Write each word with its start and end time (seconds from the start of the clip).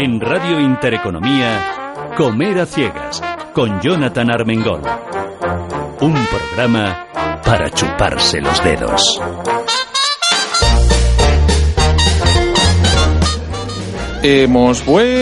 En 0.00 0.20
Radio 0.20 0.60
Intereconomía, 0.60 2.12
Comer 2.16 2.60
a 2.60 2.66
Ciegas, 2.66 3.20
con 3.52 3.80
Jonathan 3.80 4.30
Armengol. 4.30 4.80
Un 6.00 6.14
programa 6.26 7.04
para 7.44 7.68
chuparse 7.68 8.40
los 8.40 8.62
dedos. 8.62 9.20
Hemos 14.22 14.86
vuelto. 14.86 15.16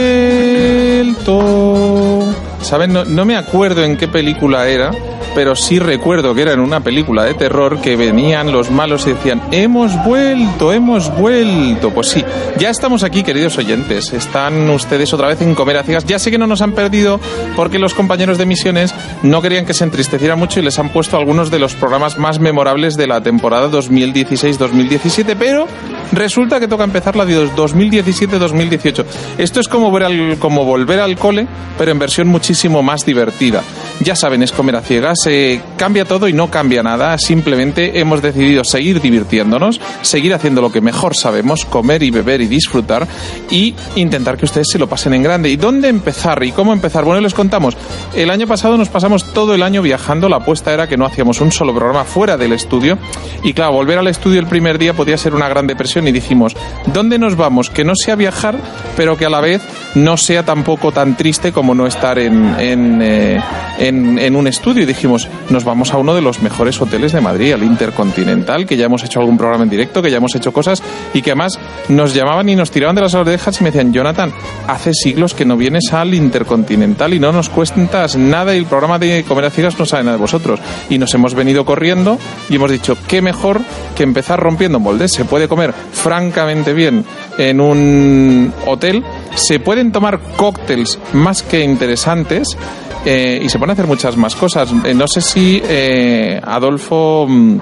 ¿Saben? 2.60 2.92
No, 2.92 3.06
no 3.06 3.24
me 3.24 3.38
acuerdo 3.38 3.82
en 3.82 3.96
qué 3.96 4.08
película 4.08 4.68
era, 4.68 4.90
pero 5.36 5.54
sí 5.54 5.78
recuerdo 5.78 6.34
que 6.34 6.40
era 6.40 6.54
en 6.54 6.60
una 6.60 6.80
película 6.80 7.22
de 7.24 7.34
terror 7.34 7.82
que 7.82 7.94
venían 7.94 8.52
los 8.52 8.70
malos 8.70 9.06
y 9.06 9.10
decían, 9.10 9.42
hemos 9.50 9.92
vuelto, 10.02 10.72
hemos 10.72 11.14
vuelto. 11.14 11.90
Pues 11.90 12.08
sí, 12.08 12.24
ya 12.58 12.70
estamos 12.70 13.02
aquí, 13.02 13.22
queridos 13.22 13.58
oyentes. 13.58 14.14
Están 14.14 14.70
ustedes 14.70 15.12
otra 15.12 15.28
vez 15.28 15.42
en 15.42 15.54
Comer 15.54 15.76
a 15.76 15.82
Ciegas. 15.82 16.06
Ya 16.06 16.18
sé 16.18 16.30
que 16.30 16.38
no 16.38 16.46
nos 16.46 16.62
han 16.62 16.72
perdido 16.72 17.20
porque 17.54 17.78
los 17.78 17.92
compañeros 17.92 18.38
de 18.38 18.46
misiones 18.46 18.94
no 19.22 19.42
querían 19.42 19.66
que 19.66 19.74
se 19.74 19.84
entristeciera 19.84 20.36
mucho 20.36 20.60
y 20.60 20.62
les 20.62 20.78
han 20.78 20.88
puesto 20.88 21.18
algunos 21.18 21.50
de 21.50 21.58
los 21.58 21.74
programas 21.74 22.16
más 22.16 22.40
memorables 22.40 22.96
de 22.96 23.06
la 23.06 23.20
temporada 23.22 23.70
2016-2017, 23.70 25.36
pero 25.38 25.68
resulta 26.12 26.60
que 26.60 26.66
toca 26.66 26.84
empezar 26.84 27.14
la 27.14 27.26
de 27.26 27.46
2017-2018. 27.50 29.04
Esto 29.36 29.60
es 29.60 29.68
como, 29.68 29.92
ver 29.92 30.04
al, 30.04 30.38
como 30.38 30.64
volver 30.64 31.00
al 31.00 31.18
cole, 31.18 31.46
pero 31.76 31.92
en 31.92 31.98
versión 31.98 32.26
muchísimo 32.26 32.82
más 32.82 33.04
divertida. 33.04 33.62
Ya 34.00 34.16
saben, 34.16 34.42
es 34.42 34.52
Comer 34.52 34.76
a 34.76 34.80
Ciegas 34.80 35.25
eh, 35.26 35.60
cambia 35.76 36.04
todo 36.04 36.28
y 36.28 36.32
no 36.32 36.50
cambia 36.50 36.82
nada. 36.82 37.18
Simplemente 37.18 37.98
hemos 37.98 38.22
decidido 38.22 38.64
seguir 38.64 39.00
divirtiéndonos, 39.00 39.80
seguir 40.02 40.34
haciendo 40.34 40.60
lo 40.60 40.72
que 40.72 40.80
mejor 40.80 41.14
sabemos, 41.16 41.64
comer 41.64 42.02
y 42.02 42.10
beber 42.10 42.40
y 42.40 42.46
disfrutar 42.46 43.06
y 43.50 43.74
intentar 43.96 44.36
que 44.36 44.44
ustedes 44.44 44.68
se 44.70 44.78
lo 44.78 44.88
pasen 44.88 45.14
en 45.14 45.22
grande. 45.22 45.48
¿Y 45.50 45.56
dónde 45.56 45.88
empezar 45.88 46.42
y 46.44 46.52
cómo 46.52 46.72
empezar? 46.72 47.04
Bueno, 47.04 47.20
les 47.20 47.34
contamos. 47.34 47.76
El 48.14 48.30
año 48.30 48.46
pasado 48.46 48.76
nos 48.76 48.88
pasamos 48.88 49.32
todo 49.32 49.54
el 49.54 49.62
año 49.62 49.82
viajando. 49.82 50.28
La 50.28 50.36
apuesta 50.36 50.72
era 50.72 50.86
que 50.88 50.96
no 50.96 51.06
hacíamos 51.06 51.40
un 51.40 51.52
solo 51.52 51.74
programa 51.74 52.04
fuera 52.04 52.36
del 52.36 52.52
estudio. 52.52 52.98
Y 53.42 53.52
claro, 53.52 53.72
volver 53.72 53.98
al 53.98 54.08
estudio 54.08 54.40
el 54.40 54.46
primer 54.46 54.78
día 54.78 54.94
podía 54.94 55.16
ser 55.16 55.34
una 55.34 55.48
gran 55.48 55.66
depresión 55.66 56.06
y 56.08 56.12
dijimos, 56.12 56.56
¿dónde 56.92 57.18
nos 57.18 57.36
vamos? 57.36 57.70
Que 57.70 57.84
no 57.84 57.94
sea 57.94 58.16
viajar, 58.16 58.56
pero 58.96 59.16
que 59.16 59.26
a 59.26 59.30
la 59.30 59.40
vez 59.40 59.62
no 59.94 60.16
sea 60.16 60.44
tampoco 60.44 60.92
tan 60.92 61.16
triste 61.16 61.52
como 61.52 61.74
no 61.74 61.86
estar 61.86 62.18
en, 62.18 62.54
en, 62.58 63.00
eh, 63.02 63.40
en, 63.78 64.36
un 64.36 64.46
estudio. 64.46 64.86
Dijimos, 64.86 65.15
nos 65.50 65.64
vamos 65.64 65.92
a 65.92 65.98
uno 65.98 66.14
de 66.14 66.22
los 66.22 66.42
mejores 66.42 66.80
hoteles 66.80 67.12
de 67.12 67.20
Madrid, 67.20 67.52
al 67.52 67.62
Intercontinental, 67.62 68.66
que 68.66 68.76
ya 68.76 68.86
hemos 68.86 69.04
hecho 69.04 69.20
algún 69.20 69.36
programa 69.36 69.64
en 69.64 69.70
directo, 69.70 70.02
que 70.02 70.10
ya 70.10 70.18
hemos 70.18 70.34
hecho 70.34 70.52
cosas 70.52 70.82
y 71.14 71.22
que 71.22 71.30
además 71.30 71.58
nos 71.88 72.14
llamaban 72.14 72.48
y 72.48 72.56
nos 72.56 72.70
tiraban 72.70 72.96
de 72.96 73.02
las 73.02 73.14
orejas 73.14 73.60
y 73.60 73.64
me 73.64 73.70
decían, 73.70 73.92
Jonathan, 73.92 74.32
hace 74.66 74.92
siglos 74.92 75.34
que 75.34 75.44
no 75.44 75.56
vienes 75.56 75.92
al 75.92 76.14
Intercontinental 76.14 77.14
y 77.14 77.18
no 77.18 77.32
nos 77.32 77.48
cuentas 77.48 78.16
nada 78.16 78.54
y 78.54 78.58
el 78.58 78.66
programa 78.66 78.98
de 78.98 79.24
Comer 79.24 79.46
a 79.46 79.50
Ciegas 79.50 79.78
no 79.78 79.86
sabe 79.86 80.04
nada 80.04 80.16
de 80.16 80.20
vosotros. 80.20 80.60
Y 80.90 80.98
nos 80.98 81.14
hemos 81.14 81.34
venido 81.34 81.64
corriendo 81.64 82.18
y 82.48 82.56
hemos 82.56 82.70
dicho, 82.70 82.96
qué 83.06 83.22
mejor 83.22 83.60
que 83.94 84.02
empezar 84.02 84.40
rompiendo 84.40 84.80
moldes. 84.80 85.12
Se 85.12 85.24
puede 85.24 85.48
comer 85.48 85.72
francamente 85.92 86.72
bien 86.72 87.04
en 87.38 87.60
un 87.60 88.52
hotel, 88.66 89.04
se 89.34 89.60
pueden 89.60 89.92
tomar 89.92 90.20
cócteles 90.36 90.98
más 91.12 91.42
que 91.42 91.60
interesantes 91.60 92.56
eh, 93.04 93.40
y 93.42 93.48
se 93.48 93.58
pueden 93.58 93.72
hacer 93.72 93.86
muchas 93.86 94.16
más 94.16 94.34
cosas. 94.34 94.72
Eh, 94.84 94.94
no 94.94 95.06
sé 95.06 95.20
si 95.20 95.62
eh, 95.64 96.40
Adolfo 96.44 97.26
mm, 97.28 97.58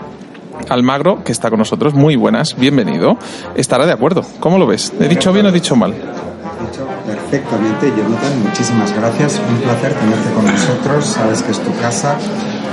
Almagro, 0.69 1.23
que 1.23 1.33
está 1.33 1.51
con 1.51 1.59
nosotros, 1.59 1.95
muy 1.95 2.17
buenas, 2.17 2.57
bienvenido, 2.57 3.19
estará 3.55 3.87
de 3.87 3.93
acuerdo. 3.93 4.25
¿Cómo 4.41 4.59
lo 4.59 4.67
ves? 4.67 4.93
¿He 5.01 5.09
dicho 5.09 5.33
bien 5.33 5.47
o 5.47 5.49
he 5.51 5.53
dicho 5.53 5.77
mal? 5.77 5.95
Perfectamente, 7.07 7.93
Jonathan. 7.97 8.43
Muchísimas 8.43 8.93
gracias. 8.95 9.41
Un 9.49 9.59
placer 9.59 9.95
tenerte 9.95 10.31
con 10.35 10.47
nosotros. 10.47 11.07
Sabes 11.07 11.43
que 11.43 11.53
es 11.53 11.59
tu 11.61 11.75
casa 11.81 12.17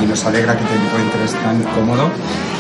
y 0.01 0.05
nos 0.05 0.25
alegra 0.25 0.57
que 0.57 0.65
te 0.65 0.75
encuentres 0.75 1.33
tan 1.33 1.61
cómodo. 1.75 2.09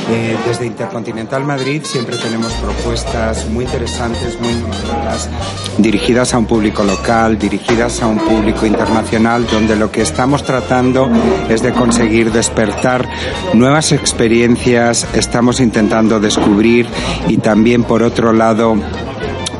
Eh, 0.09 0.35
desde 0.45 0.65
Intercontinental 0.65 1.43
Madrid 1.45 1.83
siempre 1.83 2.17
tenemos 2.17 2.51
propuestas 2.53 3.47
muy 3.49 3.65
interesantes, 3.65 4.37
muy 4.41 4.49
innovadoras, 4.49 5.29
dirigidas 5.77 6.33
a 6.33 6.39
un 6.39 6.47
público 6.47 6.83
local, 6.83 7.37
dirigidas 7.37 8.01
a 8.01 8.07
un 8.07 8.17
público 8.17 8.65
internacional, 8.65 9.45
donde 9.47 9.75
lo 9.75 9.91
que 9.91 10.01
estamos 10.01 10.43
tratando 10.43 11.09
es 11.49 11.61
de 11.61 11.71
conseguir 11.71 12.31
despertar 12.31 13.07
nuevas 13.53 13.91
experiencias, 13.91 15.07
estamos 15.13 15.59
intentando 15.59 16.19
descubrir 16.19 16.87
y 17.27 17.37
también, 17.37 17.83
por 17.83 18.03
otro 18.03 18.33
lado, 18.33 18.75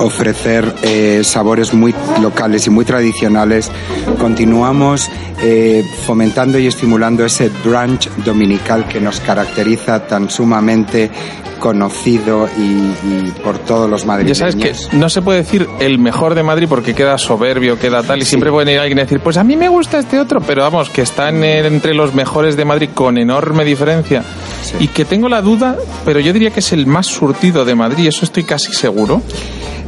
ofrecer 0.02 0.74
eh, 0.84 1.22
sabores 1.24 1.74
muy 1.74 1.94
locales 2.22 2.68
y 2.68 2.70
muy 2.70 2.86
tradicionales. 2.86 3.72
Continuamos 4.20 5.10
eh, 5.42 5.84
fomentando 6.06 6.60
y 6.60 6.68
estimulando 6.68 7.26
ese 7.26 7.50
brunch 7.64 8.10
dominical 8.26 8.88
que 8.88 9.00
nos 9.00 9.20
caracteriza 9.20 10.06
tan 10.08 10.30
sumamente 10.30 11.10
conocido 11.60 12.50
y, 12.58 12.62
y 12.62 13.34
por 13.44 13.60
todos 13.60 13.88
los 13.88 14.02
Ya 14.02 14.08
madrileños. 14.08 14.38
sabes 14.40 14.56
que 14.56 14.74
no 14.98 15.10
se 15.10 15.22
puede 15.22 15.40
decir 15.44 15.68
el 15.80 16.00
mejor 16.00 16.34
de 16.34 16.42
Madrid 16.42 16.66
porque 16.68 16.96
queda 16.96 17.20
soberbio, 17.20 17.78
queda 17.78 18.02
tal, 18.02 18.20
y 18.20 18.26
siempre 18.26 18.50
puede 18.50 18.66
venir 18.66 18.80
alguien 18.80 18.98
y 18.98 19.02
decir, 19.02 19.20
pues 19.20 19.38
a 19.38 19.44
mí 19.44 19.56
me 19.56 19.70
gusta 19.70 20.00
este 20.00 20.20
otro, 20.20 20.42
pero 20.42 20.64
vamos, 20.64 20.90
que 20.90 21.04
está 21.04 21.30
en 21.30 21.44
el- 21.44 21.68
entre 21.68 21.94
los 21.94 22.16
mejores 22.16 22.58
de 22.58 22.66
Madrid 22.66 22.90
con 22.96 23.20
enorme 23.20 23.64
diferencia. 23.64 24.24
Sí. 24.64 24.76
Y 24.80 24.88
que 24.88 25.06
tengo 25.06 25.30
la 25.30 25.44
duda, 25.44 25.78
pero 26.04 26.20
yo 26.20 26.34
diría 26.34 26.50
que 26.50 26.62
es 26.62 26.72
el 26.74 26.88
más 26.88 27.06
surtido 27.06 27.64
de 27.64 27.76
Madrid, 27.76 28.08
eso 28.08 28.26
estoy 28.26 28.44
casi 28.44 28.74
seguro. 28.74 29.22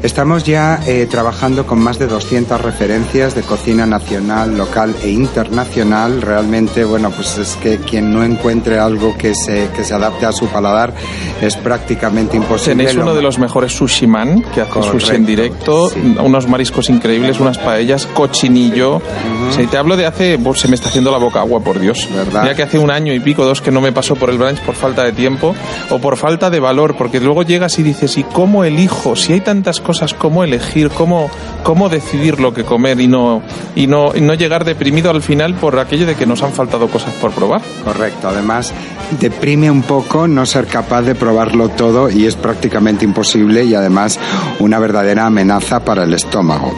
Estamos 0.04 0.44
ya 0.44 0.82
eh, 0.86 1.08
trabajando 1.10 1.66
con 1.66 1.80
más 1.80 1.98
de 1.98 2.08
200 2.08 2.60
referencias 2.60 3.36
de 3.36 3.42
cocina 3.42 3.86
nacional, 3.86 4.58
local 4.58 4.94
e 5.02 5.10
internacional. 5.10 6.22
Realmente, 6.22 6.84
bueno, 6.84 7.10
pues 7.10 7.38
es 7.38 7.56
que 7.56 7.78
quien 7.78 8.12
no 8.12 8.22
encuentre 8.22 8.80
algo 8.80 9.18
que 9.18 9.34
se, 9.34 9.70
que 9.74 9.86
se 9.86 9.94
adapte 9.94 10.26
a 10.26 10.34
su 10.34 10.48
paladar 10.48 10.94
es 11.42 11.56
prácticamente 11.56 12.36
imposible. 12.36 12.84
Tenéis 12.84 12.98
uno 12.98 13.16
de 13.16 13.22
los 13.22 13.40
mejores 13.40 13.72
sushi 13.72 14.06
man, 14.06 14.44
que 14.54 14.60
hace 14.60 14.72
Correcto, 14.72 15.00
sushi 15.00 15.16
en 15.16 15.26
directo, 15.26 15.90
sí. 15.90 16.18
unos 16.22 16.50
mariscos 16.50 16.90
increíbles, 16.90 17.40
unas 17.40 17.58
paellas, 17.58 18.06
cochinillo. 18.06 18.98
O 18.98 19.54
sea, 19.54 19.64
y 19.64 19.68
te 19.68 19.78
hablo 19.78 19.96
de 19.96 20.06
hace, 20.06 20.38
pues, 20.38 20.60
se 20.60 20.68
me 20.68 20.76
está 20.76 20.90
haciendo 20.90 21.12
la 21.12 21.18
boca 21.18 21.40
agua, 21.40 21.62
por 21.62 21.80
Dios. 21.80 22.10
¿Verdad? 22.14 22.42
Mira 22.42 22.56
que 22.56 22.64
hace 22.64 22.78
un 22.78 22.92
año 22.92 23.14
y 23.14 23.22
pico, 23.22 23.46
dos, 23.46 23.62
que 23.62 23.72
no 23.72 23.80
me 23.80 23.94
paso 23.94 24.18
por 24.18 24.30
el 24.30 24.38
brunch 24.38 24.60
por 24.64 24.76
falta 24.76 25.06
de 25.06 25.14
tiempo 25.14 25.56
o 25.90 26.00
por 26.00 26.18
falta 26.18 26.50
de 26.50 26.60
valor, 26.60 26.98
porque 26.98 27.22
luego 27.22 27.44
llegas 27.44 27.80
y 27.80 27.84
dices, 27.84 28.18
¿y 28.18 28.24
cómo 28.24 28.66
elijo? 28.66 29.16
Si 29.16 29.32
hay 29.32 29.40
tantas 29.40 29.80
cosas, 29.80 29.93
¿cómo 30.18 30.44
elegir? 30.44 30.90
¿Cómo, 30.90 31.30
cómo 31.64 31.90
decidir 31.90 32.40
lo 32.40 32.54
que 32.54 32.64
comer 32.64 33.00
y 33.00 33.08
no, 33.08 33.42
y 33.76 33.88
no, 33.88 34.16
y 34.16 34.22
no 34.22 34.34
llegar 34.34 34.66
deprimido 34.66 35.10
al 35.12 35.22
final 35.22 35.56
por 35.56 35.80
aquello 35.80 36.06
de 36.06 36.16
que 36.16 36.26
nos 36.26 36.44
han 36.44 36.54
faltado 36.54 36.88
cosas 36.88 37.14
por 37.16 37.32
probar? 37.32 37.62
Correcto, 37.84 38.30
además 38.30 38.74
deprime 39.20 39.70
un 39.70 39.84
poco 39.84 40.28
no 40.28 40.46
ser 40.46 40.66
capaz 40.66 41.04
de 41.04 41.16
probarlo 41.16 41.70
todo 41.70 42.10
y 42.10 42.26
es 42.26 42.36
prácticamente 42.36 43.06
imposible 43.06 43.64
y 43.64 43.76
además 43.76 44.20
una 44.60 44.80
verdadera 44.80 45.26
amenaza 45.26 45.80
para 45.82 46.04
el 46.04 46.14
estómago. 46.14 46.74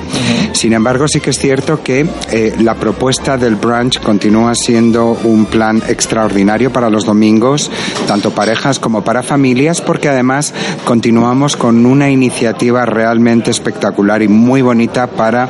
Sin 0.54 0.74
embargo, 0.74 1.08
sí 1.08 1.20
que 1.20 1.32
es 1.32 1.40
cierto 1.40 1.84
que 1.84 2.08
eh, 2.32 2.54
la 2.60 2.76
propuesta 2.76 3.38
del 3.38 3.56
brunch 3.56 4.00
continúa 4.00 4.56
siendo 4.56 5.18
un 5.24 5.46
plan 5.46 5.82
extraordinario 5.88 6.72
para 6.72 6.90
los 6.90 7.06
domingos, 7.06 7.70
tanto 8.08 8.32
parejas 8.32 8.80
como 8.80 9.04
para 9.04 9.24
familias, 9.24 9.82
porque 9.82 10.10
además 10.10 10.54
continuamos 10.86 11.56
con 11.56 11.86
una 11.86 12.10
iniciativa 12.10 12.86
realmente 13.06 13.52
espectacular 13.52 14.24
y 14.24 14.28
muy 14.28 14.64
bonita 14.64 15.06
para 15.06 15.48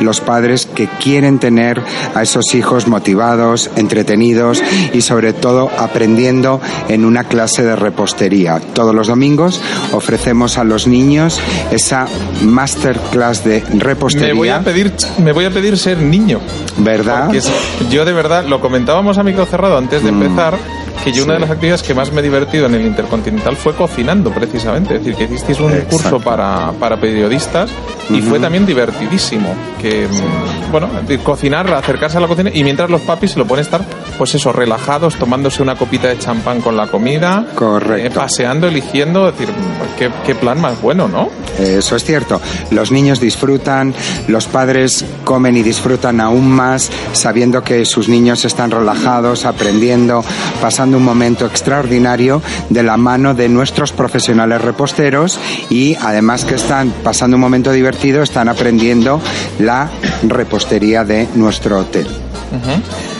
los 0.00 0.20
padres 0.20 0.66
que 0.66 0.88
quieren 0.88 1.38
tener 1.38 1.80
a 2.16 2.22
esos 2.22 2.52
hijos 2.56 2.88
motivados, 2.88 3.70
entretenidos 3.76 4.60
y 4.92 5.02
sobre 5.02 5.32
todo 5.32 5.70
aprendiendo 5.78 6.60
en 6.88 7.04
una 7.04 7.22
clase 7.22 7.62
de 7.62 7.76
repostería. 7.76 8.58
Todos 8.74 8.92
los 8.92 9.06
domingos 9.06 9.60
ofrecemos 9.92 10.58
a 10.58 10.64
los 10.64 10.88
niños 10.88 11.38
esa 11.70 12.08
masterclass 12.42 13.44
de 13.44 13.62
repostería. 13.78 14.34
Me 14.34 14.38
voy 14.40 14.48
a 14.48 14.60
pedir, 14.64 14.92
me 15.22 15.30
voy 15.32 15.44
a 15.44 15.50
pedir 15.50 15.78
ser 15.78 15.98
niño. 15.98 16.40
¿Verdad? 16.78 17.26
Porque 17.26 17.40
yo 17.88 18.04
de 18.04 18.12
verdad, 18.12 18.44
lo 18.46 18.60
comentábamos 18.60 19.16
a 19.16 19.22
micro 19.22 19.46
cerrado 19.46 19.78
antes 19.78 20.02
Mm. 20.02 20.04
de 20.04 20.10
empezar, 20.10 20.58
que 21.04 21.12
yo 21.12 21.24
una 21.24 21.34
de 21.34 21.40
las 21.40 21.50
actividades 21.50 21.82
que 21.82 21.94
más 21.94 22.12
me 22.12 22.20
he 22.20 22.22
divertido 22.22 22.66
en 22.66 22.74
el 22.74 22.86
Intercontinental 22.86 23.56
fue 23.56 23.74
cocinando, 23.74 24.30
precisamente. 24.30 24.96
Es 24.96 25.04
decir, 25.04 25.14
que 25.16 25.24
hicisteis 25.24 25.60
un 25.60 25.72
curso 25.82 26.20
para, 26.20 26.72
para 26.72 26.96
periodistas 26.96 27.70
y 28.10 28.20
fue 28.22 28.38
también 28.40 28.66
divertidísimo. 28.66 29.54
Que, 29.80 30.06
mm, 30.08 30.72
bueno, 30.72 30.88
cocinar, 31.22 31.72
acercarse 31.72 32.18
a 32.18 32.20
la 32.20 32.28
cocina 32.28 32.50
y 32.52 32.64
mientras 32.64 32.90
los 32.90 33.00
papis 33.02 33.32
se 33.32 33.38
lo 33.38 33.46
pueden 33.46 33.64
estar, 33.64 33.82
pues 34.18 34.34
eso, 34.34 34.52
relajados, 34.52 35.16
tomándose 35.16 35.62
una 35.62 35.76
copita 35.76 36.08
de 36.08 36.18
champán 36.18 36.60
con 36.60 36.76
la 36.76 36.86
comida, 36.88 37.46
Correcto. 37.54 38.06
eh, 38.06 38.10
paseando, 38.10 38.66
eligiendo. 38.68 39.28
Es 39.28 39.38
decir, 39.38 39.54
qué, 39.98 40.10
qué 40.24 40.34
plan 40.34 40.60
más 40.60 40.80
bueno, 40.80 41.08
¿no? 41.08 41.28
Eso 41.58 41.96
es 41.96 42.04
cierto. 42.04 42.40
Los 42.70 42.90
niños 42.90 43.20
disfrutan, 43.20 43.94
los 44.28 44.46
padres 44.46 45.04
comen 45.24 45.56
y 45.56 45.62
disfrutan 45.62 46.20
aún 46.20 46.50
más, 46.50 46.90
sabiendo 47.12 47.62
que 47.62 47.84
sus 47.84 48.08
niños 48.08 48.44
están 48.44 48.70
relajados, 48.70 49.44
aprendiendo, 49.44 50.24
pasando 50.60 50.85
un 50.94 51.04
momento 51.04 51.46
extraordinario 51.46 52.42
de 52.68 52.82
la 52.82 52.96
mano 52.96 53.34
de 53.34 53.48
nuestros 53.48 53.92
profesionales 53.92 54.60
reposteros 54.60 55.38
y 55.70 55.94
además 55.96 56.44
que 56.44 56.54
están 56.54 56.92
pasando 57.02 57.36
un 57.36 57.40
momento 57.40 57.72
divertido, 57.72 58.22
están 58.22 58.48
aprendiendo 58.48 59.20
la 59.58 59.90
repostería 60.22 61.04
de 61.04 61.28
nuestro 61.34 61.80
hotel. 61.80 62.06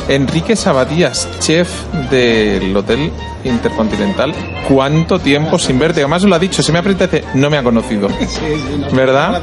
Enrique 0.09 0.55
Sabadías, 0.55 1.29
chef 1.41 1.69
del 2.11 2.77
Hotel 2.77 3.11
Intercontinental. 3.47 4.33
¿Cuánto 4.69 5.19
tiempo 5.19 5.59
sin 5.59 5.79
verte? 5.79 6.01
Además 6.01 6.23
lo 6.25 6.35
ha 6.35 6.39
dicho, 6.39 6.63
se 6.63 6.73
me 6.73 6.79
apetece, 6.79 7.25
no 7.35 7.49
me 7.51 7.57
ha 7.59 7.63
conocido. 7.63 8.09
¿Verdad? 8.93 9.43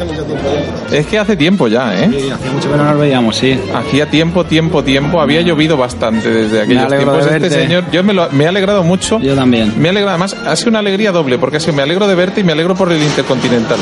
Es 0.91 1.05
que 1.07 1.17
hace 1.19 1.35
tiempo 1.35 1.67
ya, 1.67 1.93
¿eh? 1.95 2.09
Sí, 2.11 2.29
hacía 2.29 2.51
mucho 2.51 2.71
que 2.71 2.77
no 2.77 2.83
nos 2.85 2.97
veíamos, 2.99 3.35
sí. 3.35 3.59
Hacía 3.73 4.09
tiempo, 4.09 4.43
tiempo, 4.45 4.83
tiempo. 4.83 5.21
Había 5.21 5.41
llovido 5.41 5.77
bastante 5.77 6.29
desde 6.29 6.61
aquellos 6.61 6.87
tiempos. 6.87 7.25
de 7.25 7.35
Este 7.37 7.49
señor, 7.49 7.83
yo 7.91 8.03
me, 8.03 8.13
lo- 8.13 8.29
me 8.31 8.43
he 8.43 8.47
alegrado 8.47 8.83
mucho. 8.83 9.19
Yo 9.19 9.35
también. 9.35 9.73
Me 9.77 9.87
he 9.87 9.89
alegrado, 9.91 10.11
además, 10.11 10.35
ha 10.45 10.55
sido 10.55 10.69
una 10.69 10.79
alegría 10.79 11.11
doble, 11.11 11.37
porque 11.37 11.57
ha 11.57 11.59
sido, 11.59 11.73
me 11.73 11.81
alegro 11.83 12.07
de 12.07 12.15
verte 12.15 12.41
y 12.41 12.43
me 12.43 12.51
alegro 12.51 12.75
por 12.75 12.91
el 12.91 13.01
Intercontinental. 13.01 13.77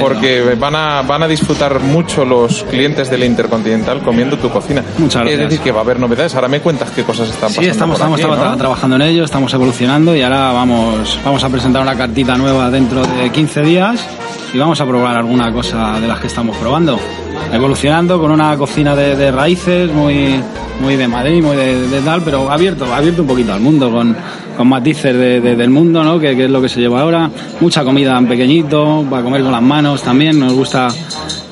Porque 0.00 0.56
van 0.58 0.74
a, 0.74 1.02
van 1.02 1.22
a 1.22 1.28
disfrutar 1.28 1.80
mucho 1.80 2.24
los 2.24 2.64
clientes 2.64 3.10
del 3.10 3.24
Intercontinental 3.24 4.00
comiendo 4.02 4.36
tu 4.38 4.48
cocina. 4.50 4.82
Muchas 4.98 5.22
gracias. 5.22 5.40
Es 5.42 5.48
decir, 5.50 5.60
que 5.64 5.72
va 5.72 5.80
a 5.80 5.82
haber 5.82 5.98
novedades. 6.00 6.34
Ahora 6.34 6.48
me 6.48 6.60
cuentas 6.60 6.90
qué 6.90 7.02
cosas 7.04 7.28
están 7.28 7.48
pasando. 7.48 7.62
Sí, 7.62 7.68
estamos, 7.68 7.96
estamos 7.96 8.20
aquí, 8.20 8.28
traba- 8.30 8.50
¿no? 8.50 8.56
trabajando 8.56 8.96
en 8.96 9.02
ello, 9.02 9.24
estamos 9.24 9.52
evolucionando 9.54 10.14
y 10.16 10.22
ahora 10.22 10.52
vamos, 10.52 11.18
vamos 11.24 11.42
a 11.44 11.48
presentar 11.48 11.82
una 11.82 11.96
cartita 11.96 12.36
nueva 12.36 12.70
dentro 12.70 13.02
de 13.06 13.30
15 13.30 13.62
días 13.62 14.04
y 14.52 14.58
vamos 14.58 14.80
a 14.80 14.86
probar 14.86 15.16
alguna 15.16 15.52
cosa 15.52 16.00
de 16.00 16.08
las 16.08 16.20
que 16.20 16.26
estamos 16.28 16.56
probando. 16.56 16.98
Evolucionando 17.52 18.20
con 18.20 18.30
una 18.30 18.56
cocina 18.56 18.94
de, 18.94 19.30
raíces 19.30 19.90
muy, 19.92 20.40
muy 20.82 20.96
de 20.96 21.08
Madrid, 21.08 21.42
muy 21.42 21.56
de, 21.56 22.00
tal, 22.04 22.22
pero 22.22 22.50
abierto, 22.50 22.84
abierto 22.92 23.22
un 23.22 23.28
poquito 23.28 23.52
al 23.54 23.60
mundo, 23.60 23.90
con, 23.90 24.14
con 24.56 24.68
matices 24.68 25.14
de- 25.16 25.40
del 25.40 25.70
mundo, 25.70 26.04
¿no? 26.04 26.18
Que, 26.18 26.36
que 26.36 26.44
es 26.44 26.50
lo 26.50 26.60
que 26.60 26.68
se 26.68 26.80
lleva 26.80 27.00
ahora. 27.00 27.30
Mucha 27.60 27.84
comida 27.84 28.18
en 28.18 28.26
pequeñito, 28.28 29.04
para 29.08 29.22
comer 29.22 29.42
con 29.42 29.52
las 29.52 29.62
manos 29.62 30.02
también, 30.02 30.38
nos 30.38 30.52
gusta 30.52 30.88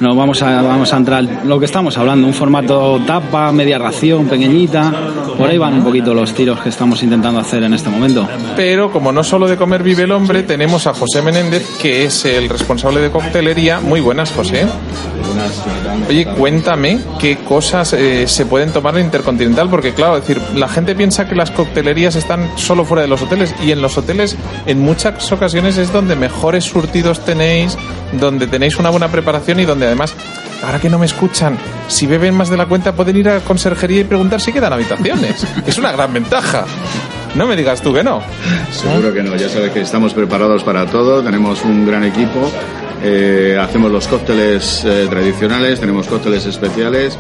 nos 0.01 0.17
vamos 0.17 0.43
a, 0.43 0.63
vamos 0.63 0.93
a 0.93 0.97
entrar 0.97 1.25
lo 1.45 1.59
que 1.59 1.65
estamos 1.65 1.97
hablando, 1.97 2.27
un 2.27 2.35
formato 2.35 3.01
tapa, 3.07 3.51
media 3.53 3.79
ración, 3.79 4.27
pequeñita. 4.27 4.93
Por 5.39 5.49
ahí 5.49 5.59
van 5.59 5.75
un 5.75 5.85
poquito 5.85 6.15
los 6.15 6.33
tiros 6.35 6.61
que 6.61 6.69
estamos 6.69 7.03
intentando 7.03 7.41
hacer 7.41 7.63
en 7.63 7.75
este 7.75 7.89
momento. 7.89 8.27
Pero 8.57 8.91
como 8.91 9.13
no 9.13 9.23
solo 9.23 9.47
de 9.49 9.57
comer 9.57 9.83
vive 9.83 10.05
el 10.05 10.13
hombre, 10.13 10.43
tenemos 10.43 10.87
a 10.87 10.95
José 10.95 11.23
Menéndez, 11.23 11.67
que 11.81 12.05
es 12.05 12.25
el 12.25 12.49
responsable 12.49 13.01
de 13.01 13.11
coctelería. 13.11 13.81
Muy 13.81 14.01
buenas, 14.01 14.33
José. 14.33 14.67
Oye, 16.09 16.27
cuéntame 16.27 16.99
qué 17.19 17.39
cosas 17.39 17.93
eh, 17.93 18.27
se 18.27 18.47
pueden 18.47 18.73
tomar 18.73 18.97
en 18.97 19.07
Intercontinental, 19.07 19.69
porque 19.69 19.93
claro, 19.93 20.17
es 20.17 20.27
decir, 20.27 20.43
la 20.55 20.69
gente 20.69 20.95
piensa 20.95 21.29
que 21.29 21.35
las 21.35 21.51
coctelerías 21.51 22.17
están 22.17 22.51
solo 22.57 22.85
fuera 22.85 23.03
de 23.03 23.09
los 23.09 23.23
hoteles 23.23 23.55
y 23.63 23.73
en 23.73 23.83
los 23.83 23.99
hoteles 23.99 24.37
en 24.67 24.81
muchas 24.81 25.31
ocasiones 25.33 25.77
es 25.79 25.93
donde 25.93 26.17
mejores 26.17 26.65
surtidos 26.65 27.25
tenéis, 27.25 27.77
donde 28.13 28.47
tenéis 28.47 28.79
una 28.79 28.91
buena 28.91 29.09
preparación 29.09 29.61
y 29.61 29.65
donde 29.65 29.86
además, 29.87 30.15
ahora 30.65 30.79
que 30.79 30.89
no 30.89 30.99
me 30.99 31.07
escuchan, 31.07 31.57
si 31.89 32.07
beben 32.07 32.35
más 32.35 32.51
de 32.51 32.57
la 32.57 32.67
cuenta 32.67 32.95
pueden 32.95 33.17
ir 33.17 33.29
a 33.29 33.41
conserjería 33.41 34.01
y 34.01 34.05
preguntar 34.05 34.41
si 34.41 34.53
quedan 34.53 34.73
habitaciones. 34.73 35.47
Es 35.67 35.79
una 35.79 35.93
gran 35.93 36.13
ventaja. 36.13 36.65
No 37.35 37.47
me 37.47 37.57
digas 37.57 37.83
tú 37.83 37.93
que 37.93 38.03
no. 38.03 38.23
Seguro 38.73 39.13
que 39.13 39.23
no, 39.23 39.37
ya 39.37 39.49
sabes 39.49 39.71
que 39.71 39.83
estamos 39.83 40.15
preparados 40.15 40.65
para 40.65 40.87
todo, 40.87 41.23
tenemos 41.23 41.63
un 41.65 41.87
gran 41.87 42.03
equipo, 42.05 42.51
eh, 43.03 43.59
hacemos 43.61 43.91
los 43.91 44.09
cócteles 44.09 44.85
eh, 44.85 45.07
tradicionales, 45.11 45.79
tenemos 45.79 46.07
cócteles 46.07 46.47
especiales 46.47 47.19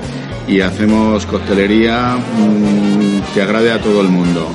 y 0.48 0.62
hacemos 0.62 1.26
coctelería 1.26 2.16
mm, 2.16 3.34
que 3.34 3.42
agrade 3.42 3.72
a 3.72 3.78
todo 3.78 4.00
el 4.00 4.08
mundo. 4.08 4.48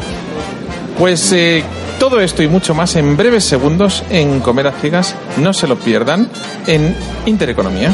Pues 0.98 1.32
eh, 1.34 1.64
todo 2.02 2.20
esto 2.20 2.42
y 2.42 2.48
mucho 2.48 2.74
más 2.74 2.96
en 2.96 3.16
breves 3.16 3.44
segundos 3.44 4.04
en 4.10 4.40
Comer 4.40 4.66
a 4.66 4.72
Ciegas. 4.72 5.16
No 5.38 5.54
se 5.54 5.68
lo 5.68 5.76
pierdan 5.76 6.28
en 6.66 6.98
Intereconomía. 7.28 7.94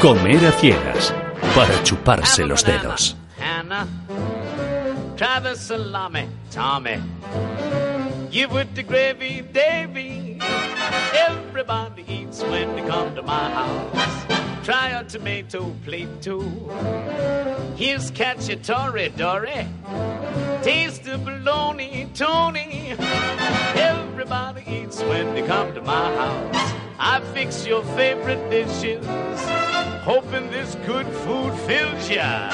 Comer 0.00 0.46
a 0.46 0.52
ciegas 0.52 1.12
para 1.54 1.82
chuparse 1.82 2.46
los 2.46 2.64
dedos. 2.64 3.14
Hannah, 3.38 3.86
try 5.18 5.38
the 5.42 5.54
salami, 5.54 6.30
Tommy. 6.50 6.96
Give 8.30 8.50
with 8.50 8.74
the 8.74 8.82
gravy, 8.82 9.42
Davy. 9.52 10.38
Everybody 11.28 12.06
eats 12.08 12.42
when 12.42 12.74
they 12.74 12.82
come 12.88 13.14
to 13.14 13.22
my 13.22 13.50
house. 13.50 14.45
Try 14.66 14.88
a 14.88 15.04
tomato 15.04 15.72
plate 15.84 16.20
too. 16.20 16.42
Here's 17.76 18.10
cacciatore, 18.10 19.16
Dory. 19.16 19.64
Taste 20.64 21.04
the 21.04 21.18
bologna, 21.18 22.08
Tony. 22.14 22.96
Everybody 23.76 24.64
eats 24.66 25.00
when 25.02 25.36
they 25.36 25.46
come 25.46 25.72
to 25.74 25.82
my 25.82 26.12
house. 26.16 26.72
I 26.98 27.20
fix 27.32 27.64
your 27.64 27.84
favorite 27.94 28.50
dishes, 28.50 29.06
hoping 30.02 30.50
this 30.50 30.74
good 30.84 31.06
food 31.06 31.54
fills 31.60 32.10
ya. 32.10 32.50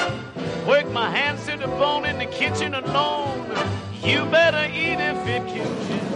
Work 0.67 0.91
my 0.91 1.09
hands 1.09 1.43
to 1.47 1.57
the 1.57 1.65
bone 1.65 2.05
in 2.05 2.19
the 2.19 2.27
kitchen 2.27 2.75
alone. 2.75 3.49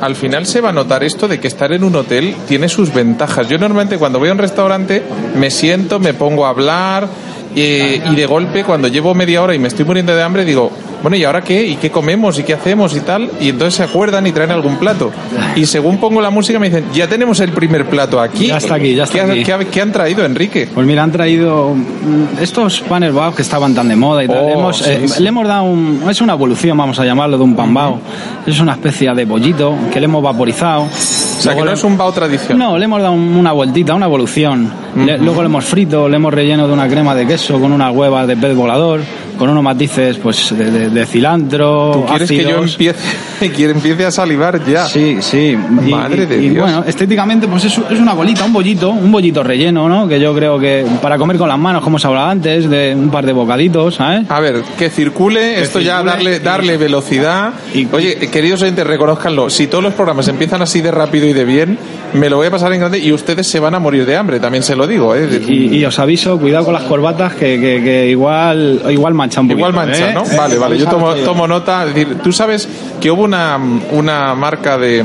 Al 0.01 0.16
final 0.16 0.45
se 0.45 0.62
va 0.62 0.69
a 0.69 0.74
notar 0.74 1.04
esto 1.04 1.28
de 1.28 1.39
que 1.39 1.48
estar 1.48 1.72
en 1.72 1.84
un 1.84 1.95
hotel 1.95 2.36
tiene 2.48 2.69
sus 2.69 2.94
ventajas. 2.94 3.50
Yo 3.50 3.57
normalmente 3.57 3.98
cuando 3.98 4.19
voy 4.19 4.30
a 4.30 4.34
un 4.34 4.38
restaurante 4.38 5.04
me 5.36 5.50
siento, 5.50 6.00
me 6.00 6.13
pongo 6.13 6.45
a 6.45 6.50
hablar 6.50 7.07
eh, 7.56 8.02
y 8.11 8.16
de 8.16 8.26
golpe 8.28 8.64
cuando 8.64 8.88
llevo 8.88 9.16
media 9.16 9.42
hora 9.42 9.56
y 9.56 9.59
me 9.59 9.68
estoy 9.68 9.85
muriendo 9.85 10.16
de 10.16 10.21
hambre 10.21 10.45
digo, 10.45 10.71
bueno, 11.01 11.16
¿y 11.18 11.23
ahora 11.23 11.42
qué? 11.42 11.66
¿Y 11.66 11.75
qué 11.75 11.92
comemos? 11.92 12.37
¿Y 12.39 12.44
qué 12.44 12.54
hacemos? 12.54 12.95
Y 12.95 13.01
tal. 13.01 13.30
Y 13.39 13.49
entonces 13.49 13.75
se 13.75 13.83
acuerdan 13.83 14.25
y 14.27 14.31
traen 14.31 14.51
algún 14.51 14.77
plato. 14.77 15.11
Y 15.56 15.66
según 15.66 15.97
pongo 15.97 16.21
la 16.21 16.30
música 16.30 16.59
me 16.59 16.69
dicen, 16.69 16.85
ya 16.94 17.07
tenemos 17.07 17.39
el 17.39 17.51
primer 17.51 17.85
plato 17.85 18.19
aquí. 18.19 18.47
Ya 18.47 18.57
está 18.57 18.75
aquí, 18.75 18.95
ya 18.95 19.04
está 19.04 19.25
¿Qué, 19.25 19.31
aquí. 19.31 19.44
qué 19.44 19.68
qué 19.71 19.81
han 19.81 19.92
traído, 19.92 20.25
Enrique? 20.25 20.68
Pues 20.73 20.85
mira, 20.87 21.04
han 21.04 21.11
traído 21.11 21.73
mm, 21.75 22.42
estos 22.42 22.81
panes 22.81 23.13
bao 23.13 23.33
que 23.35 23.42
estaban 23.42 23.73
tan 23.75 23.87
de 23.87 23.95
moda 23.95 24.23
y 24.23 24.27
tal. 24.27 24.37
Oh, 24.42 24.49
Hemos, 24.49 24.77
sí, 24.77 24.89
eh, 24.89 25.07
sí. 25.07 25.21
Le 25.23 25.30
hemos 25.30 25.47
dado 25.47 25.63
un, 25.63 26.01
es 26.09 26.19
una 26.21 26.33
evolución, 26.33 26.77
vamos 26.77 26.99
a 26.99 27.06
llamarlo, 27.06 27.37
de 27.37 27.44
un 27.44 27.56
pan 27.56 27.73
bao. 27.73 27.99
Es 28.45 28.59
una 28.59 28.73
especie 28.73 29.13
de 29.13 29.25
bollito 29.25 29.75
que 29.94 29.99
le 29.99 30.06
hemos 30.06 30.23
vaporizado. 30.23 30.83
O 30.83 30.89
sea, 30.89 31.51
que 31.54 31.59
Luego 31.59 31.66
no 31.66 31.71
le- 31.71 31.73
es 31.77 31.83
un 31.83 31.97
bao 31.97 32.11
tradicional. 32.11 32.57
No, 32.57 32.77
le 32.77 32.85
hemos 32.85 33.01
dado 33.01 33.13
un- 33.13 33.35
una 33.35 33.51
vueltita, 33.51 33.94
una 33.94 34.07
evolución. 34.07 34.71
Le- 34.95 35.18
luego 35.19 35.42
le 35.42 35.45
hemos 35.47 35.66
frito, 35.66 36.09
le 36.09 36.16
hemos 36.16 36.33
relleno 36.33 36.68
de 36.68 36.73
una 36.73 36.87
crema 36.87 37.13
de 37.13 37.27
queso 37.27 37.59
con 37.59 37.71
unas 37.71 37.94
huevas 37.95 38.27
de 38.27 38.35
pez 38.35 38.56
volador, 38.56 39.01
con 39.37 39.49
unos 39.49 39.63
matices 39.63 40.17
pues 40.17 40.57
de, 40.57 40.69
de- 40.71 40.89
de 40.89 41.06
cilantro. 41.06 41.91
¿Tú 41.94 42.06
quieres 42.06 42.29
que 42.29 42.44
yo 42.44 42.49
ácidos. 42.61 42.71
empiece, 42.73 43.51
que 43.56 43.65
empiece 43.69 44.06
a 44.06 44.11
salivar 44.11 44.63
ya? 44.65 44.85
Sí, 44.85 45.17
sí. 45.21 45.56
Y- 45.85 45.89
Madre 45.91 46.25
de 46.25 46.37
y, 46.37 46.49
Dios. 46.49 46.63
bueno, 46.63 46.83
estéticamente, 46.87 47.47
pues 47.47 47.65
es, 47.65 47.77
es 47.89 47.99
una 47.99 48.13
bolita, 48.13 48.44
un 48.45 48.53
bollito, 48.53 48.89
un 48.89 49.11
bollito 49.11 49.44
relleno, 49.44 49.87
¿no? 49.87 50.07
Que 50.07 50.19
yo 50.19 50.33
creo 50.35 50.59
que 50.59 50.85
para 51.01 51.17
comer 51.17 51.37
con 51.37 51.47
las 51.49 51.59
manos, 51.59 51.83
como 51.83 51.99
se 51.99 52.07
hablaba 52.07 52.31
antes, 52.31 52.69
de 52.69 52.94
un 52.95 53.09
par 53.09 53.25
de 53.25 53.33
bocaditos, 53.33 53.95
¿sabes? 53.95 54.29
A 54.29 54.39
ver, 54.39 54.61
que 54.77 54.89
circule, 54.89 55.61
esto 55.61 55.79
ya 55.79 56.01
darle, 56.03 56.39
darle 56.39 56.77
velocidad. 56.77 57.53
y- 57.73 57.87
Oye, 57.91 58.17
queridos 58.31 58.61
oyentes, 58.61 58.85
reconozcanlo, 58.85 59.49
si 59.49 59.67
todos 59.67 59.83
los 59.83 59.94
programas 59.94 60.27
empiezan 60.27 60.61
así 60.61 60.81
de 60.81 60.91
rápido 60.91 61.27
y 61.27 61.33
de 61.33 61.45
bien, 61.45 61.77
me 62.14 62.30
lo 62.30 62.37
voy 62.37 62.47
a 62.47 62.52
pasar 62.52 62.71
en 62.73 62.80
grande 62.80 62.99
y 62.99 63.11
ustedes 63.11 63.47
se 63.47 63.59
van 63.59 63.76
a 63.76 63.80
morir 63.80 64.06
de 64.06 64.16
hambre, 64.16 64.40
también 64.40 64.64
se 64.64 64.76
lo 64.76 64.87
digo. 64.87 65.16
¿eh? 65.16 65.28
Y, 65.47 65.78
y 65.78 65.85
os 65.85 65.97
aviso, 65.99 66.37
cuidado 66.40 66.66
con 66.66 66.73
las 66.73 66.83
corbatas, 66.83 67.33
que, 67.33 67.59
que- 67.59 67.81
que 67.83 68.07
igual, 68.09 68.81
igual 68.90 69.14
manchan 69.14 69.44
un 69.44 69.47
poquito. 69.49 69.69
Igual 69.69 69.87
mancha, 69.87 70.09
¿eh? 70.09 70.14
¿no? 70.14 70.23
Eh, 70.26 70.35
Vale, 70.37 70.57
vale, 70.57 70.78
yo 70.78 70.87
tomo, 70.87 71.14
tomo 71.16 71.47
nota. 71.47 71.85
Es 71.85 71.94
decir, 71.94 72.18
tú 72.23 72.31
sabes 72.31 72.68
que 73.02 73.11
hubo 73.11 73.23
una, 73.23 73.57
una 73.92 74.33
marca 74.35 74.78
de, 74.78 75.04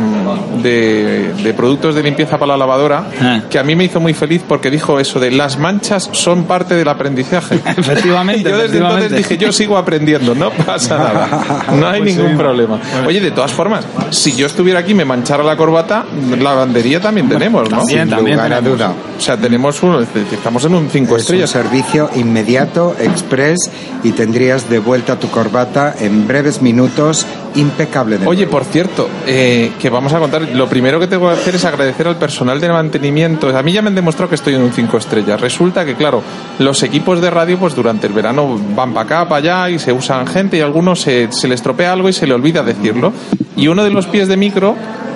de, 0.62 1.32
de 1.42 1.54
productos 1.54 1.94
de 1.94 2.02
limpieza 2.02 2.38
para 2.38 2.52
la 2.52 2.58
lavadora 2.58 3.04
Ah. 3.20 3.40
que 3.50 3.58
a 3.58 3.62
mí 3.62 3.74
me 3.76 3.84
hizo 3.84 4.00
muy 4.00 4.14
feliz 4.14 4.42
porque 4.46 4.70
dijo 4.70 4.98
eso 4.98 5.20
de 5.20 5.30
las 5.30 5.58
manchas 5.58 6.08
son 6.12 6.44
parte 6.44 6.74
del 6.74 6.88
aprendizaje. 6.88 7.56
Efectivamente, 7.76 8.42
yo 8.50 8.56
desde 8.56 8.64
efectivamente. 8.66 9.04
entonces 9.06 9.28
dije, 9.28 9.38
yo 9.44 9.52
sigo 9.52 9.76
aprendiendo, 9.76 10.34
no 10.34 10.50
pasa 10.50 10.98
nada, 10.98 11.64
no 11.78 11.88
hay 11.88 12.00
Pues 12.02 12.16
ningún 12.16 12.32
sí. 12.32 12.36
problema. 12.38 12.78
Oye, 13.06 13.20
de 13.20 13.30
todas 13.30 13.52
formas, 13.52 13.84
si 14.10 14.32
yo 14.34 14.46
estuviera 14.46 14.80
aquí 14.80 14.92
y 14.92 14.94
me 14.94 15.04
manchara 15.04 15.42
la 15.44 15.56
corbata, 15.56 16.04
lavandería 16.38 16.91
conserjería 16.98 17.00
también 17.00 17.28
tenemos, 17.28 17.70
¿no? 17.70 17.78
también, 17.78 18.00
Sin 18.02 18.10
también 18.10 18.36
lugar 18.36 18.52
a 18.52 18.56
tenemos. 18.58 18.78
duda. 18.78 18.94
O 19.18 19.20
sea, 19.20 19.36
tenemos 19.36 19.82
un, 19.82 20.06
estamos 20.32 20.64
en 20.64 20.74
un 20.74 20.88
cinco 20.90 21.16
Es 21.16 21.28
un 21.30 21.36
estrellas. 21.36 21.50
servicio 21.50 22.10
inmediato, 22.16 22.94
express 22.98 23.70
y 24.02 24.12
tendrías 24.12 24.68
de 24.68 24.78
vuelta 24.78 25.18
tu 25.18 25.28
corbata 25.28 25.94
en 26.00 26.26
breves 26.26 26.60
minutos, 26.62 27.26
impecable 27.54 28.18
de 28.18 28.26
Oye, 28.26 28.46
por 28.46 28.64
cierto, 28.64 29.08
eh, 29.26 29.72
que 29.78 29.90
vamos 29.90 30.12
a 30.12 30.18
contar, 30.18 30.42
lo 30.42 30.68
primero 30.68 30.98
que 30.98 31.06
tengo 31.06 31.28
que 31.28 31.34
hacer 31.34 31.54
es 31.54 31.64
agradecer 31.64 32.08
al 32.08 32.16
personal 32.16 32.60
de 32.60 32.68
mantenimiento. 32.70 33.56
A 33.56 33.62
mí 33.62 33.72
ya 33.72 33.82
me 33.82 33.88
han 33.88 33.94
demostrado 33.94 34.28
que 34.28 34.34
estoy 34.36 34.54
en 34.54 34.62
un 34.62 34.72
5 34.72 34.96
estrellas. 34.98 35.40
Resulta 35.40 35.84
que, 35.84 35.94
claro, 35.94 36.22
los 36.58 36.82
equipos 36.82 37.20
de 37.20 37.30
radio, 37.30 37.58
pues 37.58 37.74
durante 37.74 38.06
el 38.06 38.12
verano 38.12 38.58
van 38.74 38.92
para 38.92 39.04
acá, 39.06 39.28
para 39.28 39.36
allá 39.64 39.70
y 39.70 39.78
se 39.78 39.92
usan 39.92 40.26
gente 40.26 40.56
y 40.56 40.60
a 40.60 40.64
algunos 40.64 41.00
se, 41.00 41.30
se 41.30 41.46
le 41.48 41.54
estropea 41.54 41.92
algo 41.92 42.08
y 42.08 42.12
se 42.12 42.26
le 42.26 42.34
olvida 42.34 42.62
decirlo. 42.62 43.12
Y 43.56 43.68
uno 43.68 43.84
de 43.84 43.90
los 43.90 44.06
pies 44.06 44.28
de 44.28 44.36
micro 44.36 44.74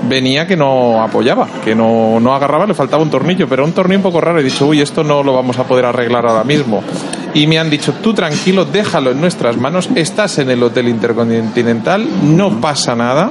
venía 0.08 0.46
que 0.46 0.56
no 0.56 1.02
apoyaba, 1.02 1.48
que 1.64 1.74
no, 1.74 2.18
no 2.20 2.34
agarraba, 2.34 2.66
le 2.66 2.74
faltaba 2.74 3.02
un 3.02 3.10
tornillo, 3.10 3.48
pero 3.48 3.64
un 3.64 3.72
tornillo 3.72 3.98
un 3.98 4.02
poco 4.02 4.20
raro. 4.20 4.40
He 4.40 4.42
dicho, 4.42 4.66
uy, 4.66 4.80
esto 4.80 5.04
no 5.04 5.22
lo 5.22 5.32
vamos 5.32 5.58
a 5.58 5.64
poder 5.64 5.84
arreglar 5.84 6.26
ahora 6.26 6.44
mismo. 6.44 6.82
Y 7.34 7.46
me 7.46 7.58
han 7.58 7.68
dicho, 7.68 7.94
tú 8.02 8.14
tranquilo, 8.14 8.64
déjalo 8.64 9.10
en 9.10 9.20
nuestras 9.20 9.56
manos, 9.56 9.88
estás 9.94 10.38
en 10.38 10.50
el 10.50 10.62
Hotel 10.62 10.88
Intercontinental, 10.88 12.06
no 12.22 12.60
pasa 12.60 12.94
nada. 12.94 13.30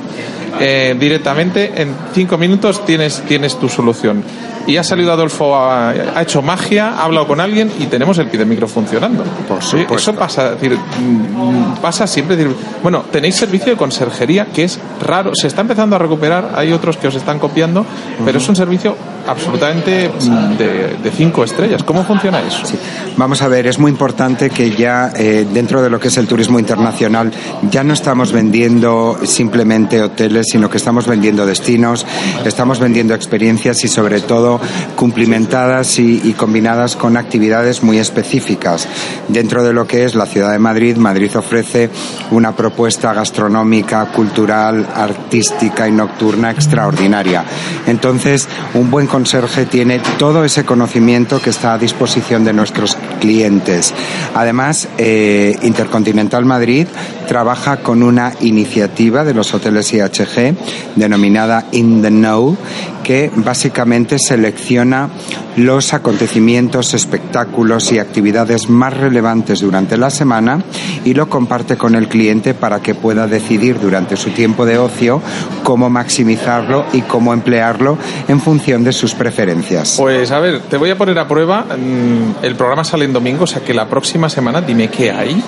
Eh, 0.59 0.95
directamente 0.97 1.81
en 1.81 1.93
cinco 2.13 2.37
minutos 2.37 2.85
tienes, 2.85 3.21
tienes 3.27 3.59
tu 3.59 3.67
solución. 3.67 4.23
Y 4.67 4.77
ha 4.77 4.83
salido 4.83 5.11
Adolfo, 5.11 5.55
ha, 5.55 5.89
ha 5.89 6.21
hecho 6.21 6.41
magia, 6.41 6.89
ha 6.89 7.03
hablado 7.03 7.27
con 7.27 7.39
alguien 7.39 7.71
y 7.79 7.85
tenemos 7.85 8.17
el 8.17 8.27
pie 8.27 8.39
de 8.39 8.45
micro 8.45 8.67
funcionando. 8.67 9.23
Por 9.47 9.61
supuesto. 9.61 9.95
Eso 9.95 10.15
pasa, 10.15 10.53
es 10.53 10.61
decir, 10.61 10.77
mm, 10.77 11.81
pasa 11.81 12.07
siempre. 12.07 12.35
decir, 12.35 12.55
bueno, 12.81 13.05
tenéis 13.11 13.35
servicio 13.35 13.71
de 13.71 13.77
conserjería 13.77 14.47
que 14.47 14.63
es 14.63 14.79
raro, 15.01 15.31
se 15.35 15.47
está 15.47 15.61
empezando 15.61 15.95
a 15.95 15.99
recuperar, 15.99 16.53
hay 16.55 16.71
otros 16.71 16.97
que 16.97 17.07
os 17.07 17.15
están 17.15 17.39
copiando, 17.39 17.85
pero 18.23 18.37
es 18.37 18.49
un 18.49 18.55
servicio 18.55 18.95
absolutamente 19.27 20.09
mm, 20.09 20.57
de, 20.57 20.97
de 21.01 21.11
cinco 21.11 21.43
estrellas. 21.43 21.83
¿Cómo 21.83 22.03
funciona 22.03 22.41
eso? 22.41 22.65
Sí. 22.65 22.77
Vamos 23.17 23.41
a 23.41 23.47
ver, 23.47 23.67
es 23.67 23.79
muy 23.79 23.91
importante 23.91 24.49
que 24.49 24.71
ya 24.71 25.11
eh, 25.15 25.45
dentro 25.51 25.81
de 25.81 25.89
lo 25.89 25.99
que 25.99 26.09
es 26.09 26.17
el 26.17 26.27
turismo 26.27 26.59
internacional 26.59 27.31
ya 27.69 27.83
no 27.83 27.93
estamos 27.93 28.31
vendiendo 28.31 29.17
simplemente 29.23 30.01
hoteles, 30.01 30.47
sino 30.51 30.69
que 30.69 30.77
estamos 30.77 31.07
vendiendo 31.07 31.45
destinos, 31.45 32.05
estamos 32.45 32.79
vendiendo 32.79 33.13
experiencias 33.13 33.83
y 33.83 33.87
sobre 33.87 34.21
todo 34.21 34.59
cumplimentadas 34.95 35.99
y, 35.99 36.21
y 36.23 36.33
combinadas 36.33 36.95
con 36.95 37.17
actividades 37.17 37.83
muy 37.83 37.99
específicas. 37.99 38.87
Dentro 39.27 39.63
de 39.63 39.73
lo 39.73 39.87
que 39.87 40.05
es 40.05 40.15
la 40.15 40.25
ciudad 40.25 40.51
de 40.51 40.59
Madrid, 40.59 40.97
Madrid 40.97 41.35
ofrece 41.37 41.89
una 42.31 42.55
propuesta 42.55 43.13
gastronómica, 43.13 44.05
cultural, 44.07 44.87
artística 44.93 45.87
y 45.87 45.91
nocturna 45.91 46.51
extraordinaria. 46.51 47.43
Entonces, 47.87 48.47
un 48.73 48.91
buen 48.91 49.07
conserje 49.15 49.65
tiene 49.65 50.01
todo 50.17 50.43
ese 50.43 50.65
conocimiento 50.65 51.41
que 51.41 51.49
está 51.49 51.73
a 51.73 51.77
disposición 51.77 52.43
de 52.43 52.51
nuestros 52.51 52.97
clientes. 53.21 53.93
Además, 54.33 54.89
eh, 54.97 55.57
Intercontinental 55.61 56.43
Madrid 56.43 56.85
trabaja 57.25 57.77
con 57.77 58.03
una 58.03 58.33
iniciativa 58.41 59.23
de 59.23 59.33
los 59.33 59.53
hoteles 59.53 59.93
IHG 59.93 60.57
denominada 60.97 61.65
In 61.71 62.01
the 62.01 62.09
Know 62.09 62.57
que 63.05 63.31
básicamente 63.35 64.17
selecciona 64.17 65.09
los 65.57 65.93
acontecimientos, 65.93 66.95
espectáculos 66.95 67.91
y 67.91 67.99
actividades 67.99 68.67
más 68.67 68.97
relevantes 68.97 69.59
durante 69.59 69.95
la 69.95 70.09
semana 70.09 70.63
y 71.05 71.13
lo 71.13 71.29
comparte 71.29 71.77
con 71.77 71.93
el 71.93 72.09
cliente 72.09 72.55
para 72.55 72.81
que 72.81 72.95
pueda 72.95 73.27
decidir 73.27 73.79
durante 73.79 74.17
su 74.17 74.31
tiempo 74.31 74.65
de 74.65 74.79
ocio 74.79 75.21
cómo 75.63 75.87
maximizarlo 75.89 76.85
y 76.93 77.01
cómo 77.01 77.31
emplearlo 77.31 77.99
en 78.27 78.41
función 78.41 78.83
de 78.83 78.91
sus 79.05 79.13
preferencias. 79.13 79.95
Pues 79.99 80.31
a 80.31 80.39
ver, 80.39 80.61
te 80.61 80.77
voy 80.77 80.89
a 80.89 80.97
poner 80.97 81.19
a 81.19 81.27
prueba. 81.27 81.65
mm, 81.77 82.43
El 82.43 82.55
programa 82.55 82.83
sale 82.83 83.05
en 83.05 83.13
domingo, 83.13 83.43
o 83.43 83.47
sea 83.47 83.61
que 83.63 83.73
la 83.73 83.87
próxima 83.87 84.29
semana 84.29 84.61
dime 84.61 84.87
qué 84.87 85.11
hay, 85.11 85.41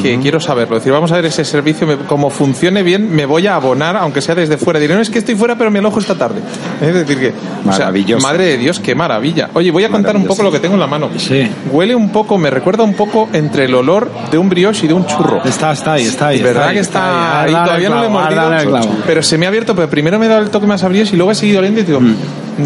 que 0.00 0.18
quiero 0.20 0.40
saberlo. 0.40 0.76
Es 0.76 0.82
decir, 0.82 0.92
vamos 0.92 1.12
a 1.12 1.16
ver 1.16 1.26
ese 1.26 1.44
servicio, 1.44 1.86
como 2.06 2.30
funcione 2.30 2.82
bien, 2.82 3.14
me 3.14 3.26
voy 3.26 3.46
a 3.46 3.56
abonar, 3.56 3.96
aunque 3.98 4.22
sea 4.22 4.34
desde 4.34 4.56
fuera. 4.56 4.80
Diré, 4.80 4.94
no 4.94 5.00
es 5.02 5.10
que 5.10 5.18
estoy 5.18 5.34
fuera, 5.34 5.56
pero 5.56 5.70
me 5.70 5.78
alojo 5.80 5.98
esta 6.00 6.14
tarde. 6.14 6.40
Es 6.80 6.94
decir, 6.94 7.18
que. 7.18 7.28
o 7.28 7.72
sea, 7.72 7.86
Maravilloso. 7.86 8.26
madre 8.26 8.44
de 8.46 8.56
Dios, 8.58 8.80
qué 8.80 8.94
maravilla. 8.94 9.50
Oye, 9.54 9.70
voy 9.70 9.84
a 9.84 9.88
contar 9.90 10.16
un 10.16 10.22
poco 10.22 10.42
Maravilloso. 10.42 10.42
lo 10.44 10.52
que 10.52 10.58
tengo 10.60 10.74
en 10.74 10.80
la 10.80 10.86
mano. 10.86 11.10
Sí. 11.18 11.48
Huele 11.70 11.94
un 11.94 12.08
poco, 12.10 12.38
me 12.38 12.50
recuerda 12.50 12.82
un 12.82 12.94
poco 12.94 13.28
entre 13.32 13.66
el 13.66 13.74
olor 13.74 14.10
de 14.30 14.38
un 14.38 14.48
brioche 14.48 14.86
y 14.86 14.88
de 14.88 14.94
un 14.94 15.06
churro. 15.06 15.42
Está, 15.44 15.72
está 15.72 15.92
ahí, 15.94 16.04
está 16.04 16.28
ahí. 16.28 16.38
Es 16.38 16.42
verdad 16.42 16.68
ahí, 16.68 16.74
que 16.74 16.80
está, 16.80 17.42
ahí. 17.42 17.54
ahí, 17.54 17.64
todavía 17.64 17.86
el 17.88 17.92
no 17.94 18.00
lo 18.00 18.04
he 18.04 18.08
clavo, 18.08 18.48
mordido, 18.50 18.70
clavo. 18.70 18.96
pero 19.06 19.22
se 19.22 19.38
me 19.38 19.46
ha 19.46 19.48
abierto, 19.48 19.74
pero 19.76 19.88
primero 19.88 20.18
me 20.18 20.26
he 20.26 20.28
dado 20.28 20.42
el 20.42 20.50
toque 20.50 20.66
más 20.66 20.82
a 20.82 20.88
brioche 20.88 21.10
y 21.14 21.16
luego 21.16 21.30
he 21.32 21.34
seguido 21.34 21.60
oliendo 21.60 21.80
y 21.80 21.84
digo, 21.84 22.00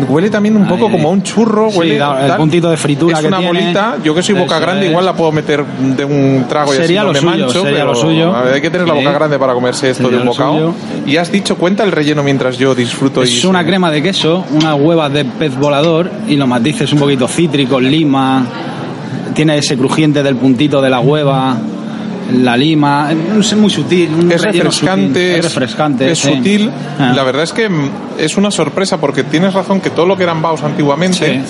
huele 0.09 0.31
también 0.31 0.57
un 0.57 0.67
poco 0.67 0.91
como 0.91 1.09
a 1.09 1.13
un 1.13 1.23
churro, 1.23 1.71
Sí, 1.71 1.79
huele 1.79 1.99
da- 1.99 2.21
el 2.23 2.29
tal. 2.29 2.37
puntito 2.39 2.71
de 2.71 2.77
fritura 2.77 3.15
Es 3.17 3.21
que 3.23 3.29
una 3.29 3.39
tiene. 3.39 3.61
bolita, 3.61 3.97
yo 4.03 4.15
que 4.15 4.23
soy 4.23 4.35
boca 4.35 4.57
Eso 4.57 4.61
grande 4.65 4.85
es. 4.87 4.91
igual 4.91 5.05
la 5.05 5.15
puedo 5.15 5.33
meter 5.33 5.65
de 5.65 6.05
un 6.05 6.45
trago 6.49 6.73
y 6.75 6.77
Sería 6.77 7.03
así 7.03 7.09
lo 7.09 7.15
suyo, 7.15 7.27
mancho, 7.31 7.49
sería 7.63 7.71
pero 7.71 7.85
lo 7.87 7.95
suyo. 7.95 8.35
a 8.35 8.43
ver, 8.43 8.55
hay 8.55 8.61
que 8.61 8.71
tener 8.71 8.87
la 8.89 8.95
boca 8.95 9.13
grande 9.13 9.39
para 9.39 9.55
comerse 9.55 9.91
esto 9.91 10.05
Sería 10.05 10.19
de 10.19 10.23
un 10.23 10.29
bocado. 10.29 10.75
Y 11.07 11.17
has 11.17 11.31
dicho, 11.31 11.57
cuenta 11.57 11.85
el 11.85 11.93
relleno 11.93 12.23
mientras 12.23 12.59
yo 12.59 12.75
disfruto 12.75 13.23
Es 13.23 13.45
y 13.45 13.47
una 13.47 13.65
crema 13.65 13.91
de 13.91 14.03
queso, 14.03 14.45
unas 14.53 14.75
huevas 14.79 15.13
de 15.13 15.25
pez 15.25 15.57
volador 15.57 16.11
y 16.29 16.37
los 16.37 16.49
matices 16.49 16.93
un 16.93 16.99
poquito 16.99 17.29
cítricos, 17.29 17.83
lima, 17.83 18.45
tiene 19.35 19.59
ese 19.59 19.77
crujiente 19.77 20.23
del 20.23 20.37
puntito 20.37 20.81
de 20.81 20.91
la 20.91 21.01
hueva, 21.01 21.57
la 22.33 22.57
lima, 22.57 23.11
es 23.13 23.57
muy 23.57 23.71
sutil, 23.71 24.11
un 24.15 24.33
es 24.33 24.43
refrescante, 24.43 25.07
sutil, 25.07 25.21
es 25.21 25.39
es, 25.39 25.45
refrescante, 25.55 26.11
es 26.11 26.19
sí. 26.19 26.29
sutil. 26.35 26.71
Ah. 26.99 27.13
La 27.15 27.23
verdad 27.23 27.43
es 27.43 27.53
que 27.53 27.69
mm, 27.69 27.91
es 28.19 28.37
una 28.37 28.51
sorpresa 28.51 28.99
porque 28.99 29.25
tienes 29.25 29.55
razón 29.55 29.81
que 29.81 29.91
todo 29.91 30.07
lo 30.07 30.17
que 30.17 30.25
eran 30.25 30.43
baos 30.43 30.63
antiguamente 30.63 31.17
Sí. 31.17 31.41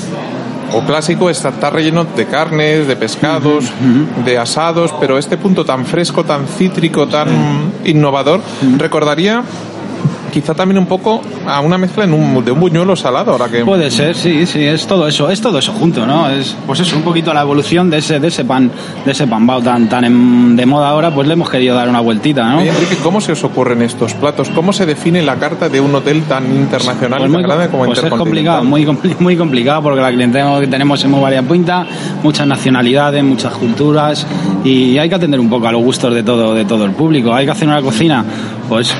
o 0.76 0.80
clásico 0.82 1.30
está, 1.30 1.50
está 1.50 1.70
relleno 1.70 2.04
de 2.04 2.26
carnes, 2.26 2.86
de 2.86 2.96
pescados, 2.96 3.64
de 4.24 4.38
asados, 4.38 4.92
pero 5.00 5.18
este 5.18 5.36
punto 5.36 5.64
tan 5.64 5.86
fresco, 5.86 6.24
tan 6.24 6.46
cítrico, 6.46 7.06
tan 7.06 7.28
innovador, 7.84 8.40
recordaría 8.76 9.42
quizá 10.40 10.52
también 10.54 10.76
un 10.78 10.84
poco 10.84 11.22
a 11.46 11.60
una 11.60 11.78
mezcla 11.78 12.04
en 12.04 12.12
un- 12.12 12.44
de 12.44 12.52
un 12.52 12.60
buñuelo 12.60 12.94
salado, 12.94 13.32
ahora 13.32 13.48
que 13.48 13.64
Puede 13.64 13.90
ser, 13.90 14.14
sí, 14.14 14.44
sí, 14.44 14.62
es 14.62 14.86
todo 14.86 15.08
eso, 15.08 15.30
es 15.30 15.40
todo 15.40 15.58
eso 15.58 15.72
junto, 15.72 16.04
¿no? 16.06 16.28
Es 16.28 16.54
pues 16.66 16.78
eso, 16.80 16.94
un 16.94 17.02
poquito 17.02 17.32
la 17.32 17.40
evolución 17.40 17.88
de 17.88 17.96
ese, 17.98 18.20
de 18.20 18.28
ese 18.28 18.44
pan, 18.44 18.70
de 19.04 19.12
ese 19.12 19.26
pan 19.26 19.46
bao 19.46 19.62
tan, 19.62 19.88
tan 19.88 20.04
en- 20.04 20.54
de 20.54 20.66
moda 20.66 20.90
ahora, 20.90 21.10
pues 21.14 21.26
le 21.26 21.32
hemos 21.32 21.48
querido 21.48 21.74
dar 21.74 21.88
una 21.88 22.00
vueltita, 22.00 22.46
¿no? 22.50 22.58
Oye, 22.58 22.68
Enrique, 22.68 22.96
¿cómo 23.02 23.20
se 23.22 23.32
os 23.32 23.42
ocurren 23.44 23.80
estos 23.80 24.12
platos? 24.12 24.50
¿Cómo 24.50 24.74
se 24.74 24.84
define 24.84 25.22
la 25.22 25.36
carta 25.36 25.70
de 25.70 25.80
un 25.80 25.94
hotel 25.94 26.22
tan 26.24 26.44
internacional 26.54 27.18
Pues 27.20 27.30
y 27.30 27.32
muy, 27.32 27.42
tan 27.42 27.50
grande 27.50 27.68
como 27.70 27.84
pues 27.86 28.02
es 28.04 28.10
complicado, 28.10 28.62
muy, 28.64 28.86
muy 29.20 29.36
complicado 29.38 29.82
porque 29.82 30.02
la 30.02 30.10
clientela 30.12 30.60
que 30.60 30.66
tenemos 30.66 31.02
es 31.02 31.08
muy 31.10 31.20
variopinta, 31.22 31.86
muchas 32.22 32.46
nacionalidades, 32.46 33.24
muchas 33.24 33.54
culturas 33.54 34.26
y 34.64 34.98
hay 34.98 35.08
que 35.08 35.14
atender 35.14 35.40
un 35.40 35.48
poco 35.48 35.66
a 35.68 35.72
los 35.72 35.82
gustos 35.82 36.12
de 36.14 36.22
todo, 36.22 36.52
de 36.54 36.66
todo 36.66 36.84
el 36.84 36.90
público. 36.92 37.32
Hay 37.32 37.46
que 37.46 37.52
hacer 37.52 37.68
una 37.68 37.80
cocina, 37.80 38.24
pues 38.68 38.94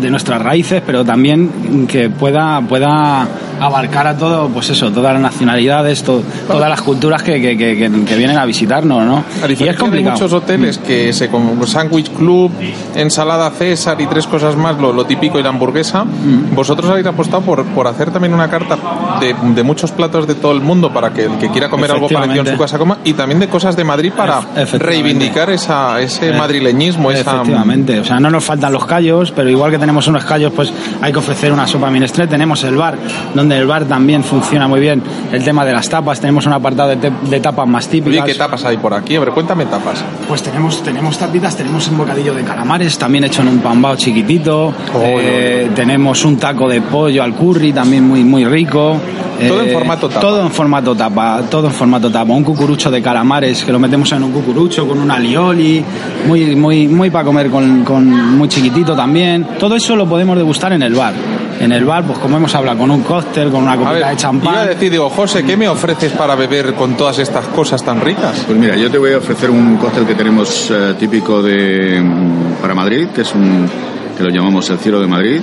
de 0.00 0.10
nuestras 0.10 0.40
raíces, 0.42 0.82
pero 0.84 1.04
también 1.04 1.86
que 1.88 2.10
pueda, 2.10 2.60
pueda 2.60 3.26
abarcar 3.60 4.06
a 4.06 4.16
todo, 4.16 4.48
pues 4.48 4.70
eso, 4.70 4.90
todas 4.90 5.12
las 5.12 5.22
nacionalidades, 5.22 6.02
to- 6.02 6.22
todas 6.48 6.68
las 6.68 6.80
culturas 6.82 7.22
que, 7.22 7.40
que, 7.40 7.56
que- 7.56 7.76
que- 7.76 8.04
que 8.04 8.16
vienen 8.16 8.38
a 8.38 8.44
visitarnos, 8.44 9.04
¿no? 9.04 9.24
Y 9.48 9.68
es 9.68 9.76
complicado. 9.76 10.12
muchos 10.14 10.32
hoteles 10.32 10.78
que 10.78 11.12
se 11.12 11.28
como 11.28 11.66
sándwich 11.66 12.10
club, 12.10 12.50
ensalada 12.94 13.50
César 13.50 14.00
y 14.00 14.06
tres 14.06 14.26
cosas 14.26 14.56
más, 14.56 14.78
lo, 14.78 14.92
lo 14.92 15.04
típico 15.04 15.38
y 15.38 15.42
la 15.42 15.50
hamburguesa, 15.50 16.04
Mm. 16.04 16.54
vosotros 16.54 16.90
habéis 16.90 17.06
apostado 17.06 17.42
por, 17.42 17.64
por 17.66 17.86
hacer 17.86 18.10
también 18.10 18.34
una 18.34 18.48
carta 18.48 18.76
de, 19.20 19.34
de 19.54 19.62
muchos 19.62 19.90
platos 19.92 20.26
de 20.26 20.34
todo 20.34 20.52
el 20.52 20.60
mundo 20.60 20.92
para 20.92 21.10
que 21.12 21.24
el 21.24 21.38
que 21.38 21.48
quiera 21.50 21.68
comer 21.68 21.90
algo 21.92 22.08
parecido 22.08 22.40
en 22.42 22.52
su 22.52 22.58
casa 22.58 22.78
coma 22.78 22.98
y 23.04 23.12
también 23.12 23.40
de 23.40 23.48
cosas 23.48 23.76
de 23.76 23.84
Madrid 23.84 24.12
para 24.16 24.40
reivindicar 24.78 25.50
esa, 25.50 26.00
ese 26.00 26.30
Eh, 26.30 26.32
madrileñismo, 26.32 27.10
esa 27.10 27.20
Efectivamente, 27.32 28.00
o 28.00 28.04
sea, 28.04 28.18
no 28.20 28.30
nos 28.30 28.44
faltan 28.44 28.72
los 28.72 28.84
callos, 28.86 29.32
pero 29.34 29.48
igual 29.50 29.70
que 29.70 29.78
tenemos 29.78 30.06
unos 30.08 30.24
callos, 30.24 30.52
pues 30.54 30.72
hay 31.00 31.12
que 31.12 31.18
ofrecer 31.18 31.52
una 31.52 31.66
sopa 31.66 31.90
minestrel. 31.90 32.28
Tenemos 32.28 32.62
el 32.64 32.76
bar, 32.76 32.96
donde 33.34 33.49
el 33.52 33.66
bar 33.66 33.84
también 33.86 34.22
funciona 34.22 34.68
muy 34.68 34.80
bien. 34.80 35.02
El 35.32 35.42
tema 35.44 35.64
de 35.64 35.72
las 35.72 35.88
tapas, 35.88 36.20
tenemos 36.20 36.46
un 36.46 36.52
apartado 36.52 36.94
de, 36.96 37.40
tapas 37.40 37.66
más 37.68 37.88
típicas. 37.88 38.24
¿qué 38.24 38.34
tapas 38.34 38.64
hay 38.64 38.76
por 38.76 38.94
aquí? 38.94 39.16
A 39.16 39.20
ver, 39.20 39.30
cuéntame 39.30 39.66
tapas. 39.66 40.04
Pues 40.28 40.42
tenemos, 40.42 40.82
tenemos 40.82 41.18
tapitas, 41.18 41.56
tenemos 41.56 41.88
un 41.88 41.98
bocadillo 41.98 42.34
de 42.34 42.42
calamares, 42.42 42.98
también 42.98 43.24
hecho 43.24 43.42
en 43.42 43.48
un 43.48 43.58
pambao 43.58 43.96
chiquitito. 43.96 44.72
Eh, 45.02 45.70
Tenemos 45.74 46.24
un 46.24 46.36
taco 46.36 46.68
de 46.68 46.80
pollo 46.80 47.22
al 47.22 47.34
curry, 47.34 47.72
también 47.72 48.06
muy, 48.06 48.24
muy 48.24 48.44
rico. 48.44 48.96
Eh, 49.38 49.48
Todo 49.48 49.62
en 49.62 49.72
formato 49.72 50.08
tapa. 50.08 50.20
Todo 50.20 50.42
en 50.42 50.50
formato 50.50 50.94
tapa, 50.94 51.42
todo 51.48 51.66
en 51.68 51.72
formato 51.72 52.10
tapa. 52.10 52.32
Un 52.32 52.44
cucurucho 52.44 52.90
de 52.90 53.00
calamares 53.00 53.64
que 53.64 53.72
lo 53.72 53.78
metemos 53.78 54.12
en 54.12 54.22
un 54.22 54.32
cucurucho 54.32 54.86
con 54.86 54.98
un 55.00 55.10
alioli, 55.10 55.82
muy, 56.26 56.54
muy, 56.56 56.88
muy 56.88 57.10
para 57.10 57.24
comer 57.24 57.50
con, 57.50 57.84
con 57.84 58.36
muy 58.36 58.48
chiquitito 58.48 58.94
también. 58.94 59.46
Todo 59.58 59.76
eso 59.76 59.96
lo 59.96 60.06
podemos 60.06 60.36
degustar 60.36 60.72
en 60.72 60.82
el 60.82 60.94
bar. 60.94 61.14
En 61.60 61.72
el 61.72 61.84
bar, 61.84 62.04
pues 62.04 62.18
como 62.18 62.36
hemos 62.38 62.54
hablado, 62.54 62.78
con 62.78 62.90
un 62.90 63.02
cóctel, 63.02 63.50
con 63.50 63.62
una 63.62 63.72
A 63.72 63.76
copita 63.76 64.08
de 64.08 64.16
champán. 64.16 64.52
iba 64.54 64.62
a 64.62 64.66
decir, 64.66 64.90
digo, 64.90 65.10
José, 65.10 65.44
¿qué 65.44 65.56
me 65.56 65.68
ofreces 65.68 66.10
para 66.12 66.34
beber 66.34 66.72
con 66.74 66.96
todas 66.96 67.18
estas 67.18 67.44
cosas 67.48 67.84
tan 67.84 68.00
ricas? 68.00 68.42
Pues 68.46 68.58
mira, 68.58 68.76
yo 68.76 68.90
te 68.90 68.96
voy 68.98 69.12
a 69.12 69.18
ofrecer 69.18 69.50
un 69.50 69.76
cóctel 69.76 70.06
que 70.06 70.14
tenemos 70.14 70.70
eh, 70.70 70.94
típico 70.98 71.42
de 71.42 72.00
mm, 72.00 72.62
para 72.62 72.74
Madrid, 72.74 73.08
que 73.14 73.20
es 73.20 73.34
un 73.34 73.68
que 74.16 74.24
lo 74.24 74.30
llamamos 74.30 74.68
El 74.70 74.78
Cielo 74.78 75.00
de 75.00 75.06
Madrid. 75.06 75.40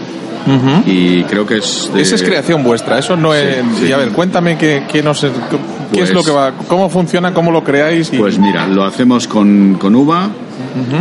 Y 0.86 1.24
creo 1.24 1.46
que 1.46 1.58
es. 1.58 1.92
Esa 1.96 2.16
es 2.16 2.24
creación 2.24 2.64
vuestra, 2.64 2.98
eso 2.98 3.18
no 3.18 3.34
es. 3.34 3.58
sí. 3.80 3.88
Y 3.88 3.92
a 3.92 3.98
ver, 3.98 4.10
cuéntame 4.10 4.58
qué, 4.58 4.84
qué, 4.92 5.04
nos- 5.04 5.20
qué 5.22 5.30
Pues- 5.92 6.04
es 6.10 6.14
lo 6.16 6.24
que 6.24 6.32
va, 6.32 6.54
cómo 6.70 6.90
funciona, 6.90 7.34
cómo 7.34 7.52
lo 7.52 7.64
creáis. 7.66 8.14
Y... 8.14 8.18
Pues 8.18 8.40
mira, 8.40 8.66
lo 8.66 8.86
hacemos 8.86 9.28
con, 9.28 9.76
con 9.80 9.94
uva, 9.94 10.30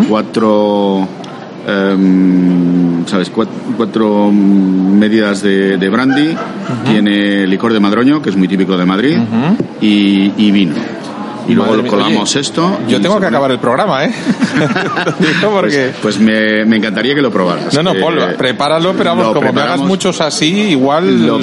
cuatro. 0.08 1.06
Em, 1.66 3.04
¿Sabes? 3.06 3.32
Cuat- 3.32 3.49
Cuatro, 3.76 4.30
mm, 4.32 4.99
medidas 4.99 5.42
de, 5.42 5.76
de 5.76 5.88
brandy, 5.88 6.35
tiene 6.85 7.46
licor 7.46 7.73
de 7.73 7.80
madroño, 7.80 8.20
que 8.23 8.30
es 8.30 8.37
muy 8.37 8.49
típico 8.49 8.76
de 8.76 8.85
Madrid, 8.87 9.16
y, 9.80 10.32
y 10.37 10.50
vino. 10.50 10.75
Y 11.49 11.52
luego 11.54 11.70
Madre 11.70 11.76
lo 11.76 11.82
mía, 11.85 11.90
colamos 11.90 12.30
oye, 12.32 12.40
esto. 12.40 12.78
Yo 12.88 13.00
tengo 13.00 13.20
que 13.20 13.26
acabar 13.26 13.52
el 13.52 13.61
programa, 13.61 14.04
¿eh? 14.04 14.11
Digo 15.20 15.52
porque. 15.52 15.92
Pues, 16.02 16.16
pues 16.16 16.18
me, 16.18 16.64
me 16.64 16.76
encantaría 16.76 17.14
que 17.14 17.23
lo 17.23 17.30
probaras. 17.30 17.73
No, 17.75 17.82
no, 17.85 17.92
que- 17.92 18.00
Paul, 18.00 18.18
prepáralo, 18.37 18.94
pero 18.96 19.11
vamos, 19.11 19.32
como 19.32 19.52
me 19.52 19.61
hagas 19.61 19.80
muchos 19.80 20.20
así, 20.20 20.49
igual. 20.70 21.26
Lo- 21.26 21.38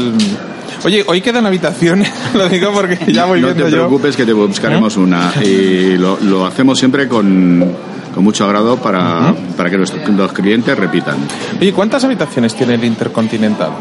Oye, 0.85 1.01
hoy 1.07 1.21
quedan 1.21 1.45
habitaciones, 1.45 2.11
lo 2.33 2.49
digo 2.49 2.71
porque 2.73 2.99
ya 3.13 3.23
voy 3.23 3.39
no 3.39 3.47
viendo 3.47 3.63
te 3.65 3.71
yo. 3.71 3.77
preocupes 3.77 4.17
que 4.17 4.25
te 4.25 4.33
buscaremos 4.33 4.97
una. 4.97 5.31
Y 5.41 5.95
lo, 5.97 6.17
lo 6.19 6.45
hacemos 6.45 6.77
siempre 6.77 7.07
con, 7.07 7.71
con 8.13 8.23
mucho 8.23 8.45
agrado 8.45 8.77
para, 8.77 9.33
para 9.57 9.69
que 9.69 9.77
nuestros 9.77 10.07
los 10.09 10.33
clientes 10.33 10.77
repitan. 10.77 11.17
Oye, 11.59 11.73
¿cuántas 11.73 12.03
habitaciones 12.03 12.55
tiene 12.55 12.75
el 12.75 12.83
Intercontinental? 12.83 13.71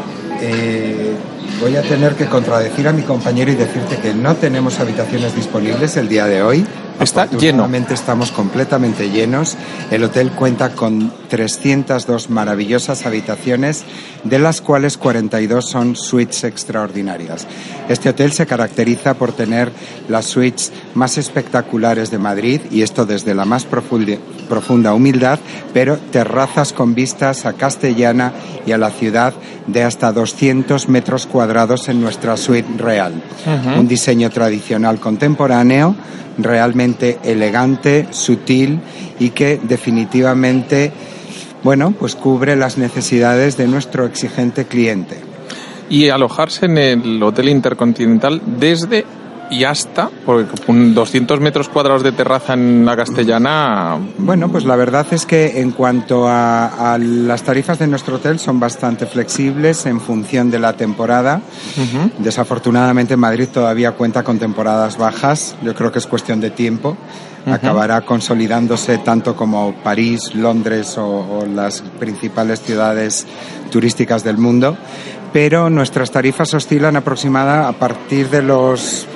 Eh, 0.41 1.15
voy 1.61 1.75
a 1.75 1.81
tener 1.81 2.15
que 2.15 2.25
contradecir 2.25 2.87
a 2.87 2.93
mi 2.93 3.03
compañero 3.03 3.51
y 3.51 3.55
decirte 3.55 3.97
que 3.97 4.13
no 4.13 4.35
tenemos 4.35 4.79
habitaciones 4.79 5.35
disponibles 5.35 5.95
el 5.97 6.09
día 6.09 6.25
de 6.25 6.41
hoy. 6.41 6.65
Está 6.99 7.29
lleno. 7.29 7.69
Estamos 7.89 8.31
completamente 8.31 9.09
llenos. 9.09 9.57
El 9.91 10.03
hotel 10.03 10.31
cuenta 10.31 10.69
con 10.69 11.11
302 11.29 12.29
maravillosas 12.29 13.05
habitaciones, 13.05 13.83
de 14.23 14.39
las 14.39 14.61
cuales 14.61 14.97
42 14.97 15.69
son 15.69 15.95
suites 15.95 16.43
extraordinarias. 16.45 17.45
Este 17.89 18.09
hotel 18.09 18.31
se 18.31 18.45
caracteriza 18.45 19.15
por 19.15 19.33
tener 19.33 19.71
las 20.07 20.25
suites 20.25 20.71
más 20.93 21.17
espectaculares 21.17 22.09
de 22.09 22.19
Madrid, 22.19 22.61
y 22.71 22.83
esto 22.83 23.05
desde 23.05 23.35
la 23.35 23.45
más 23.45 23.65
profunda 23.65 24.93
humildad, 24.93 25.39
pero 25.73 25.97
terrazas 25.97 26.71
con 26.71 26.95
vistas 26.95 27.45
a 27.45 27.53
Castellana 27.53 28.31
y 28.65 28.71
a 28.71 28.77
la 28.77 28.91
ciudad 28.91 29.33
de 29.67 29.83
hasta 29.83 30.11
200 30.11 30.89
metros 30.89 31.25
cuadrados 31.25 31.89
en 31.89 32.01
nuestra 32.01 32.37
suite 32.37 32.67
real. 32.77 33.13
Un 33.77 33.87
diseño 33.87 34.29
tradicional 34.29 34.99
contemporáneo, 34.99 35.95
realmente 36.37 37.19
elegante, 37.23 38.07
sutil 38.11 38.79
y 39.19 39.29
que 39.29 39.59
definitivamente, 39.61 40.91
bueno, 41.63 41.93
pues 41.97 42.15
cubre 42.15 42.55
las 42.55 42.77
necesidades 42.77 43.57
de 43.57 43.67
nuestro 43.67 44.05
exigente 44.05 44.65
cliente. 44.65 45.17
Y 45.89 46.09
alojarse 46.09 46.65
en 46.65 46.77
el 46.77 47.21
Hotel 47.21 47.49
Intercontinental 47.49 48.41
desde 48.45 49.05
y 49.49 49.63
hasta, 49.63 50.09
porque 50.25 50.61
con 50.65 50.93
200 50.93 51.39
metros 51.39 51.69
cuadrados 51.69 52.03
de 52.03 52.11
terraza 52.11 52.53
en 52.53 52.85
la 52.85 52.95
Castellana. 52.95 53.97
Bueno, 54.17 54.49
pues 54.49 54.65
la 54.65 54.75
verdad 54.75 55.05
es 55.11 55.25
que 55.25 55.61
en 55.61 55.71
cuanto 55.71 56.27
a, 56.27 56.93
a 56.93 56.97
las 56.97 57.43
tarifas 57.43 57.79
de 57.79 57.87
nuestro 57.87 58.15
hotel 58.15 58.39
son 58.39 58.59
bastante 58.59 59.05
flexibles 59.05 59.85
en 59.85 59.99
función 59.99 60.49
de 60.49 60.59
la 60.59 60.73
temporada. 60.73 61.41
Desafortunadamente 62.17 63.17
Madrid 63.17 63.47
todavía 63.51 63.91
cuenta 63.91 64.23
con 64.23 64.39
temporadas 64.39 64.97
bajas. 64.97 65.55
Yo 65.63 65.75
creo 65.75 65.91
que 65.91 65.99
es 65.99 66.07
cuestión 66.07 66.39
de 66.39 66.49
tiempo. 66.49 66.97
Acabará 67.45 68.01
consolidándose 68.01 68.99
tanto 68.99 69.35
como 69.35 69.75
París, 69.83 70.33
Londres 70.33 70.97
o, 70.97 71.05
o 71.05 71.45
las 71.45 71.81
principales 71.99 72.61
ciudades 72.61 73.27
turísticas 73.69 74.23
del 74.23 74.37
mundo. 74.37 74.77
Pero 75.33 75.69
nuestras 75.69 76.11
tarifas 76.11 76.53
oscilan 76.53 76.95
aproximada 76.95 77.67
a 77.67 77.73
partir 77.73 78.29
de 78.29 78.43
los 78.43 79.07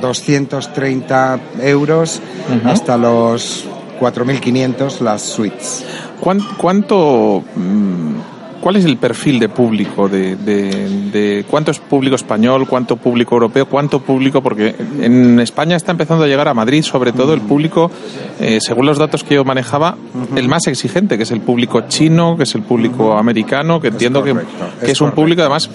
230 0.00 1.38
euros 1.62 2.20
hasta 2.64 2.96
los 2.96 3.66
4.500 4.00 5.00
las 5.00 5.22
suites. 5.22 5.84
¿Cuán- 6.20 6.40
¿Cuánto, 6.56 7.42
mm, 7.54 8.60
cuál 8.60 8.76
es 8.76 8.84
el 8.84 8.96
perfil 8.96 9.38
de 9.38 9.48
público? 9.48 10.08
De, 10.08 10.36
de- 10.36 10.88
de 11.10 11.44
cuánto 11.50 11.70
es 11.70 11.78
público 11.78 12.16
español, 12.16 12.66
cuánto 12.68 12.96
público 12.96 13.34
europeo, 13.34 13.66
cuánto 13.66 14.00
público, 14.00 14.42
porque 14.42 14.74
en 15.00 15.38
España 15.40 15.76
está 15.76 15.92
empezando 15.92 16.24
a 16.24 16.26
llegar 16.28 16.48
a 16.48 16.54
Madrid, 16.54 16.82
sobre 16.82 17.12
todo 17.12 17.34
el 17.34 17.40
público, 17.40 17.90
eh, 18.40 18.58
según 18.60 18.86
los 18.86 18.98
datos 18.98 19.24
que 19.24 19.34
yo 19.34 19.44
manejaba, 19.44 19.96
el 20.36 20.48
más 20.48 20.66
exigente, 20.66 21.16
que 21.16 21.24
es 21.24 21.30
el 21.30 21.40
público 21.40 21.82
chino, 21.88 22.36
que 22.36 22.44
es 22.44 22.54
el 22.54 22.62
público 22.62 23.16
americano, 23.18 23.80
que 23.80 23.88
entiendo 23.88 24.22
que, 24.22 24.32
correcto, 24.32 24.64
que 24.80 24.86
es 24.86 24.92
es 24.92 25.00
un 25.00 25.12
público 25.12 25.40
además 25.42 25.68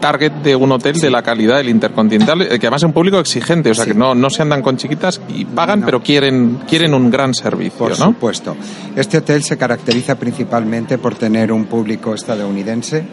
target 0.00 0.32
de 0.42 0.54
un 0.56 0.72
hotel 0.72 0.98
de 1.00 1.10
la 1.10 1.22
calidad 1.22 1.56
del 1.56 1.68
Intercontinental, 1.68 2.42
eh, 2.42 2.48
que 2.58 2.66
además 2.66 2.82
es 2.82 2.86
un 2.86 2.92
público 2.92 3.18
exigente, 3.18 3.70
o 3.70 3.74
sea 3.74 3.84
Sí. 3.84 3.90
que 3.92 3.96
no, 3.98 4.14
no 4.14 4.30
se 4.30 4.42
andan 4.42 4.62
con 4.62 4.76
chiquitas 4.76 5.20
y 5.28 5.44
pagan, 5.44 5.80
No. 5.80 5.86
pero 5.86 6.02
quieren, 6.02 6.58
quieren 6.68 6.94
un 6.94 7.10
gran 7.10 7.34
servicio, 7.34 7.78
Por 7.78 7.90
¿no? 7.98 8.06
supuesto. 8.06 8.56
Este 8.94 9.18
hotel 9.18 9.42
se 9.42 9.56
caracteriza 9.56 10.14
principalmente 10.16 10.98
por 10.98 11.14
tener 11.14 11.52
un 11.52 11.64
público 11.66 12.14
estadounidense. 12.14 13.04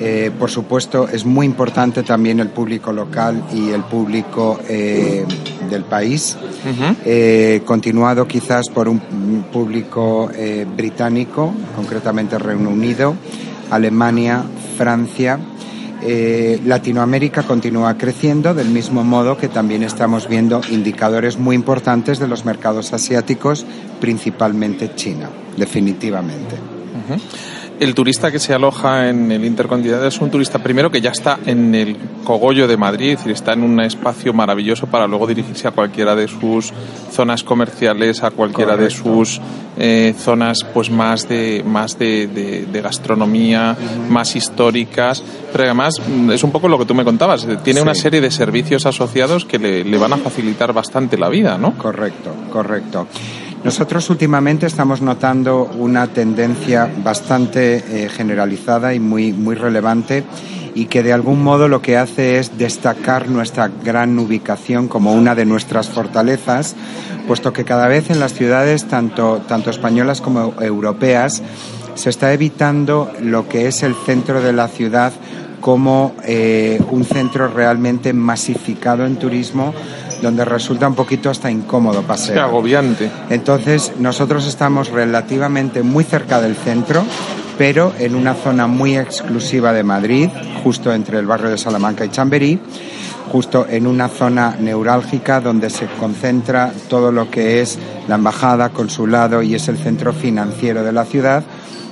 Eh, 0.00 0.30
por 0.38 0.48
supuesto, 0.48 1.08
es 1.08 1.24
muy 1.24 1.44
importante 1.44 2.04
también 2.04 2.38
el 2.38 2.50
público 2.50 2.92
local 2.92 3.42
y 3.52 3.70
el 3.70 3.82
público 3.82 4.60
eh, 4.68 5.24
del 5.68 5.82
país, 5.84 6.36
Eh, 7.04 7.62
continuado 7.64 8.26
quizás 8.28 8.68
por 8.68 8.88
un 8.88 9.00
público 9.52 10.30
británico, 10.76 11.52
concretamente 11.74 12.38
Reino 12.38 12.68
Unido, 12.70 13.14
Alemania, 13.70 14.42
Francia. 14.76 15.38
Eh, 16.02 16.60
Latinoamérica 16.64 17.42
continúa 17.42 17.98
creciendo 17.98 18.54
del 18.54 18.68
mismo 18.68 19.02
modo 19.02 19.36
que 19.36 19.48
también 19.48 19.82
estamos 19.82 20.28
viendo 20.28 20.60
indicadores 20.70 21.38
muy 21.38 21.56
importantes 21.56 22.18
de 22.18 22.28
los 22.28 22.44
mercados 22.44 22.92
asiáticos, 22.92 23.66
principalmente 24.00 24.94
China, 24.94 25.28
definitivamente. 25.56 26.56
El 27.80 27.94
turista 27.94 28.32
que 28.32 28.40
se 28.40 28.52
aloja 28.52 29.08
en 29.08 29.30
el 29.30 29.44
Intercontinental 29.44 30.08
es 30.08 30.20
un 30.20 30.30
turista 30.32 30.58
primero 30.58 30.90
que 30.90 31.00
ya 31.00 31.10
está 31.10 31.38
en 31.46 31.74
el 31.76 31.96
cogollo 32.24 32.66
de 32.66 32.76
Madrid, 32.76 33.10
es 33.12 33.18
decir, 33.18 33.32
está 33.32 33.52
en 33.52 33.62
un 33.62 33.78
espacio 33.80 34.32
maravilloso 34.32 34.88
para 34.88 35.06
luego 35.06 35.28
dirigirse 35.28 35.68
a 35.68 35.70
cualquiera 35.70 36.16
de 36.16 36.26
sus 36.26 36.72
zonas 37.12 37.44
comerciales, 37.44 38.24
a 38.24 38.32
cualquiera 38.32 38.76
de 38.76 38.90
sus 38.90 39.40
eh, 39.76 40.12
zonas 40.18 40.58
pues 40.74 40.90
más 40.90 41.28
de 41.28 41.62
más 41.64 41.96
de, 42.00 42.26
de- 42.26 42.66
de 42.66 42.80
gastronomía, 42.82 43.76
más 44.08 44.34
históricas, 44.34 45.22
pero 45.52 45.62
además 45.62 45.94
mm, 46.04 46.32
es 46.32 46.42
un 46.42 46.50
poco 46.50 46.66
lo 46.66 46.78
que 46.80 46.84
tú 46.84 46.94
me 46.96 47.04
contabas, 47.04 47.44
eh, 47.44 47.58
tiene 47.62 47.78
Sí. 47.78 47.84
una 47.84 47.94
serie 47.94 48.20
de 48.20 48.32
servicios 48.32 48.86
asociados 48.86 49.44
que 49.44 49.60
le, 49.60 49.84
le 49.84 49.98
van 49.98 50.12
a 50.12 50.16
facilitar 50.16 50.72
bastante 50.72 51.16
la 51.16 51.28
vida, 51.28 51.56
¿no? 51.58 51.74
Correcto, 51.78 52.34
correcto. 52.52 53.06
Nosotros 53.64 54.08
últimamente 54.08 54.66
estamos 54.66 55.02
notando 55.02 55.64
una 55.64 56.06
tendencia 56.06 56.88
bastante 57.02 57.76
eh, 58.04 58.08
generalizada 58.08 58.94
y 58.94 59.00
muy, 59.00 59.32
muy 59.32 59.56
relevante 59.56 60.24
y 60.74 60.86
que 60.86 61.02
de 61.02 61.12
algún 61.12 61.42
modo 61.42 61.66
lo 61.66 61.82
que 61.82 61.96
hace 61.96 62.38
es 62.38 62.56
destacar 62.56 63.28
nuestra 63.28 63.68
gran 63.84 64.16
ubicación 64.18 64.86
como 64.86 65.12
una 65.12 65.34
de 65.34 65.44
nuestras 65.44 65.88
fortalezas, 65.88 66.76
puesto 67.26 67.52
que 67.52 67.64
cada 67.64 67.88
vez 67.88 68.10
en 68.10 68.20
las 68.20 68.32
ciudades, 68.32 68.86
tanto, 68.86 69.42
tanto 69.48 69.70
españolas 69.70 70.20
como 70.20 70.54
europeas, 70.60 71.42
se 71.96 72.10
está 72.10 72.32
evitando 72.32 73.10
lo 73.20 73.48
que 73.48 73.66
es 73.66 73.82
el 73.82 73.96
centro 74.06 74.40
de 74.40 74.52
la 74.52 74.68
ciudad 74.68 75.12
como 75.60 76.14
eh, 76.24 76.80
un 76.90 77.04
centro 77.04 77.48
realmente 77.48 78.12
masificado 78.12 79.04
en 79.04 79.16
turismo 79.16 79.74
donde 80.22 80.44
resulta 80.44 80.88
un 80.88 80.94
poquito 80.94 81.30
hasta 81.30 81.50
incómodo 81.50 82.02
pasear. 82.02 82.40
agobiante. 82.40 83.10
Entonces, 83.30 83.92
nosotros 83.98 84.46
estamos 84.46 84.90
relativamente 84.90 85.82
muy 85.82 86.04
cerca 86.04 86.40
del 86.40 86.56
centro, 86.56 87.04
pero 87.56 87.92
en 87.98 88.14
una 88.14 88.34
zona 88.34 88.66
muy 88.66 88.96
exclusiva 88.96 89.72
de 89.72 89.82
Madrid, 89.82 90.28
justo 90.62 90.92
entre 90.92 91.18
el 91.18 91.26
barrio 91.26 91.50
de 91.50 91.58
Salamanca 91.58 92.04
y 92.04 92.10
Chamberí, 92.10 92.60
justo 93.30 93.66
en 93.68 93.86
una 93.86 94.08
zona 94.08 94.56
neurálgica 94.58 95.40
donde 95.40 95.70
se 95.70 95.86
concentra 95.86 96.72
todo 96.88 97.12
lo 97.12 97.30
que 97.30 97.60
es 97.60 97.78
la 98.08 98.14
embajada, 98.14 98.70
consulado 98.70 99.42
y 99.42 99.54
es 99.54 99.68
el 99.68 99.76
centro 99.76 100.12
financiero 100.12 100.82
de 100.82 100.92
la 100.92 101.04
ciudad. 101.04 101.44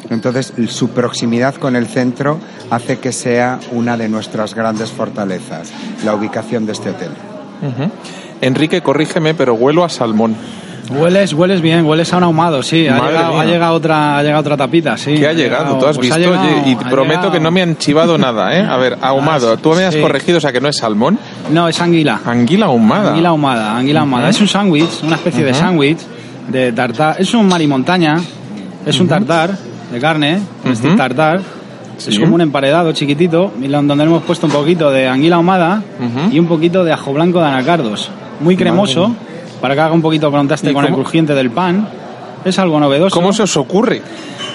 Entonces, 0.08 0.52
su 0.68 0.90
proximidad 0.90 1.56
con 1.56 1.76
el 1.76 1.86
centro 1.86 2.38
hace 2.70 2.98
que 2.98 3.12
sea 3.12 3.58
una 3.72 3.96
de 3.96 4.08
nuestras 4.08 4.54
grandes 4.54 4.90
fortalezas, 4.90 5.72
la 6.04 6.14
ubicación 6.14 6.64
de 6.64 6.72
este 6.72 6.90
hotel. 6.90 7.10
Enrique, 8.40 8.80
corrígeme, 8.82 9.34
pero 9.34 9.54
huelo 9.54 9.84
a 9.84 9.88
salmón. 9.88 10.36
Hueles, 10.88 11.32
hueles 11.32 11.60
bien, 11.60 11.84
hueles 11.84 12.12
a 12.12 12.18
un 12.18 12.22
ahumado, 12.22 12.62
sí. 12.62 12.86
Ha 12.86 13.04
llegado, 13.08 13.32
mía. 13.32 13.42
ha 13.42 13.44
llegado 13.44 13.74
otra, 13.74 14.18
ha 14.18 14.22
llegado 14.22 14.40
otra 14.40 14.56
tapita, 14.56 14.96
sí. 14.96 15.14
¿Qué 15.16 15.26
ha 15.26 15.32
llegado? 15.32 15.78
¿Tú 15.78 15.86
has 15.86 15.96
pues 15.96 16.06
visto? 16.14 16.16
llegado- 16.18 16.44
y 16.64 16.76
prometo 16.76 17.04
llegado- 17.22 17.32
que 17.32 17.40
no 17.40 17.50
me 17.50 17.62
han 17.62 17.76
chivado 17.76 18.16
nada, 18.18 18.56
¿eh? 18.56 18.64
A 18.64 18.76
ver, 18.76 18.96
ahumado. 19.00 19.56
Tú 19.56 19.70
me 19.74 19.84
has 19.84 19.94
Sí. 19.94 20.00
corregido, 20.00 20.38
o 20.38 20.40
sea 20.40 20.52
que 20.52 20.60
no 20.60 20.68
es 20.68 20.76
salmón. 20.76 21.18
No, 21.52 21.66
es 21.68 21.80
anguila. 21.80 22.20
Anguila 22.24 22.66
ahumada. 22.66 23.10
Anguila 23.10 23.30
ahumada, 23.30 23.76
anguila 23.76 24.00
ahumada. 24.00 24.28
Es 24.28 24.40
un 24.40 24.46
sándwich, 24.46 25.02
una 25.02 25.16
especie 25.16 25.42
de 25.44 25.54
sándwich 25.54 25.98
de 26.48 26.70
tartar. 26.72 27.16
Es 27.18 27.34
un 27.34 27.48
marimontaña, 27.48 28.16
es 28.86 29.00
un 29.00 29.08
tartar 29.08 29.50
de 29.90 29.98
carne, 29.98 30.38
un 30.64 30.70
Ujú. 30.70 30.76
stick 30.78 30.96
tartar. 30.96 31.40
Sí. 31.98 32.10
Es 32.10 32.18
como 32.20 32.34
un 32.36 32.42
emparedado 32.42 32.92
chiquitito, 32.92 33.52
donde 33.58 33.96
le 33.96 34.02
hemos 34.04 34.22
puesto 34.22 34.46
un 34.46 34.52
poquito 34.52 34.90
de 34.92 35.08
anguila 35.08 35.34
ahumada 35.36 35.82
y 36.30 36.38
un 36.38 36.46
poquito 36.46 36.84
de 36.84 36.92
ajo 36.92 37.12
blanco 37.12 37.40
de 37.40 37.46
anacardos. 37.46 38.08
Muy 38.40 38.56
cremoso, 38.56 39.14
para 39.60 39.74
que 39.74 39.80
haga 39.80 39.92
un 39.92 40.02
poquito 40.02 40.30
contraste 40.30 40.70
¿Y 40.70 40.74
con 40.74 40.84
el 40.84 40.92
crujiente 40.92 41.34
del 41.34 41.50
pan. 41.50 41.88
Es 42.44 42.58
algo 42.58 42.78
novedoso. 42.78 43.14
¿Cómo 43.14 43.32
se 43.32 43.42
os 43.42 43.56
ocurre? 43.56 44.02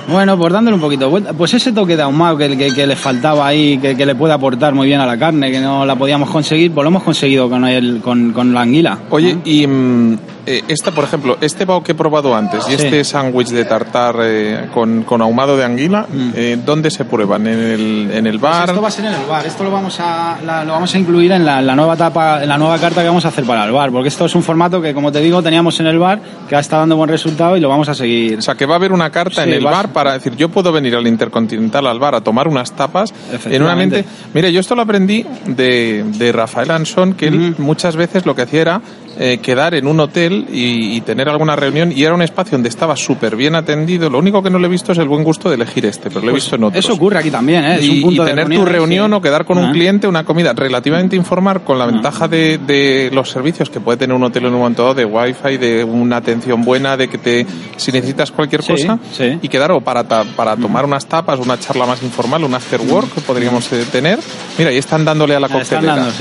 Bueno, 0.08 0.38
pues 0.38 0.54
dándole 0.54 0.76
un 0.76 0.82
poquito 0.82 1.06
de 1.06 1.12
vuelta. 1.12 1.34
Pues 1.34 1.54
ese 1.54 1.72
toque 1.72 1.96
de 1.96 2.04
ahumado 2.04 2.38
que, 2.38 2.58
que, 2.58 2.74
que 2.74 2.88
le 2.88 2.96
faltaba 2.96 3.46
ahí, 3.46 3.78
que, 3.78 3.96
que 3.96 4.06
le 4.06 4.16
puede 4.16 4.34
aportar 4.34 4.74
muy 4.74 4.88
bien 4.88 5.00
a 5.00 5.06
la 5.06 5.18
carne, 5.18 5.52
que 5.52 5.60
no 5.60 5.86
la 5.86 5.96
podíamos 5.96 6.30
conseguir, 6.30 6.72
pues 6.72 6.84
lo 6.84 6.90
hemos 6.90 7.04
conseguido 7.04 7.50
con, 7.50 7.66
el, 7.68 8.02
con, 8.02 8.32
con 8.32 8.54
la 8.54 8.62
anguila. 8.62 8.98
Oye, 9.10 9.38
y 9.46 9.68
mm, 9.68 10.18
eh, 10.46 10.64
esta, 10.68 10.92
por 10.92 11.04
ejemplo, 11.04 11.38
este 11.42 11.66
bao 11.66 11.84
que 11.84 11.92
he 11.92 11.96
probado 11.96 12.36
antes 12.36 12.66
y 12.68 12.72
Sí. 12.78 12.84
este 12.86 13.04
sándwich 13.04 13.50
de 13.50 13.66
tartar 13.66 14.16
eh, 14.22 14.68
con, 14.74 15.04
con 15.04 15.22
ahumado 15.22 15.56
de 15.58 15.64
anguila, 15.66 16.06
eh, 16.36 16.58
¿dónde 16.66 16.90
se 16.92 17.06
prueban? 17.06 17.46
¿En 17.48 17.60
el, 17.60 18.12
en 18.12 18.28
el 18.28 18.38
Mm. 18.38 18.42
Pues 18.42 18.52
bar? 18.52 18.70
esto 18.70 18.82
va 18.82 18.88
a 18.88 18.92
ser 18.92 19.06
en 19.06 19.14
el 19.14 19.26
bar. 19.28 19.46
Esto 19.46 19.64
lo 19.64 19.72
vamos 19.72 20.00
a, 20.00 20.38
la- 20.46 20.64
lo 20.66 20.74
vamos 20.74 20.94
a 20.94 20.98
incluir 20.98 21.32
en 21.32 21.46
la, 21.46 21.62
la 21.62 21.76
nueva 21.76 21.94
etapa, 21.96 22.42
en 22.44 22.50
la 22.50 22.58
nueva 22.58 22.78
carta 22.80 23.02
que 23.02 23.08
vamos 23.08 23.26
a 23.26 23.28
hacer 23.28 23.44
para 23.46 23.66
el 23.66 23.72
bar, 23.72 23.92
porque 23.92 24.08
esto 24.10 24.26
es 24.26 24.36
un 24.36 24.44
formato 24.44 24.82
que, 24.82 24.94
como 24.94 25.12
te 25.12 25.20
digo, 25.20 25.42
teníamos 25.44 25.80
en 25.80 25.88
el 25.88 26.00
bar, 26.00 26.20
que 26.50 26.56
ha 26.56 26.60
estado 26.60 26.82
dando 26.82 26.96
buen 26.98 27.10
resultado 27.10 27.56
y 27.58 27.60
lo 27.60 27.70
vamos 27.70 27.90
a 27.90 27.94
seguir. 27.94 28.40
O 28.40 28.42
sea, 28.42 28.56
que 28.56 28.66
va 28.66 28.74
a 28.74 28.78
haber 28.78 28.92
una 28.92 29.10
carta 29.10 29.44
Sí, 29.44 29.50
en 29.50 29.56
el 29.56 29.64
vas- 29.64 29.74
bar 29.74 29.90
para 29.94 30.14
decir, 30.14 30.36
yo 30.36 30.50
puedo 30.50 30.72
venir 30.72 30.96
al 30.96 31.06
Intercontinental 31.08 31.86
al 31.88 32.00
bar 32.00 32.16
a 32.16 32.22
tomar 32.22 32.48
unas 32.48 32.72
tapas 32.74 33.14
en 33.46 33.62
una 33.64 33.76
mente. 33.76 34.06
Mire, 34.34 34.52
yo 34.52 34.60
esto 34.60 34.76
lo 34.76 34.82
aprendí 34.82 35.26
de, 35.46 36.04
de 36.18 36.32
Rafael 36.32 36.72
Ansón, 36.72 37.14
que 37.14 37.28
él 37.28 37.56
muchas 37.58 37.96
veces 37.96 38.26
lo 38.26 38.36
que 38.36 38.42
hacía 38.44 38.62
era 38.62 38.82
eh, 39.24 39.38
quedar 39.38 39.76
en 39.76 39.86
un 39.86 40.00
hotel 40.00 40.48
y, 40.52 40.96
y 40.98 41.02
tener 41.02 41.30
alguna 41.30 41.56
reunión 41.56 41.92
y 41.96 42.04
era 42.04 42.16
un 42.16 42.24
espacio 42.24 42.54
donde 42.54 42.70
estaba 42.70 42.96
súper 42.96 43.36
bien 43.36 43.54
atendido. 43.54 44.10
Lo 44.10 44.18
único 44.18 44.42
que 44.42 44.50
no 44.50 44.58
le 44.58 44.66
he 44.66 44.70
visto 44.70 44.94
es 44.94 44.98
el 44.98 45.08
buen 45.08 45.24
gusto 45.24 45.48
de 45.48 45.56
elegir 45.56 45.86
este, 45.86 46.10
pero 46.10 46.22
lo 46.22 46.32
he 46.32 46.34
visto 46.34 46.56
en 46.56 46.64
otros. 46.64 46.84
Eso 46.84 46.94
ocurre 46.96 47.20
aquí 47.20 47.30
también, 47.30 47.64
¿eh? 47.64 47.76
Es 47.76 47.84
y, 47.86 47.98
un 47.98 48.02
punto 48.02 48.24
y 48.24 48.26
de 48.26 48.32
tener 48.32 48.48
reunión, 48.48 48.66
tu 48.66 48.72
reunión 48.72 49.12
sí. 49.12 49.16
o 49.18 49.22
quedar 49.22 49.46
con 49.46 49.60
un 49.60 49.72
cliente, 49.72 50.08
una 50.08 50.24
comida 50.24 50.54
relativamente 50.54 51.16
informal, 51.16 51.62
con 51.64 51.78
la 51.78 51.86
ventaja 51.86 52.28
de, 52.28 52.58
de 52.58 53.12
los 53.14 53.30
servicios 53.30 53.70
que 53.70 53.80
puede 53.80 54.00
tener 54.00 54.16
un 54.16 54.24
hotel 54.24 54.46
en 54.46 54.54
un 54.54 54.60
momento 54.60 54.82
dado, 54.82 54.96
de 54.96 55.06
wifi, 55.06 55.58
de 55.58 55.84
una 55.84 56.18
atención 56.18 56.64
buena, 56.64 56.98
de 56.98 57.08
que 57.08 57.20
te 57.20 57.46
si 57.78 57.92
necesitas 57.92 58.32
cualquier 58.32 58.64
Sí, 58.64 58.72
cosa, 58.74 58.98
sí. 59.16 59.38
y 59.42 59.48
quedar 59.50 59.72
o 59.72 59.82
para, 59.82 60.04
para 60.04 60.56
tomar 60.56 60.84
unas 60.86 61.06
tapas, 61.06 61.40
una 61.40 61.60
charla 61.60 61.86
más 61.86 62.02
informal, 62.02 62.44
un 62.44 62.56
after 62.56 62.82
work 62.82 63.14
que 63.14 63.22
podríamos 63.22 63.72
eh, 63.72 63.86
tener. 63.92 64.18
Mira, 64.58 64.72
ahí 64.72 64.78
están 64.78 65.06
dándole 65.06 65.36
a 65.36 65.40
la 65.40 65.48
coctelera. 65.50 65.96
dando. 65.96 66.12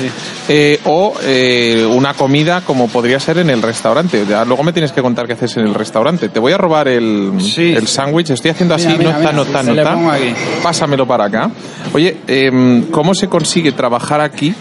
Eh, 0.48 0.80
o 0.84 1.14
eh, 1.22 1.86
una 1.90 2.14
comida 2.14 2.60
como 2.62 2.88
podría 2.92 3.18
ser 3.20 3.38
en 3.38 3.50
el 3.50 3.62
restaurante. 3.62 4.24
Ya, 4.29 4.44
luego 4.44 4.62
me 4.62 4.72
tienes 4.72 4.92
que 4.92 5.00
contar 5.03 5.26
qué 5.26 5.33
haces 5.35 5.57
en 5.57 5.66
el 5.66 5.74
restaurante. 5.74 6.29
Te 6.29 6.38
voy 6.40 6.53
a 6.53 6.59
robar 6.59 6.88
el, 6.88 7.33
Sí. 7.40 7.72
el 7.74 7.87
sándwich. 7.87 8.31
Estoy 8.31 8.50
haciendo 8.50 8.74
así, 8.74 8.88
Mira, 8.98 9.16
mira, 9.18 9.33
nota, 9.33 9.62
se 9.62 9.72
le 9.72 9.83
nota. 9.83 9.94
pongo 9.94 10.11
aquí. 10.11 10.33
Pásamelo 10.62 11.07
para 11.07 11.24
acá. 11.24 11.50
Oye, 11.92 12.18
em, 12.26 12.85
¿cómo 12.90 13.14
se 13.14 13.29
consigue 13.29 13.72
trabajar 13.72 14.20
aquí 14.20 14.55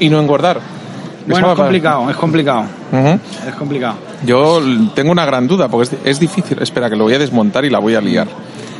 y 0.00 0.08
no 0.08 0.20
engordar? 0.20 0.60
Bueno, 1.26 1.52
es 1.52 1.56
complicado, 1.58 2.08
es 2.10 2.16
complicado. 2.16 2.64
Ujú. 2.90 3.20
Es 3.48 3.54
complicado. 3.54 3.96
Yo 4.24 4.62
tengo 4.94 5.12
una 5.12 5.26
gran 5.26 5.46
duda 5.46 5.68
porque 5.68 5.94
es, 5.96 6.06
es 6.06 6.20
difícil. 6.20 6.58
Espera, 6.62 6.88
que 6.88 6.96
lo 6.96 7.04
voy 7.04 7.14
a 7.14 7.18
desmontar 7.18 7.64
y 7.66 7.70
la 7.70 7.78
voy 7.80 7.94
a 7.94 8.00
liar. 8.00 8.26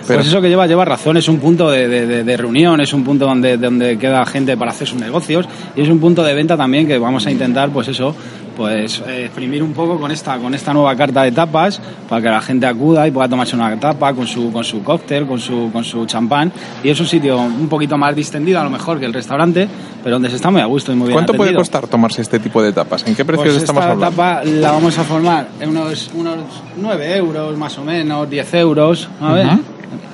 Pero, 0.09 0.19
Pues 0.21 0.27
eso 0.29 0.41
que 0.41 0.49
lleva, 0.49 0.67
lleva 0.67 0.85
razón, 0.85 1.17
es 1.19 1.29
un 1.29 1.39
punto 1.39 1.71
de, 1.71 1.87
de- 1.87 2.25
de- 2.25 2.37
reunión, 2.37 2.81
es 2.81 2.93
un 2.93 3.05
punto 3.05 3.27
donde, 3.27 3.57
donde 3.59 3.97
queda 3.99 4.25
gente 4.27 4.57
para 4.57 4.71
hacer 4.73 4.89
sus 4.89 4.99
negocios 4.99 5.47
y 5.77 5.83
es 5.83 5.89
un 5.89 6.01
punto 6.01 6.23
de 6.25 6.35
venta 6.35 6.57
también 6.57 6.87
que 6.87 6.99
vamos 6.99 7.27
a 7.27 7.31
intentar, 7.31 7.69
pues 7.71 7.89
eso, 7.89 8.15
pues 8.57 9.03
eh, 9.07 9.27
exprimir 9.27 9.63
un 9.63 9.73
poco 9.73 10.01
con 10.01 10.11
esta, 10.11 10.37
con 10.39 10.53
esta 10.55 10.73
nueva 10.73 10.97
carta 10.97 11.23
de 11.23 11.31
tapas 11.31 11.81
para 12.09 12.21
que 12.23 12.29
la 12.29 12.41
gente 12.41 12.67
acuda 12.67 13.07
y 13.07 13.11
pueda 13.13 13.29
tomarse 13.29 13.55
una 13.55 13.79
tapa 13.79 14.13
con 14.15 14.27
su, 14.27 14.51
con 14.53 14.65
su 14.65 14.83
cóctel, 14.83 15.27
con 15.27 15.39
su, 15.39 15.71
con 15.73 15.85
su 15.85 16.05
champán 16.07 16.51
y 16.83 16.89
es 16.89 16.99
un 16.99 17.07
sitio 17.07 17.39
un 17.39 17.69
poquito 17.69 17.97
más 17.97 18.17
distendido 18.17 18.59
a 18.61 18.65
lo 18.65 18.71
mejor 18.71 18.99
que 18.99 19.07
el 19.07 19.13
restaurante, 19.15 19.69
pero 20.03 20.17
donde 20.17 20.31
se 20.31 20.37
está 20.37 20.51
muy 20.51 20.61
a 20.61 20.67
gusto 20.67 20.91
y 20.93 20.97
muy 20.97 21.07
bien 21.09 21.15
¿Cuánto 21.15 21.35
puede 21.35 21.51
atendido. 21.51 21.61
costar 21.61 21.87
tomarse 21.87 22.23
este 22.23 22.41
tipo 22.41 22.61
de 22.63 22.73
tapas? 22.73 23.07
¿En 23.07 23.15
qué 23.15 23.25
precios 23.25 23.49
Pues 23.53 23.57
estamos 23.63 23.83
esta 23.83 23.93
hablando? 23.93 24.17
tapa 24.17 24.43
la 24.45 24.73
vamos 24.73 24.99
a 24.99 25.05
formar 25.05 25.49
en 25.61 25.69
unos, 25.71 26.11
unos 26.15 26.37
9 26.77 27.17
euros 27.17 27.57
más 27.57 27.79
o 27.79 27.85
menos, 27.85 28.29
10 28.29 28.55
euros, 28.55 29.09
a 29.21 29.33
ver, 29.35 29.47
Ujú. 29.47 29.61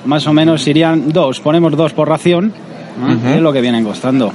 Más 0.05 0.25
o 0.27 0.33
menos 0.33 0.67
irían 0.67 1.11
dos, 1.11 1.39
ponemos 1.39 1.75
dos 1.75 1.93
por 1.93 2.09
ración, 2.09 2.53
es 3.25 3.41
lo 3.41 3.51
que 3.51 3.61
vienen 3.61 3.83
costando. 3.83 4.31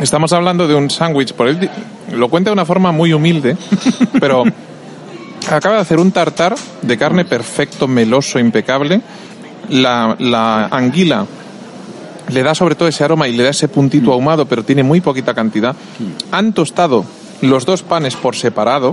Estamos 0.00 0.32
hablando 0.32 0.68
de 0.68 0.74
un 0.74 0.90
sándwich, 0.90 1.32
por 1.32 1.48
él 1.48 1.68
lo 2.12 2.28
cuenta 2.28 2.50
de 2.50 2.52
una 2.52 2.64
forma 2.64 2.92
muy 2.92 3.12
humilde, 3.12 3.56
pero 4.20 4.44
acaba 5.50 5.76
de 5.76 5.80
hacer 5.80 5.98
un 5.98 6.12
tartar 6.12 6.54
de 6.82 6.96
carne 6.96 7.24
perfecto, 7.24 7.88
meloso, 7.88 8.38
impecable. 8.38 9.00
La, 9.70 10.16
la 10.18 10.66
anguila 10.66 11.26
le 12.32 12.42
da 12.42 12.54
sobre 12.54 12.74
todo 12.74 12.88
ese 12.88 13.04
aroma 13.04 13.28
y 13.28 13.36
le 13.36 13.42
da 13.42 13.50
ese 13.50 13.68
puntito 13.68 14.12
ahumado, 14.12 14.46
pero 14.46 14.64
tiene 14.64 14.82
muy 14.82 15.00
poquita 15.00 15.34
cantidad. 15.34 15.74
Han 16.30 16.52
tostado 16.52 17.04
los 17.40 17.66
dos 17.66 17.82
panes 17.82 18.16
por 18.16 18.36
separado, 18.36 18.90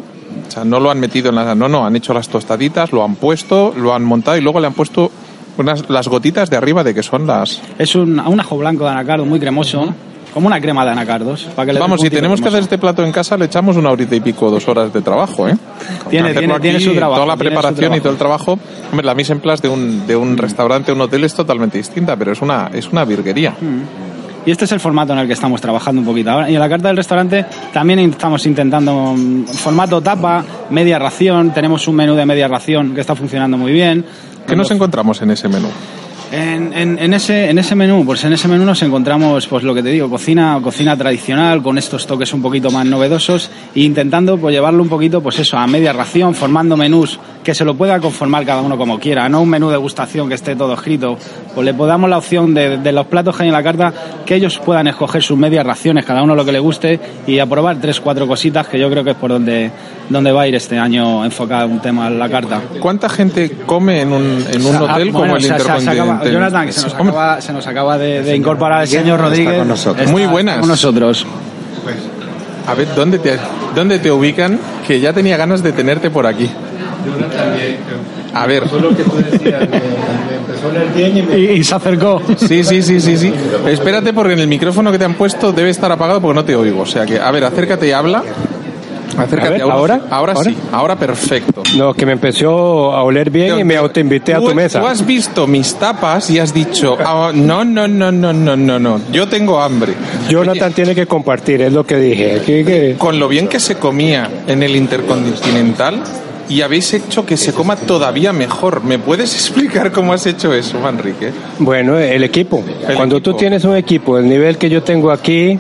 o 0.48 0.52
sea, 0.52 0.64
no 0.64 0.80
lo 0.80 0.92
han 0.92 1.00
metido 1.00 1.30
en 1.30 1.36
la... 1.36 1.56
No, 1.56 1.68
no, 1.68 1.86
han 1.86 1.96
hecho 1.96 2.14
las 2.14 2.30
tostaditas, 2.30 2.92
lo 2.92 3.04
han 3.04 3.16
puesto, 3.16 3.74
lo 3.76 3.94
han 3.94 4.04
montado 4.04 4.38
y 4.38 4.42
luego 4.42 4.60
le 4.60 4.68
han 4.68 4.74
puesto 4.74 5.12
unas, 5.58 5.90
las 5.90 6.08
gotitas 6.08 6.50
de 6.50 6.58
arriba 6.58 6.84
de 6.84 6.94
que 6.94 7.04
son 7.04 7.28
las... 7.28 7.62
Es 7.78 7.96
un, 7.96 8.20
un 8.20 8.40
ajo 8.40 8.58
blanco 8.58 8.84
de 8.86 8.92
anacardo 8.92 9.26
muy 9.26 9.40
cremoso, 9.40 9.94
como 10.34 10.48
una 10.48 10.60
crema 10.60 10.84
de 10.84 10.92
anacardos. 10.92 11.46
Para 11.56 11.68
que 11.68 11.74
le 11.74 11.80
Vamos, 11.80 12.02
si 12.02 12.10
tenemos 12.10 12.42
que 12.42 12.50
hacer 12.50 12.62
este 12.62 12.78
plato 12.78 13.06
en 13.06 13.12
casa, 13.14 13.38
le 13.38 13.46
echamos 13.46 13.78
una 13.78 13.90
horita 13.92 14.16
y 14.16 14.20
pico, 14.20 14.52
dos 14.52 14.68
horas 14.68 14.92
de 14.92 15.02
trabajo, 15.02 15.48
¿eh? 15.48 15.56
Tiene- 16.10 16.30
hacerlo 16.32 16.40
tiene- 16.42 16.60
tiene 16.60 16.76
aquí, 16.78 16.86
su 16.86 16.94
trabajo, 16.94 17.22
Toda 17.22 17.28
la 17.28 17.38
preparación 17.38 17.94
y 17.96 18.00
todo 18.02 18.12
el 18.12 18.18
trabajo. 18.18 18.60
Hombre, 18.92 19.06
la 19.06 19.16
mise 19.16 19.32
en 19.34 19.40
place 19.40 19.62
de 19.64 19.70
un, 19.70 20.06
de 20.06 20.16
un 20.16 20.36
restaurante, 20.38 20.92
un 20.92 21.00
hotel 21.02 21.24
es 21.24 21.34
totalmente 21.34 21.78
distinta, 21.78 22.18
pero 22.18 22.34
es 22.34 22.42
una, 22.42 22.70
es 22.74 22.90
una 22.92 23.06
virguería. 23.06 23.54
Y 24.46 24.52
este 24.52 24.66
es 24.66 24.72
el 24.72 24.80
formato 24.80 25.14
en 25.14 25.20
el 25.20 25.28
que 25.28 25.34
estamos 25.34 25.60
trabajando 25.60 26.02
un 26.02 26.06
poquito 26.08 26.30
ahora. 26.32 26.50
Y 26.50 26.54
en 26.54 26.60
la 26.60 26.70
carta 26.70 26.88
del 26.90 26.98
restaurante 26.98 27.46
también 27.74 28.00
estamos 28.00 28.46
intentando 28.46 29.14
mm, 29.18 29.46
formato 29.48 30.02
tapa, 30.02 30.44
media 30.70 31.00
ración. 31.00 31.52
Tenemos 31.52 31.88
un 31.88 31.96
menú 31.96 32.14
de 32.16 32.26
media 32.26 32.48
ración 32.48 32.94
que 32.94 33.02
está 33.02 33.16
funcionando 33.16 33.58
muy 33.58 33.72
bien. 33.72 34.06
¿Qué 34.48 34.56
nos 34.56 34.70
encontramos 34.70 35.22
en 35.24 35.32
ese 35.32 35.48
menú? 35.50 35.68
En, 36.32 36.74
en- 36.74 36.98
en 37.00 37.14
ese, 37.14 37.50
en 37.52 37.60
ese 37.60 37.76
menú, 37.76 38.04
pues 38.04 38.24
en 38.26 38.34
ese 38.34 38.48
menú 38.48 38.66
nos 38.66 38.82
encontramos, 38.82 39.48
pues 39.48 39.64
lo 39.64 39.74
que 39.76 39.84
te 39.84 39.90
digo, 39.90 40.10
cocina, 40.10 40.60
cocina 40.62 40.98
tradicional, 40.98 41.62
con 41.62 41.78
estos 41.78 42.06
toques 42.08 42.34
un 42.34 42.42
poquito 42.42 42.72
más 42.72 42.86
novedosos, 42.86 43.50
e 43.76 43.82
intentando 43.82 44.36
pues 44.38 44.54
llevarlo 44.54 44.82
un 44.82 44.90
poquito, 44.90 45.22
pues 45.22 45.38
eso, 45.40 45.56
a 45.58 45.66
media 45.68 45.94
ración, 45.94 46.34
formando 46.34 46.76
menús 46.76 47.20
que 47.44 47.54
se 47.54 47.64
lo 47.64 47.76
pueda 47.76 48.00
conformar 48.00 48.44
cada 48.44 48.62
uno 48.64 48.76
como 48.76 49.00
quiera, 49.00 49.30
no 49.30 49.42
un 49.44 49.50
menú 49.50 49.70
de 49.70 49.78
gustación 49.78 50.28
que 50.28 50.34
esté 50.36 50.56
todo 50.56 50.74
escrito, 50.74 51.16
pues 51.56 51.66
le 51.66 51.74
podamos 51.74 52.10
la 52.10 52.18
opción 52.18 52.54
de, 52.54 52.78
de 52.78 52.92
los 52.92 53.06
platos 53.08 53.36
que 53.36 53.44
hay 53.44 53.50
en 53.50 53.54
la 53.54 53.64
carta, 53.64 53.92
que 54.26 54.36
ellos 54.36 54.60
puedan 54.60 54.88
escoger 54.88 55.24
sus 55.24 55.38
medias 55.38 55.66
raciones, 55.66 56.06
cada 56.06 56.22
uno 56.22 56.36
lo 56.36 56.44
que 56.46 56.52
le 56.52 56.60
guste, 56.60 57.00
y 57.26 57.40
aprobar 57.40 57.78
tres, 57.82 58.00
cuatro 58.02 58.28
cositas, 58.28 58.68
que 58.68 58.78
yo 58.78 58.90
creo 58.92 59.04
que 59.04 59.12
es 59.12 59.16
por 59.16 59.32
donde, 59.32 59.72
donde 60.10 60.32
va 60.32 60.42
a 60.44 60.48
ir 60.48 60.56
este 60.56 60.78
año 60.78 61.24
enfocado 61.26 61.68
un 61.68 61.80
tema 61.80 62.08
en 62.08 62.20
la 62.20 62.30
carta. 62.30 62.62
¿Cuánta 62.80 63.08
gente 63.10 63.50
come 63.66 64.02
en 64.02 64.12
un, 64.12 64.46
en 64.52 64.66
un 64.66 64.76
Ah, 64.76 64.84
hotel 64.84 65.10
bueno, 65.12 65.20
como 65.20 65.36
el 65.38 65.42
se- 65.42 65.48
se- 65.48 65.56
se 65.60 65.64
acaba- 65.64 65.80
Intercontinental? 65.80 66.32
Jonathan, 66.34 66.66
que 66.68 66.72
se 66.74 66.82
nos 66.84 66.94
acaba, 66.94 67.42
se 67.42 67.54
nos 67.54 67.68
acaba 67.68 67.98
de, 67.98 68.22
de 68.22 68.36
incorporar 68.36 68.82
el 68.82 68.88
señor 68.88 69.16
está 69.20 69.30
Rodríguez. 69.30 69.58
con 69.60 69.68
nosotros. 69.70 70.12
Muy 70.12 70.26
buenas. 70.26 70.60
Con 70.60 70.68
nosotros. 70.70 71.26
A 72.68 72.74
ver, 72.74 72.88
¿dónde 72.96 73.20
te, 73.20 73.38
¿dónde 73.76 74.00
te 74.00 74.12
ubican? 74.12 74.60
Que 74.88 75.00
ya 75.00 75.14
tenía 75.14 75.38
ganas 75.38 75.62
de 75.64 75.72
tenerte 75.72 76.10
por 76.10 76.26
aquí. 76.28 76.50
A 78.36 78.46
ver. 78.46 78.64
Y, 81.36 81.38
y 81.60 81.64
se 81.64 81.76
acercó. 81.76 82.22
Sí, 82.38 82.64
sí, 82.64 82.82
sí, 82.82 83.00
sí, 83.00 83.18
sí. 83.18 83.34
Espérate 83.68 84.14
porque 84.14 84.34
en 84.34 84.40
el 84.40 84.48
micrófono 84.48 84.92
que 84.92 84.98
te 85.00 85.06
han 85.06 85.14
puesto 85.16 85.52
debe 85.52 85.70
estar 85.70 85.92
apagado 85.92 86.22
porque 86.22 86.36
no 86.36 86.46
te 86.46 86.56
oigo. 86.56 86.82
O 86.82 86.86
sea 86.86 87.06
que, 87.06 87.20
a 87.20 87.32
ver, 87.32 87.44
acércate 87.44 87.88
y 87.88 87.92
habla. 87.92 88.24
Acércate 89.18 89.48
A 89.48 89.52
ver, 89.52 89.62
ahora. 89.62 90.02
¿ahora? 90.10 90.36
Sí, 90.36 90.58
ahora 90.74 90.98
perfecto. 90.98 91.64
No, 91.78 91.94
que 91.94 92.06
me 92.06 92.12
empezó 92.14 92.92
a 92.94 93.04
oler 93.04 93.30
bien 93.30 93.58
y 93.60 93.64
me 93.64 93.78
autoinvité 93.78 94.34
a 94.34 94.40
Tú- 94.40 94.50
tu 94.50 94.56
mesa. 94.56 94.82
Tú 94.82 94.88
has 94.88 95.06
visto 95.06 95.48
mis 95.48 95.76
tapas 95.76 96.30
y 96.32 96.40
has 96.40 96.54
dicho, 96.54 96.98
"Ah, 97.00 97.32
no, 97.34 97.64
no, 97.64 97.88
no, 97.88 98.12
no, 98.12 98.34
no, 98.34 98.56
no, 98.58 98.80
no, 98.80 99.00
yo 99.14 99.28
tengo 99.30 99.62
hambre. 99.62 99.94
Jonathan 100.28 100.74
tiene 100.74 100.94
que 100.94 101.06
compartir, 101.06 101.62
es 101.62 101.72
lo 101.72 101.86
que 101.86 101.96
dije. 101.98 102.42
Que- 102.46 102.66
que- 102.66 102.96
Con 102.98 103.18
lo 103.20 103.30
bien 103.30 103.48
que 103.48 103.60
se 103.62 103.76
comía 103.76 104.30
en 104.48 104.64
el 104.64 104.76
Intercontinental 104.76 106.02
y 106.50 106.62
habéis 106.62 106.94
hecho 106.94 107.26
que 107.26 107.38
se 107.38 107.54
coma 107.54 107.76
todavía 107.76 108.32
mejor. 108.34 108.84
¿Me 108.84 109.00
puedes 109.00 109.34
explicar 109.34 109.92
cómo 109.92 110.14
has 110.14 110.26
hecho 110.26 110.54
eso, 110.54 110.80
Manrique? 110.80 111.32
Bueno, 111.60 111.98
el 111.98 112.24
equipo. 112.24 112.64
El 112.88 112.96
Cuando 112.96 113.18
equipo. 113.18 113.32
tú 113.32 113.38
tienes 113.38 113.64
un 113.64 113.76
equipo 113.76 114.18
del 114.18 114.28
nivel 114.30 114.58
que 114.58 114.70
yo 114.70 114.84
tengo 114.84 115.12
aquí, 115.12 115.52
eh, 115.52 115.60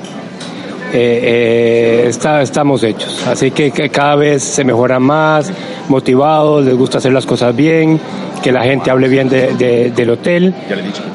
eh, 0.94 2.06
está- 2.08 2.42
estamos 2.42 2.84
hechos. 2.84 3.26
Así 3.28 3.52
que, 3.52 3.72
que 3.72 3.90
cada 3.90 4.16
vez 4.16 4.44
se 4.44 4.64
mejoran 4.64 5.02
más, 5.04 5.52
motivados, 5.90 6.64
les 6.64 6.76
gusta 6.76 7.00
hacer 7.00 7.12
las 7.14 7.26
cosas 7.26 7.56
bien, 7.56 8.00
que 8.44 8.52
la 8.52 8.64
gente 8.64 8.92
hable 8.92 9.08
bien 9.08 9.28
de- 9.28 9.54
de- 9.56 9.92
del 9.92 10.10
hotel. 10.12 10.54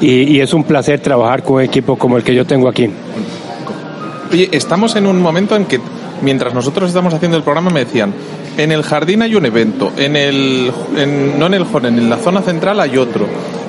Y, 0.01 0.23
y 0.35 0.41
es 0.41 0.53
un 0.53 0.65
placer 0.65 0.99
trabajar 0.99 1.43
con 1.43 1.55
un 1.55 1.61
equipo 1.61 1.97
como 1.97 2.17
el 2.17 2.23
que 2.23 2.35
yo 2.35 2.45
tengo 2.45 2.67
aquí. 2.67 2.89
Oye, 4.31 4.49
estamos 4.51 4.95
en 4.95 5.07
un 5.07 5.21
momento 5.21 5.55
en 5.55 5.65
que, 5.65 5.79
mientras 6.21 6.53
nosotros 6.53 6.89
estamos 6.89 7.13
haciendo 7.13 7.37
el 7.37 7.43
programa, 7.43 7.69
me 7.69 7.81
decían, 7.85 8.13
en 8.57 8.71
el 8.71 8.83
jardín 8.83 9.21
hay 9.21 9.35
un 9.35 9.45
evento, 9.45 9.91
en 9.97 10.15
el, 10.15 10.71
en- 10.97 11.39
no 11.39 11.45
en 11.47 11.53
el 11.53 11.63
hall, 11.65 11.85
en 11.85 12.09
la 12.09 12.17
zona 12.17 12.41
central 12.41 12.79
hay 12.79 12.97
otro. 12.97 13.25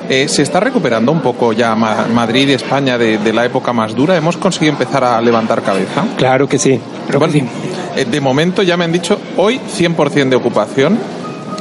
Eh, 0.09 0.27
¿Se 0.27 0.41
está 0.41 0.59
recuperando 0.59 1.11
un 1.11 1.21
poco 1.21 1.53
ya 1.53 1.73
Ma- 1.75 2.05
Madrid 2.13 2.49
y 2.49 2.53
España 2.53 2.97
de, 2.97 3.17
de 3.19 3.33
la 3.33 3.45
época 3.45 3.71
más 3.71 3.95
dura? 3.95 4.17
¿Hemos 4.17 4.35
conseguido 4.37 4.73
empezar 4.73 5.03
a 5.03 5.21
levantar 5.21 5.61
cabeza? 5.63 6.03
Claro 6.17 6.47
que 6.47 6.59
sí. 6.59 6.79
creo 7.07 7.19
que 7.21 7.25
Bueno, 7.27 7.49
eh, 7.95 8.05
de 8.05 8.21
momento 8.21 8.61
ya 8.63 8.75
me 8.75 8.83
han 8.83 8.91
dicho 8.91 9.17
hoy 9.37 9.59
100% 9.79 10.29
de 10.29 10.35
ocupación, 10.35 10.97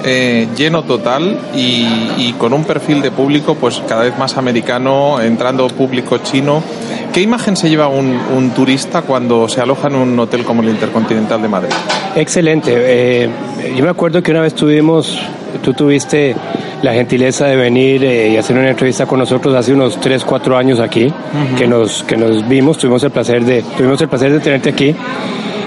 eh, 0.04 0.48
lleno 0.56 0.82
total 0.82 1.38
y, 1.54 1.86
y 2.16 2.34
con 2.36 2.52
un 2.52 2.64
perfil 2.64 3.00
de 3.02 3.12
público 3.12 3.54
pues 3.54 3.80
cada 3.88 4.02
vez 4.02 4.18
más 4.18 4.36
americano, 4.36 5.20
entrando 5.20 5.68
público 5.68 6.18
chino. 6.18 6.62
¿Qué 7.12 7.20
imagen 7.20 7.56
se 7.56 7.68
lleva 7.68 7.88
un, 7.88 8.18
un 8.34 8.50
turista 8.50 9.02
cuando 9.02 9.46
se 9.46 9.60
aloja 9.60 9.88
en 9.88 9.96
un 9.96 10.18
hotel 10.18 10.44
como 10.44 10.62
el 10.62 10.70
Intercontinental 10.70 11.42
de 11.42 11.48
Madrid? 11.48 11.72
Excelente. 12.16 12.72
Eh, 12.74 13.28
yo 13.76 13.84
me 13.84 13.90
acuerdo 13.90 14.22
que 14.22 14.30
una 14.30 14.40
vez 14.40 14.54
tuvimos, 14.54 15.20
tú 15.62 15.74
tuviste 15.74 16.34
la 16.80 16.94
gentileza 16.94 17.46
de 17.46 17.56
venir 17.56 18.02
eh, 18.02 18.30
y 18.30 18.36
hacer 18.38 18.56
una 18.56 18.70
entrevista 18.70 19.04
con 19.04 19.18
nosotros 19.18 19.54
hace 19.54 19.74
unos 19.74 20.00
3, 20.00 20.24
4 20.24 20.56
años 20.56 20.80
aquí, 20.80 21.12
que, 21.58 21.66
nos, 21.66 22.02
que 22.04 22.16
nos 22.16 22.48
vimos, 22.48 22.78
tuvimos 22.78 23.02
el, 23.02 23.10
placer 23.10 23.44
de, 23.44 23.62
tuvimos 23.76 24.00
el 24.00 24.08
placer 24.08 24.32
de 24.32 24.40
tenerte 24.40 24.70
aquí. 24.70 24.96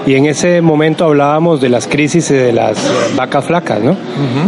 Y 0.04 0.14
en 0.14 0.26
ese 0.26 0.60
momento 0.60 1.04
hablábamos 1.04 1.60
de 1.60 1.68
las 1.68 1.86
crisis 1.86 2.28
y 2.30 2.34
de 2.34 2.52
las 2.52 2.76
vacas 3.16 3.44
flacas, 3.44 3.80
¿no? 3.82 3.96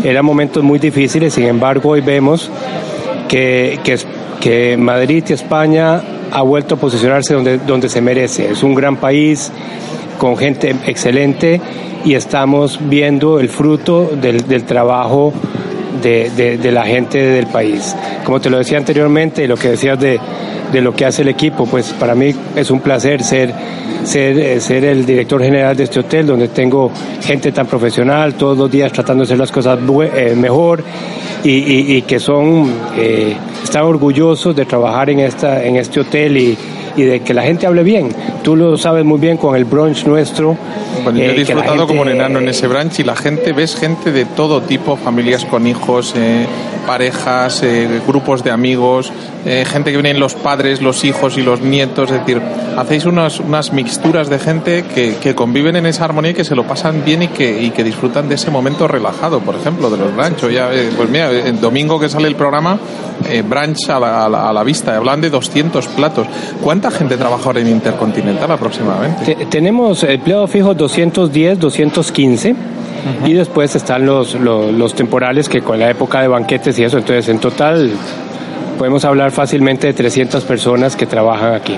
Eran 0.02 0.24
momentos 0.24 0.64
muy 0.64 0.80
difíciles, 0.80 1.34
sin 1.34 1.46
embargo 1.46 1.90
hoy 1.90 2.00
vemos 2.00 2.50
que, 3.28 3.78
que, 3.84 3.98
que 4.40 4.76
Madrid 4.76 5.24
y 5.28 5.32
España 5.32 6.00
ha 6.32 6.42
vuelto 6.42 6.74
a 6.76 6.78
posicionarse 6.78 7.34
donde, 7.34 7.58
donde 7.58 7.88
se 7.88 8.00
merece. 8.00 8.50
Es 8.50 8.62
un 8.62 8.74
gran 8.74 8.96
país 8.96 9.50
con 10.18 10.36
gente 10.36 10.74
excelente 10.86 11.60
y 12.04 12.14
estamos 12.14 12.78
viendo 12.82 13.38
el 13.40 13.48
fruto 13.48 14.10
del, 14.20 14.46
del 14.48 14.64
trabajo 14.64 15.32
de, 16.02 16.30
de- 16.30 16.58
de 16.58 16.72
la 16.72 16.84
gente 16.84 17.18
del 17.18 17.46
país. 17.46 17.94
Como 18.24 18.40
te 18.40 18.50
lo 18.50 18.58
decía 18.58 18.78
anteriormente, 18.78 19.46
lo 19.48 19.56
que 19.56 19.70
decías 19.70 19.98
de, 19.98 20.18
de 20.72 20.80
lo 20.80 20.94
que 20.94 21.04
hace 21.06 21.22
el 21.22 21.28
equipo, 21.28 21.66
pues 21.66 21.92
para 21.94 22.14
mí 22.14 22.34
es 22.54 22.70
un 22.70 22.80
placer 22.80 23.22
ser, 23.22 23.52
ser, 24.04 24.38
eh, 24.38 24.60
ser 24.60 24.84
el 24.84 25.04
director 25.06 25.42
general 25.42 25.76
de 25.76 25.84
este 25.84 26.00
hotel, 26.00 26.26
donde 26.26 26.48
tengo 26.48 26.90
gente 27.22 27.52
tan 27.52 27.66
profesional, 27.66 28.34
todos 28.34 28.56
los 28.58 28.70
días 28.70 28.92
tratando 28.92 29.22
de 29.22 29.28
hacer 29.28 29.38
las 29.38 29.50
cosas 29.50 29.78
eh, 30.14 30.34
mejor 30.36 30.82
y, 31.44 31.50
y- 31.50 31.96
y 31.96 32.02
que 32.02 32.18
son, 32.20 32.70
eh, 32.96 33.34
están 33.64 33.82
orgullosos 33.84 34.54
de 34.54 34.64
trabajar 34.66 35.10
en, 35.10 35.20
esta, 35.20 35.64
en 35.64 35.76
este 35.76 36.00
hotel 36.00 36.36
y, 36.36 36.58
y 36.96 37.02
de 37.02 37.20
que 37.20 37.34
la 37.34 37.42
gente 37.42 37.66
hable 37.66 37.82
bien. 37.82 38.08
Tú 38.42 38.56
lo 38.56 38.76
sabes 38.76 39.04
muy 39.04 39.18
bien 39.18 39.36
con 39.36 39.54
el 39.56 39.64
brunch 39.64 40.04
nuestro. 40.06 40.56
Bueno, 41.04 41.18
yo 41.18 41.24
eh, 41.24 41.30
he 41.30 41.34
que 41.44 41.54
la 41.54 41.60
disfrutado 41.62 41.86
como 41.86 42.02
un 42.02 42.08
gente- 42.08 42.22
enano 42.24 42.38
en 42.40 42.48
ese 42.48 42.66
branch 42.66 43.00
y 43.00 43.04
la 43.04 43.16
gente, 43.16 43.52
ves 43.52 43.76
gente 43.76 44.12
de 44.12 44.24
todo 44.24 44.62
tipo, 44.62 44.96
familias 44.96 45.44
con 45.44 45.66
hijos, 45.66 46.14
eh, 46.16 46.46
parejas, 46.86 47.62
eh, 47.62 48.00
grupos 48.06 48.42
de 48.42 48.50
amigos, 48.50 49.12
eh, 49.44 49.64
gente 49.70 49.90
que 49.90 49.96
vienen 49.98 50.18
los 50.20 50.34
padres, 50.34 50.80
los 50.80 51.04
hijos 51.04 51.36
y 51.36 51.42
los 51.42 51.60
nietos, 51.60 52.10
es 52.10 52.18
decir, 52.20 52.40
hacéis 52.76 53.04
unas, 53.04 53.40
unas 53.40 53.72
mixturas 53.72 54.28
de 54.30 54.38
gente 54.38 54.84
que, 54.94 55.16
que 55.16 55.34
conviven 55.34 55.76
en 55.76 55.86
esa 55.86 56.04
armonía 56.06 56.30
y 56.30 56.34
que 56.34 56.44
se 56.44 56.54
lo 56.54 56.64
pasan 56.64 57.04
bien 57.04 57.22
y 57.24 57.28
que, 57.28 57.62
y 57.62 57.70
que 57.70 57.84
disfrutan 57.84 58.28
de 58.28 58.36
ese 58.36 58.50
momento 58.50 58.88
relajado, 58.88 59.40
por 59.40 59.54
ejemplo, 59.54 59.90
de 59.90 59.98
los 59.98 60.14
brunch. 60.16 60.48
Ya, 60.50 60.72
eh, 60.72 60.90
pues 60.96 61.08
mira, 61.10 61.30
el 61.30 61.60
domingo 61.60 62.00
que 62.00 62.08
sale 62.08 62.26
el 62.28 62.36
programa, 62.36 62.78
eh, 63.28 63.42
brunch 63.46 63.88
a 63.90 63.98
la, 64.00 64.24
a 64.24 64.28
la- 64.28 64.48
a 64.48 64.52
la 64.52 64.64
vista, 64.64 64.96
hablan 64.96 65.20
de 65.20 65.28
200 65.30 65.86
platos. 65.88 66.26
¿Cuánta 66.62 66.87
gente 66.90 67.16
trabaja 67.16 67.44
ahora 67.46 67.60
en 67.60 67.68
Intercontinental 67.68 68.50
aproximadamente? 68.50 69.34
Te- 69.34 69.46
tenemos 69.46 70.02
empleados 70.04 70.50
fijos 70.50 70.76
210, 70.76 71.58
215 71.58 72.54
y 73.26 73.32
después 73.32 73.74
están 73.76 74.04
los, 74.04 74.34
los, 74.34 74.72
los 74.72 74.94
temporales 74.94 75.48
que 75.48 75.60
con 75.62 75.78
la 75.78 75.88
época 75.90 76.20
de 76.20 76.28
banquetes 76.28 76.78
y 76.78 76.84
eso, 76.84 76.98
entonces 76.98 77.28
en 77.28 77.38
total 77.38 77.90
podemos 78.78 79.04
hablar 79.04 79.30
fácilmente 79.30 79.86
de 79.88 79.92
300 79.94 80.44
personas 80.44 80.94
que 80.96 81.06
trabajan 81.06 81.54
aquí. 81.54 81.76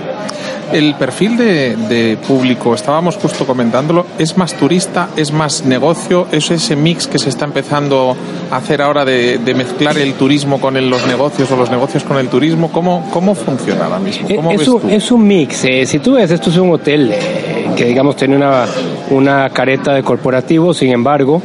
El 0.72 0.94
perfil 0.94 1.36
de, 1.36 1.74
de 1.76 2.16
público, 2.16 2.74
estábamos 2.74 3.16
justo 3.16 3.44
comentándolo, 3.44 4.06
es 4.18 4.36
más 4.36 4.54
turista, 4.54 5.08
es 5.16 5.32
más 5.32 5.64
negocio, 5.64 6.28
es 6.30 6.50
ese 6.50 6.76
mix 6.76 7.08
que 7.08 7.18
se 7.18 7.28
está 7.28 7.44
empezando 7.44 8.16
a 8.52 8.56
hacer 8.56 8.80
ahora 8.80 9.04
de, 9.04 9.38
de 9.38 9.54
mezclar 9.54 9.98
el 9.98 10.14
turismo 10.14 10.60
con 10.60 10.76
el- 10.76 10.88
los 10.88 11.06
negocios 11.08 11.50
o 11.50 11.56
los 11.56 11.70
negocios 11.70 12.04
con 12.04 12.18
el 12.18 12.28
turismo. 12.28 12.70
¿Cómo, 12.70 13.08
cómo 13.12 13.34
funciona 13.34 13.84
ahora 13.86 13.98
mismo? 13.98 14.28
¿Cómo 14.36 14.50
Eh, 14.52 14.54
es, 14.54 14.58
ves 14.60 14.68
un, 14.68 14.80
tú? 14.80 14.88
es 14.90 15.10
un 15.10 15.26
mix. 15.26 15.64
eh, 15.64 15.86
si 15.86 15.98
tú 15.98 16.12
ves, 16.14 16.30
esto 16.30 16.50
es 16.50 16.56
un 16.56 16.70
hotel 16.72 17.10
eh, 17.12 17.66
que, 17.76 17.84
digamos, 17.86 18.14
tiene 18.14 18.36
una, 18.36 18.64
una 19.10 19.50
careta 19.50 19.92
de 19.94 20.02
corporativo, 20.04 20.72
sin 20.72 20.92
embargo, 20.92 21.42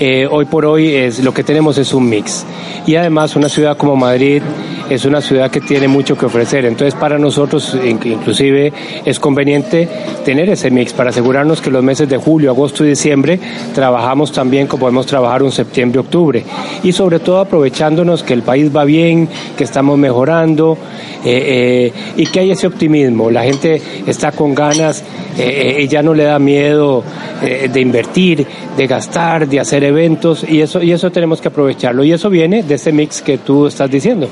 eh, 0.00 0.26
hoy 0.30 0.44
por 0.44 0.64
hoy 0.66 0.94
es, 0.94 1.22
lo 1.24 1.32
que 1.34 1.42
tenemos 1.44 1.78
es 1.78 1.92
un 1.92 2.08
mix. 2.08 2.44
Y 2.86 2.96
además, 2.96 3.36
una 3.36 3.48
ciudad 3.48 3.76
como 3.76 3.96
Madrid 3.96 4.42
es 4.88 5.04
una 5.04 5.20
ciudad 5.20 5.50
que 5.50 5.60
tiene 5.60 5.88
mucho 5.88 6.16
que 6.16 6.24
ofrecer. 6.26 6.64
Entonces, 6.64 6.94
para 6.94 7.18
nosotros, 7.18 7.76
in- 7.84 8.00
inclusive, 8.04 8.72
es 9.04 9.18
conveniente 9.20 9.88
tener 10.24 10.48
ese 10.48 10.70
mix 10.70 10.92
para 10.94 11.10
asegurarnos 11.10 11.60
que 11.60 11.70
los 11.70 11.82
meses 11.82 12.08
de 12.08 12.16
julio, 12.16 12.50
agosto 12.50 12.84
y 12.84 12.88
diciembre 12.90 13.38
trabajamos 13.74 14.32
también 14.32 14.66
como 14.66 14.80
podemos 14.80 15.06
trabajar 15.06 15.42
un 15.42 15.52
septiembre, 15.52 16.00
octubre. 16.00 16.42
Y 16.82 16.92
sobre 16.92 17.18
todo 17.18 17.40
aprovechándonos 17.40 18.22
que 18.22 18.32
el 18.34 18.42
país 18.42 18.74
va 18.74 18.84
bien, 18.84 19.28
que 19.56 19.64
estamos 19.64 19.98
mejorando 19.98 20.78
eh, 21.24 21.92
eh, 21.92 21.92
y 22.16 22.26
que 22.26 22.40
hay 22.40 22.50
ese 22.52 22.66
optimismo. 22.66 23.30
La 23.30 23.42
gente 23.42 23.82
está 24.06 24.32
con 24.32 24.54
ganas 24.54 25.04
y 25.38 25.86
ya 25.86 26.02
no 26.02 26.14
le 26.14 26.24
da 26.24 26.38
miedo 26.40 27.04
de 27.40 27.80
invertir, 27.80 28.44
de 28.76 28.86
gastar, 28.88 29.46
de 29.46 29.60
hacer 29.60 29.84
eventos 29.88 30.44
y 30.48 30.60
eso, 30.60 30.82
y 30.82 30.92
eso 30.92 31.10
tenemos 31.10 31.40
que 31.40 31.48
aprovecharlo. 31.48 32.04
Y 32.04 32.12
eso 32.12 32.30
viene 32.30 32.62
de 32.62 32.74
ese 32.74 32.92
mix 32.92 33.20
que 33.22 33.38
tú 33.38 33.66
estás 33.66 33.90
diciendo. 33.90 34.28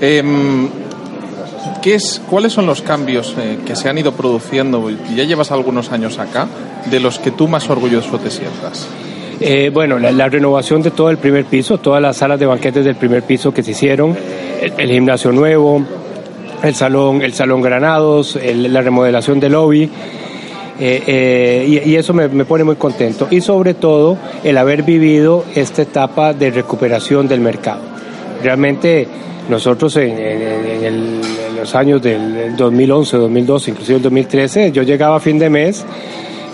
Em, 0.00 0.68
¿qué 1.82 1.94
es, 1.94 2.20
¿Cuáles 2.28 2.52
son 2.52 2.66
los 2.66 2.82
cambios 2.82 3.34
eh, 3.38 3.58
que 3.64 3.76
se 3.76 3.88
han 3.88 3.98
ido 3.98 4.12
produciendo, 4.12 4.90
ya 5.14 5.24
llevas 5.24 5.50
algunos 5.52 5.92
años 5.92 6.18
acá, 6.18 6.46
de 6.90 7.00
los 7.00 7.18
que 7.18 7.30
tú 7.30 7.48
más 7.48 7.68
orgulloso 7.70 8.18
te 8.18 8.30
sientas? 8.30 8.88
Eh, 9.40 9.70
bueno, 9.72 9.98
la, 9.98 10.12
la 10.12 10.28
renovación 10.28 10.82
de 10.82 10.90
todo 10.90 11.10
el 11.10 11.18
primer 11.18 11.44
piso, 11.44 11.78
todas 11.78 12.00
las 12.00 12.16
salas 12.16 12.38
de 12.38 12.46
banquetes 12.46 12.84
del 12.84 12.94
primer 12.96 13.22
piso 13.24 13.52
que 13.52 13.62
se 13.62 13.72
hicieron, 13.72 14.16
el, 14.60 14.72
el 14.78 14.90
gimnasio 14.90 15.32
nuevo, 15.32 15.82
el 16.62 16.74
salón, 16.74 17.20
el 17.22 17.34
salón 17.34 17.60
Granados, 17.60 18.36
el- 18.36 18.72
la 18.72 18.80
remodelación 18.80 19.40
del 19.40 19.52
lobby. 19.52 19.90
Eh, 20.80 21.02
eh, 21.06 21.82
y, 21.86 21.90
y 21.90 21.96
eso 21.96 22.12
me, 22.12 22.28
me 22.28 22.44
pone 22.44 22.64
muy 22.64 22.76
contento. 22.76 23.28
Y 23.30 23.40
sobre 23.40 23.74
todo 23.74 24.16
el 24.42 24.56
haber 24.58 24.82
vivido 24.82 25.44
esta 25.54 25.82
etapa 25.82 26.32
de 26.32 26.50
recuperación 26.50 27.28
del 27.28 27.40
mercado. 27.40 27.80
Realmente 28.42 29.06
nosotros 29.48 29.96
en, 29.96 30.10
en- 30.10 30.42
en 30.42 30.84
el- 30.84 31.20
en 31.48 31.56
los 31.56 31.74
años 31.74 32.02
del 32.02 32.56
2011, 32.56 33.16
2012, 33.16 33.70
inclusive 33.70 33.96
el 33.96 34.02
2013, 34.02 34.72
yo 34.72 34.82
llegaba 34.82 35.16
a 35.16 35.20
fin 35.20 35.38
de 35.38 35.48
mes 35.50 35.84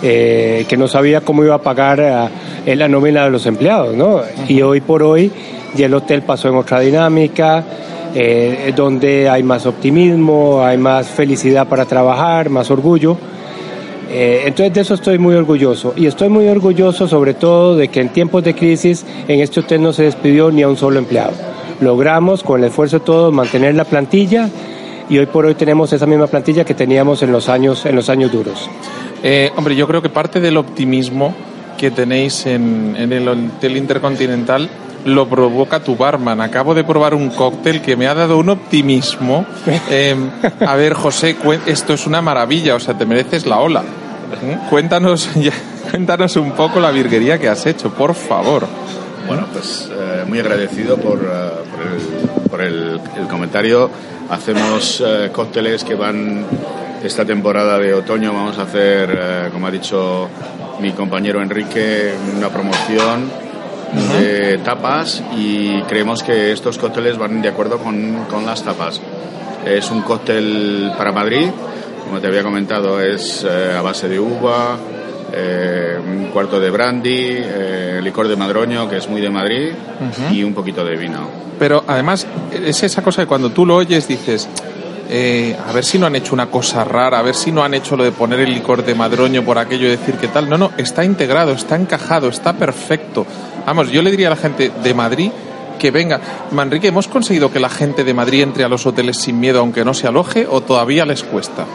eh, 0.03 0.65
que 0.67 0.77
no 0.77 0.87
sabía 0.87 1.21
cómo 1.21 1.43
iba 1.43 1.55
a 1.55 1.61
pagar 1.61 2.29
eh, 2.65 2.75
la 2.75 2.87
nómina 2.87 3.25
de 3.25 3.29
los 3.31 3.45
empleados, 3.45 3.95
¿no? 3.95 4.21
Y 4.47 4.61
hoy 4.61 4.81
por 4.81 5.03
hoy 5.03 5.31
ya 5.75 5.85
el 5.85 5.93
hotel 5.93 6.21
pasó 6.23 6.49
en 6.49 6.55
otra 6.55 6.79
dinámica, 6.79 7.63
eh, 8.15 8.73
donde 8.75 9.29
hay 9.29 9.43
más 9.43 9.65
optimismo, 9.65 10.63
hay 10.63 10.77
más 10.77 11.07
felicidad 11.07 11.67
para 11.67 11.85
trabajar, 11.85 12.49
más 12.49 12.69
orgullo. 12.71 13.17
Eh, 14.13 14.43
entonces 14.45 14.73
de 14.73 14.81
eso 14.81 14.95
estoy 14.95 15.17
muy 15.17 15.35
orgulloso 15.35 15.93
y 15.95 16.05
estoy 16.05 16.27
muy 16.27 16.45
orgulloso 16.49 17.07
sobre 17.07 17.33
todo 17.33 17.77
de 17.77 17.87
que 17.87 18.01
en 18.01 18.09
tiempos 18.09 18.43
de 18.43 18.53
crisis 18.53 19.05
en 19.29 19.39
este 19.39 19.61
hotel 19.61 19.81
no 19.81 19.93
se 19.93 20.03
despidió 20.03 20.51
ni 20.51 20.63
a 20.63 20.67
un 20.67 20.75
solo 20.75 20.99
empleado. 20.99 21.31
Logramos 21.79 22.43
con 22.43 22.59
el 22.59 22.67
esfuerzo 22.67 22.99
de 22.99 23.05
todos 23.05 23.33
mantener 23.33 23.73
la 23.75 23.85
plantilla 23.85 24.49
y 25.09 25.17
hoy 25.17 25.27
por 25.27 25.45
hoy 25.45 25.55
tenemos 25.55 25.93
esa 25.93 26.05
misma 26.05 26.27
plantilla 26.27 26.65
que 26.65 26.73
teníamos 26.73 27.23
en 27.23 27.31
los 27.31 27.47
años 27.47 27.85
en 27.85 27.95
los 27.95 28.09
años 28.09 28.33
duros. 28.33 28.69
Eh, 29.23 29.49
hombre, 29.55 29.77
yo 29.77 29.87
creo 29.87 30.01
que 30.01 30.09
parte 30.09 30.41
del 30.41 30.57
optimismo 30.57 31.33
que 31.77 31.89
tenéis 31.89 32.45
en, 32.47 32.97
en 32.97 33.13
el 33.13 33.25
Hotel 33.29 33.77
Intercontinental 33.77 34.69
lo 35.05 35.27
provoca 35.27 35.79
tu 35.79 35.95
barman. 35.95 36.41
Acabo 36.41 36.73
de 36.73 36.83
probar 36.83 37.13
un 37.13 37.29
cóctel 37.29 37.81
que 37.81 37.95
me 37.95 38.07
ha 38.07 38.13
dado 38.13 38.37
un 38.37 38.49
optimismo. 38.49 39.45
Eh, 39.89 40.15
a 40.65 40.75
ver, 40.75 40.93
José, 40.93 41.35
esto 41.65 41.93
es 41.93 42.07
una 42.07 42.21
maravilla, 42.21 42.75
o 42.75 42.79
sea, 42.79 42.97
te 42.97 43.05
mereces 43.05 43.45
la 43.45 43.59
ola. 43.59 43.83
¿Eh? 44.43 44.57
Cuéntanos, 44.69 45.29
ya- 45.35 45.51
cuéntanos 45.89 46.35
un 46.37 46.51
poco 46.53 46.79
la 46.79 46.91
virguería 46.91 47.37
que 47.39 47.49
has 47.49 47.65
hecho, 47.65 47.89
por 47.91 48.13
favor. 48.15 48.65
Bueno, 49.27 49.45
pues 49.53 49.89
eh, 49.91 50.23
muy 50.27 50.39
agradecido 50.39 50.97
por, 50.97 51.19
eh, 51.19 51.49
por, 51.71 51.81
el, 51.81 52.49
por 52.49 52.61
el- 52.61 53.01
el 53.21 53.27
comentario. 53.27 53.89
Hacemos 54.29 55.03
eh, 55.05 55.29
cócteles 55.31 55.83
que 55.83 55.95
van 55.95 56.45
esta 57.03 57.25
temporada 57.25 57.77
de 57.77 57.93
otoño. 57.93 58.33
Vamos 58.33 58.57
a 58.57 58.63
hacer, 58.63 59.09
eh, 59.21 59.49
como 59.51 59.67
ha 59.67 59.71
dicho 59.71 60.27
mi 60.79 60.91
compañero 60.93 61.41
Enrique, 61.41 62.13
una 62.37 62.49
promoción 62.49 63.29
de 64.17 64.57
tapas 64.59 65.21
y 65.37 65.81
creemos 65.83 66.23
que 66.23 66.53
estos 66.53 66.77
cócteles 66.77 67.17
van 67.17 67.41
de 67.41 67.49
acuerdo 67.49 67.77
con, 67.77 68.23
con 68.29 68.45
las 68.45 68.63
tapas. 68.63 69.01
Es 69.65 69.91
un 69.91 70.01
cóctel 70.01 70.91
para 70.97 71.11
Madrid, 71.11 71.49
como 72.03 72.19
te 72.19 72.27
había 72.27 72.43
comentado, 72.43 73.01
es 73.01 73.45
eh, 73.47 73.75
a 73.77 73.81
base 73.81 74.07
de 74.07 74.19
uva, 74.19 74.77
eh, 75.33 75.97
un 76.03 76.27
cuarto 76.27 76.59
de 76.59 76.69
brandy, 76.69 77.37
eh, 77.37 77.99
licor 78.03 78.27
de 78.27 78.35
madroño, 78.35 78.89
que 78.89 78.97
es 78.97 79.07
muy 79.07 79.21
de 79.21 79.29
Madrid, 79.29 79.71
y 80.31 80.43
un 80.43 80.53
poquito 80.53 80.83
de 80.83 80.97
vino. 80.97 81.27
Pero 81.57 81.83
además 81.87 82.27
es 82.51 82.83
esa 82.83 83.01
cosa 83.01 83.21
que 83.21 83.27
cuando 83.27 83.51
tú 83.51 83.65
lo 83.65 83.75
oyes 83.75 84.07
dices, 84.07 84.49
eh, 85.09 85.57
a 85.67 85.71
ver 85.73 85.83
si 85.83 85.99
no 85.99 86.05
han 86.05 86.15
hecho 86.15 86.33
una 86.33 86.47
cosa 86.47 86.83
rara, 86.83 87.19
a 87.19 87.21
ver 87.21 87.35
si 87.35 87.51
no 87.51 87.63
han 87.63 87.73
hecho 87.73 87.97
lo 87.97 88.03
de 88.03 88.11
poner 88.11 88.39
el 88.39 88.53
licor 88.53 88.83
de 88.83 88.95
madroño 88.95 89.43
por 89.43 89.57
aquello 89.57 89.87
y 89.87 89.91
decir 89.91 90.15
que 90.15 90.27
tal. 90.27 90.49
No, 90.49 90.57
no, 90.57 90.71
está 90.77 91.03
integrado, 91.03 91.51
está 91.51 91.75
encajado, 91.75 92.29
está 92.29 92.53
perfecto. 92.53 93.25
Vamos, 93.65 93.91
yo 93.91 94.01
le 94.01 94.11
diría 94.11 94.27
a 94.27 94.31
la 94.31 94.35
gente 94.37 94.71
de 94.83 94.93
Madrid 94.93 95.31
que 95.79 95.91
venga. 95.91 96.19
Manrique, 96.51 96.87
¿hemos 96.87 97.07
conseguido 97.07 97.51
que 97.51 97.59
la 97.59 97.69
gente 97.69 98.03
de 98.03 98.13
Madrid 98.13 98.43
entre 98.43 98.63
a 98.63 98.69
los 98.69 98.85
hoteles 98.85 99.17
sin 99.17 99.39
miedo 99.39 99.59
aunque 99.59 99.83
no 99.83 99.93
se 99.93 100.07
aloje 100.07 100.47
o 100.49 100.61
todavía 100.61 101.05
les 101.05 101.23
cuesta? 101.23 101.65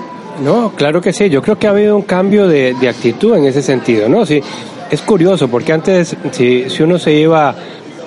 No, 0.43 0.73
claro 0.77 1.01
que 1.01 1.13
sí. 1.13 1.29
Yo 1.31 1.41
creo 1.43 1.59
que 1.59 1.67
ha 1.67 1.71
habido 1.71 1.97
un 1.97 2.03
cambio 2.03 2.47
de, 2.49 2.75
de 2.75 2.89
actitud 2.89 3.35
en 3.37 3.45
ese 3.47 3.63
sentido, 3.63 4.09
¿no? 4.09 4.27
Sí, 4.27 4.41
es 4.91 5.03
curioso 5.03 5.49
porque 5.49 5.73
antes, 5.73 6.17
si, 6.33 6.69
si 6.69 6.83
uno 6.83 6.99
se 6.99 7.13
iba 7.15 7.55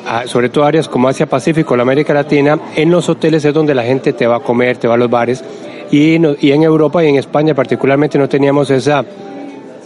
a, 0.08 0.28
sobre 0.28 0.50
todo 0.50 0.64
áreas 0.66 0.88
como 0.88 1.08
Asia 1.08 1.26
Pacífico, 1.26 1.76
la 1.76 1.84
América 1.84 2.14
Latina, 2.14 2.60
en 2.76 2.92
los 2.92 3.10
hoteles 3.10 3.44
es 3.46 3.54
donde 3.54 3.74
la 3.74 3.84
gente 3.84 4.14
te 4.14 4.28
va 4.28 4.38
a 4.38 4.40
comer, 4.42 4.78
te 4.78 4.88
va 4.88 4.94
a 4.94 4.98
los 4.98 5.10
bares. 5.10 5.44
Y, 5.92 6.20
no- 6.20 6.36
y 6.40 6.52
en 6.52 6.64
Europa 6.64 7.04
y 7.04 7.08
en 7.10 7.16
España 7.16 7.56
particularmente 7.56 8.20
no 8.20 8.30
teníamos 8.30 8.70
esa, 8.70 9.04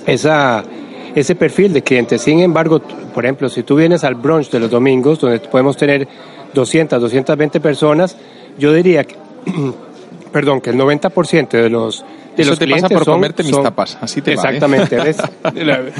esa, 0.05 0.63
ese 1.15 1.35
perfil 1.35 1.71
de 1.71 1.81
clientes. 1.81 2.21
Sin 2.21 2.39
embargo, 2.41 2.81
por 3.13 3.23
ejemplo, 3.25 3.47
si 3.47 3.63
tú 3.63 3.75
vienes 3.77 4.03
al 4.03 4.15
brunch 4.15 4.49
de 4.51 4.59
los 4.59 4.69
domingos, 4.69 5.19
donde 5.19 5.39
podemos 5.39 5.77
tener 5.77 6.07
200, 6.53 6.99
220 7.01 7.59
personas, 7.61 8.17
yo 8.57 8.73
diría 8.73 9.05
que, 9.05 9.15
perdón, 10.33 10.59
que 10.59 10.71
el 10.71 10.77
90% 10.77 11.47
de 11.49 11.69
los 11.69 12.03
de 12.35 12.45
los 12.45 12.59
te 12.59 12.67
pasa 12.67 12.89
por 12.89 13.05
son- 13.05 13.13
comerte 13.15 13.43
mis 13.43 13.51
son- 13.53 13.63
tapas, 13.63 13.97
así 14.01 14.21
te 14.21 14.35
va, 14.35 14.43
¿eh? 14.43 14.45
Exactamente. 14.55 14.95
¿ves? 14.97 15.17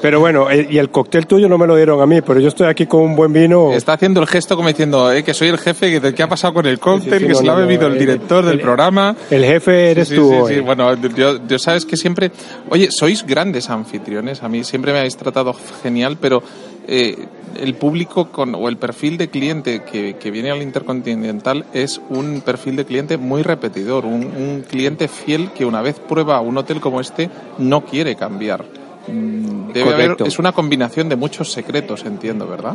Pero 0.00 0.20
bueno, 0.20 0.48
eh, 0.48 0.64
y 0.70 0.78
el 0.78 0.90
cóctel 0.90 1.26
tuyo 1.26 1.48
no 1.48 1.58
me 1.58 1.66
lo 1.66 1.74
dieron 1.74 2.00
a 2.00 2.06
mí, 2.06 2.20
pero 2.20 2.38
yo 2.38 2.46
estoy 2.46 2.68
aquí 2.68 2.86
con 2.86 3.00
un 3.00 3.16
buen 3.16 3.32
vino. 3.32 3.72
Está 3.72 3.94
haciendo 3.94 4.20
el 4.20 4.28
gesto 4.28 4.54
como 4.54 4.68
diciendo 4.68 5.10
eh, 5.12 5.24
que 5.24 5.34
soy 5.34 5.48
el 5.48 5.58
jefe, 5.58 6.00
que, 6.00 6.14
que 6.14 6.22
ha 6.22 6.28
pasado 6.28 6.54
con 6.54 6.66
el 6.66 6.78
cóctel, 6.78 7.14
Sí, 7.14 7.18
sí, 7.18 7.26
que 7.26 7.32
no, 7.32 7.38
se 7.40 7.44
lo 7.44 7.50
ha 7.52 7.56
bebido 7.56 7.88
no, 7.88 7.94
el 7.94 7.98
director 7.98 8.44
del 8.44 8.54
el- 8.54 8.60
programa. 8.60 9.16
El 9.28 9.44
jefe 9.44 9.90
eres 9.90 10.06
Sí, 10.08 10.14
tú 10.14 10.44
sí. 10.46 10.60
Bueno, 10.60 10.94
yo, 11.16 11.44
yo 11.48 11.58
sabes 11.58 11.84
que 11.84 11.96
siempre... 11.96 12.30
Oye, 12.70 12.90
sois 12.92 13.26
grandes 13.26 13.70
anfitriones, 13.70 14.44
a 14.44 14.48
mí 14.48 14.62
siempre 14.62 14.92
me 14.92 14.98
habéis 15.00 15.16
tratado 15.16 15.52
genial, 15.82 16.16
pero 16.20 16.44
eh, 16.88 17.16
el 17.60 17.74
público 17.74 18.28
con, 18.30 18.54
o 18.54 18.68
el 18.68 18.76
perfil 18.76 19.18
de 19.18 19.28
cliente 19.28 19.82
que, 19.84 20.16
que 20.16 20.30
viene 20.30 20.50
al 20.50 20.62
Intercontinental 20.62 21.66
es 21.72 22.00
un 22.08 22.40
perfil 22.40 22.76
de 22.76 22.84
cliente 22.84 23.16
muy 23.16 23.42
repetidor, 23.42 24.06
un, 24.06 24.24
un 24.24 24.64
cliente 24.68 25.06
fiel 25.08 25.50
que 25.52 25.64
una 25.64 25.82
vez 25.82 25.98
prueba 25.98 26.40
un 26.40 26.56
hotel 26.56 26.80
como 26.80 27.00
este 27.00 27.28
no 27.58 27.84
quiere 27.84 28.16
cambiar. 28.16 28.64
Mm, 29.06 29.72
Debe 29.72 29.94
haber, 29.94 30.16
es 30.24 30.38
una 30.38 30.52
combinación 30.52 31.08
de 31.08 31.16
muchos 31.16 31.52
secretos, 31.52 32.04
entiendo, 32.04 32.46
¿verdad? 32.46 32.74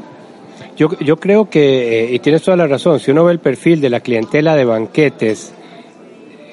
Yo, 0.78 0.90
yo 1.00 1.18
creo 1.18 1.50
que, 1.50 2.06
eh, 2.06 2.14
y 2.14 2.20
tienes 2.20 2.44
toda 2.44 2.58
la 2.58 2.68
razón, 2.68 3.00
si 3.00 3.12
uno 3.12 3.26
ve 3.26 3.32
el 3.32 3.40
perfil 3.40 3.82
de 3.82 3.90
la 3.90 4.00
clientela 4.00 4.56
de 4.56 4.66
banquetes, 4.66 5.54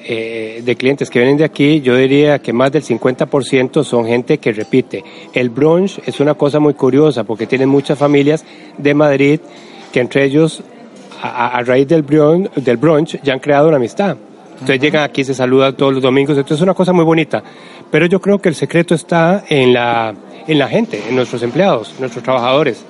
eh, 0.03 0.61
de 0.63 0.75
clientes 0.75 1.09
que 1.09 1.19
vienen 1.19 1.37
de 1.37 1.43
aquí, 1.45 1.81
yo 1.81 1.95
diría 1.95 2.39
que 2.39 2.53
más 2.53 2.71
del 2.71 2.83
50% 2.83 3.83
son 3.83 4.05
gente 4.05 4.37
que 4.39 4.51
repite. 4.53 5.03
El 5.33 5.49
brunch 5.49 5.99
es 6.05 6.19
una 6.19 6.33
cosa 6.33 6.59
muy 6.59 6.73
curiosa 6.73 7.23
porque 7.23 7.47
tienen 7.47 7.69
muchas 7.69 7.97
familias 7.97 8.43
de 8.77 8.93
Madrid 8.93 9.39
que 9.91 9.99
entre 9.99 10.23
ellos, 10.25 10.63
a, 11.21 11.57
a- 11.57 11.63
raíz 11.63 11.87
del 11.87 12.01
brunch, 12.03 12.51
del 12.55 12.77
brunch, 12.77 13.21
ya 13.23 13.33
han 13.33 13.39
creado 13.39 13.67
una 13.67 13.77
amistad. 13.77 14.17
Entonces 14.53 14.79
llegan 14.79 15.03
aquí, 15.03 15.23
se 15.23 15.33
saludan 15.33 15.75
todos 15.75 15.93
los 15.93 16.03
domingos, 16.03 16.37
entonces 16.37 16.57
es 16.57 16.63
una 16.63 16.73
cosa 16.73 16.93
muy 16.93 17.03
bonita. 17.03 17.43
Pero 17.89 18.05
yo 18.05 18.21
creo 18.21 18.39
que 18.39 18.49
el 18.49 18.55
secreto 18.55 18.93
está 18.95 19.43
en 19.49 19.73
la, 19.73 20.13
en 20.47 20.57
la 20.59 20.67
gente, 20.67 21.01
en 21.09 21.15
nuestros 21.15 21.41
empleados, 21.43 21.93
nuestros 21.99 22.23
trabajadores. 22.23 22.85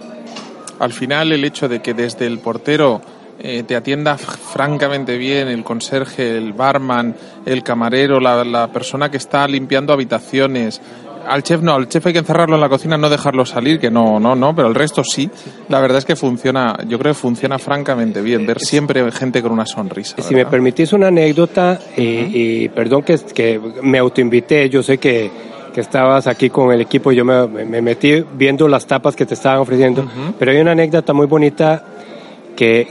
al 0.79 0.91
final 0.93 1.31
el 1.31 1.43
hecho 1.45 1.67
de 1.69 1.81
que 1.81 1.93
desde 1.93 2.25
el 2.27 2.39
portero 2.39 3.01
eh, 3.43 3.63
te 3.63 3.75
atienda 3.75 4.17
francamente 4.17 5.17
bien 5.17 5.47
el 5.47 5.63
conserje, 5.63 6.37
el 6.37 6.53
barman, 6.53 7.15
el 7.45 7.63
camarero, 7.63 8.19
la, 8.19 8.43
la 8.43 8.67
persona 8.67 9.09
que 9.09 9.17
está 9.17 9.47
limpiando 9.47 9.93
habitaciones. 9.93 10.81
Al 11.27 11.43
chef 11.43 11.61
no, 11.61 11.75
al 11.75 11.87
chef 11.87 12.07
hay 12.07 12.13
que 12.13 12.19
encerrarlo 12.19 12.55
en 12.55 12.61
la 12.61 12.67
cocina, 12.69 12.97
no 12.97 13.07
dejarlo 13.09 13.45
salir, 13.45 13.79
que 13.79 13.91
no, 13.91 14.19
no, 14.19 14.35
no, 14.35 14.55
pero 14.55 14.67
el 14.67 14.73
resto 14.75 15.03
sí. 15.03 15.29
La 15.69 15.79
verdad 15.79 15.99
es 15.99 16.05
que 16.05 16.15
funciona, 16.15 16.75
yo 16.87 16.97
creo 16.97 17.13
que 17.13 17.19
funciona 17.19 17.59
francamente 17.59 18.21
bien, 18.21 18.45
ver 18.47 18.59
siempre 18.59 19.09
gente 19.11 19.41
con 19.41 19.51
una 19.51 19.67
sonrisa. 19.67 20.15
Si 20.21 20.31
me 20.33 20.37
¿verdad? 20.39 20.51
permitís 20.51 20.93
una 20.93 21.07
anécdota, 21.07 21.79
eh, 21.95 22.27
y 22.33 22.69
perdón 22.69 23.03
que, 23.03 23.17
que 23.35 23.61
me 23.83 23.99
autoinvité, 23.99 24.67
yo 24.67 24.81
sé 24.81 24.97
que, 24.97 25.29
que 25.71 25.81
estabas 25.81 26.25
aquí 26.25 26.49
con 26.49 26.71
el 26.73 26.81
equipo 26.81 27.11
y 27.11 27.15
yo 27.17 27.23
me, 27.23 27.47
me- 27.47 27.65
me 27.65 27.81
metí 27.83 28.23
viendo 28.33 28.67
las 28.67 28.87
tapas 28.87 29.15
que 29.15 29.25
te 29.27 29.35
estaban 29.35 29.59
ofreciendo, 29.59 30.03
pero 30.39 30.51
hay 30.51 30.57
una 30.57 30.71
anécdota 30.71 31.13
muy 31.13 31.27
bonita 31.27 31.85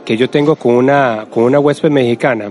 que, 0.04 0.16
yo 0.16 0.28
tengo 0.28 0.56
con 0.56 0.74
una, 0.74 1.26
con 1.30 1.44
una 1.44 1.60
huésped 1.60 1.90
mexicana. 1.90 2.50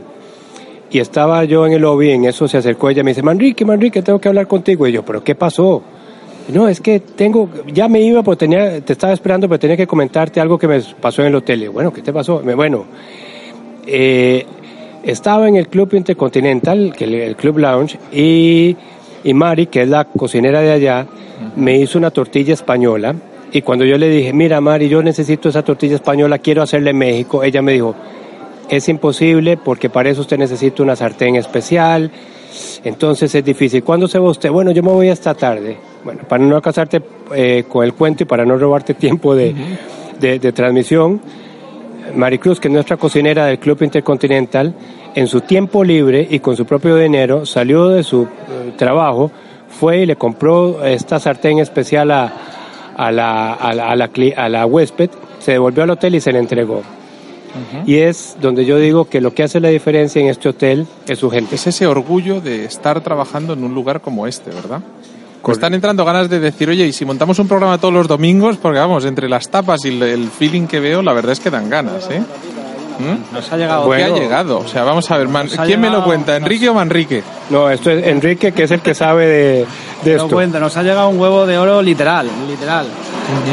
Y 0.90 1.00
estaba 1.00 1.44
yo 1.44 1.68
en 1.68 1.74
el 1.74 1.82
lobby, 1.82 2.12
en 2.12 2.26
eso 2.26 2.48
se 2.48 2.58
acercó 2.58 2.90
ella, 2.90 3.04
me 3.04 3.12
dice, 3.12 3.22
Manrique, 3.22 3.66
Manrique, 3.66 4.02
tengo 4.02 4.20
que 4.20 4.30
hablar 4.30 4.48
contigo. 4.48 4.88
Y 4.88 4.94
yo, 4.94 5.04
¿pero 5.04 5.24
qué 5.24 5.36
pasó? 5.36 5.84
No, 6.54 6.68
es 6.68 6.80
que 6.80 7.02
tengo, 7.02 7.50
ya 7.68 7.88
me 7.90 8.02
iba, 8.02 8.24
pues 8.24 8.38
tenía, 8.38 8.82
te 8.82 8.94
estaba 8.94 9.14
esperando, 9.14 9.48
pero 9.48 9.60
tenía 9.60 9.78
que 9.78 9.86
comentarte 9.86 10.40
algo 10.40 10.58
que 10.58 10.68
me 10.68 10.80
pasó 10.80 11.22
en 11.22 11.28
el 11.28 11.36
hotel. 11.36 11.70
Bueno, 11.70 11.94
¿qué 11.94 12.02
te 12.02 12.12
pasó? 12.12 12.42
Bueno, 12.42 12.86
eh, 13.86 14.46
estaba 15.04 15.48
en 15.48 15.58
el 15.58 15.68
Club 15.68 15.94
Intercontinental, 15.94 16.94
que 16.98 17.04
el 17.04 17.36
Club 17.36 17.60
Lounge, 17.60 18.00
y, 18.14 18.76
y 19.26 19.34
Mari, 19.34 19.68
que 19.68 19.82
es 19.82 19.90
la 19.90 20.06
cocinera 20.06 20.62
de 20.62 20.72
allá, 20.72 21.06
me 21.56 21.78
hizo 21.78 22.00
una 22.00 22.12
tortilla 22.12 22.54
española. 22.54 23.14
Y 23.52 23.62
cuando 23.64 23.84
yo 23.86 23.98
le 23.98 24.10
dije, 24.10 24.32
mira 24.34 24.62
Mari, 24.62 24.90
yo 24.90 25.02
necesito 25.02 25.50
esa 25.50 25.64
tortilla 25.64 25.96
española, 25.96 26.38
quiero 26.38 26.62
hacerla 26.62 26.92
en 26.92 26.98
México, 26.98 27.44
ella 27.44 27.62
me 27.62 27.74
dijo, 27.74 27.96
es 28.70 28.88
imposible 28.90 29.58
porque 29.58 29.90
para 29.90 30.10
eso 30.10 30.22
usted 30.22 30.38
necesita 30.38 30.84
una 30.84 30.96
sartén 30.96 31.36
especial, 31.36 32.12
entonces 32.84 33.34
es 33.34 33.44
difícil. 33.44 33.84
¿Cuándo 33.84 34.08
se 34.08 34.20
va 34.20 34.30
usted? 34.30 34.52
Bueno, 34.52 34.70
yo 34.72 34.84
me 34.84 34.92
voy 34.92 35.08
esta 35.10 35.34
tarde. 35.34 35.78
Bueno, 36.04 36.22
para 36.28 36.44
no 36.44 36.62
casarte 36.62 37.02
eh, 37.34 37.64
con 37.68 37.84
el 37.84 37.94
cuento 37.94 38.24
y 38.24 38.26
para 38.26 38.46
no 38.46 38.58
robarte 38.58 38.94
tiempo 38.94 39.34
de, 39.36 39.56
de- 40.20 40.38
de 40.40 40.52
transmisión, 40.52 41.20
Maricruz, 42.16 42.60
que 42.60 42.68
es 42.68 42.74
nuestra 42.74 42.98
cocinera 42.98 43.46
del 43.48 43.60
Club 43.60 43.82
Intercontinental, 43.84 44.74
en 45.16 45.28
su 45.28 45.42
tiempo 45.42 45.84
libre 45.84 46.26
y 46.30 46.40
con 46.40 46.56
su 46.56 46.66
propio 46.66 46.96
dinero, 46.96 47.46
salió 47.46 47.90
de 47.90 48.04
su 48.04 48.24
eh, 48.24 48.28
trabajo, 48.78 49.32
fue 49.68 50.00
y 50.02 50.06
le 50.06 50.16
compró 50.16 50.84
esta 50.86 51.20
sartén 51.20 51.60
especial 51.60 52.12
a, 52.12 52.34
a, 53.00 53.12
la, 53.12 53.54
a, 53.54 53.74
la, 53.74 53.90
a, 53.92 53.96
la, 53.96 54.12
cli- 54.12 54.34
a 54.38 54.50
la 54.50 54.66
huésped, 54.66 55.10
se 55.40 55.54
devolvió 55.54 55.84
al 55.84 55.90
hotel 55.92 56.16
y 56.16 56.22
se 56.22 56.32
le 56.32 56.40
entregó. 56.40 56.82
Y 57.88 57.96
es 57.96 58.38
donde 58.40 58.64
yo 58.66 58.78
digo 58.78 59.06
que 59.06 59.22
lo 59.22 59.34
que 59.34 59.42
hace 59.44 59.60
la 59.60 59.70
diferencia 59.70 60.22
en 60.22 60.28
este 60.28 60.50
hotel 60.50 60.86
es 61.08 61.18
su 61.18 61.30
gente. 61.32 61.56
Es 61.56 61.66
ese 61.66 61.88
orgullo 61.88 62.42
de 62.42 62.66
estar 62.66 63.02
trabajando 63.02 63.54
en 63.54 63.64
un 63.64 63.74
lugar 63.74 64.02
como 64.02 64.28
este, 64.28 64.52
¿verdad? 64.52 64.82
Me 65.42 65.54
están 65.54 65.74
entrando 65.74 66.04
ganas 66.06 66.30
de 66.30 66.40
decir, 66.40 66.70
oye, 66.70 66.86
y 66.86 66.94
si 66.94 67.06
montamos 67.06 67.40
un 67.40 67.48
programa 67.48 67.78
todos 67.80 67.94
los 67.94 68.08
domingos, 68.08 68.58
porque 68.58 68.78
vamos, 68.78 69.06
entre 69.06 69.28
las 69.30 69.50
tapas 69.50 69.84
y 69.86 69.90
el 70.00 70.30
feeling 70.30 70.68
que 70.68 70.80
veo, 70.80 71.02
la 71.02 71.14
verdad 71.14 71.32
es 71.32 71.40
que 71.40 71.50
dan 71.50 71.70
ganas, 71.70 72.08
¿eh? 72.12 72.22
¿Mm? 73.00 73.34
Nos 73.34 73.52
ha 73.52 73.58
llegado. 73.58 73.90
¿Qué 73.90 74.04
ha 74.04 74.10
llegado? 74.10 74.60
O 74.60 74.68
sea, 74.68 74.84
vamos 74.84 75.10
a 75.10 75.18
ver, 75.18 75.28
Man- 75.30 75.48
¿quién 75.66 75.80
me 75.82 75.90
lo 75.90 76.04
cuenta? 76.04 76.36
¿Enrique 76.36 76.68
o 76.70 76.74
Manrique? 76.74 77.24
No, 77.50 77.70
esto 77.70 77.90
es 77.92 78.06
Enrique, 78.06 78.52
que 78.52 78.64
es 78.64 78.72
el 78.72 78.82
que 78.82 78.94
sabe 78.94 79.26
de, 79.26 79.66
esto. 80.06 80.28
cuenta, 80.30 80.60
nos 80.60 80.76
ha 80.78 80.84
llegado 80.84 81.10
un 81.10 81.20
huevo 81.20 81.46
de 81.46 81.58
oro 81.58 81.82
literal, 81.82 82.28
literal. 82.48 82.86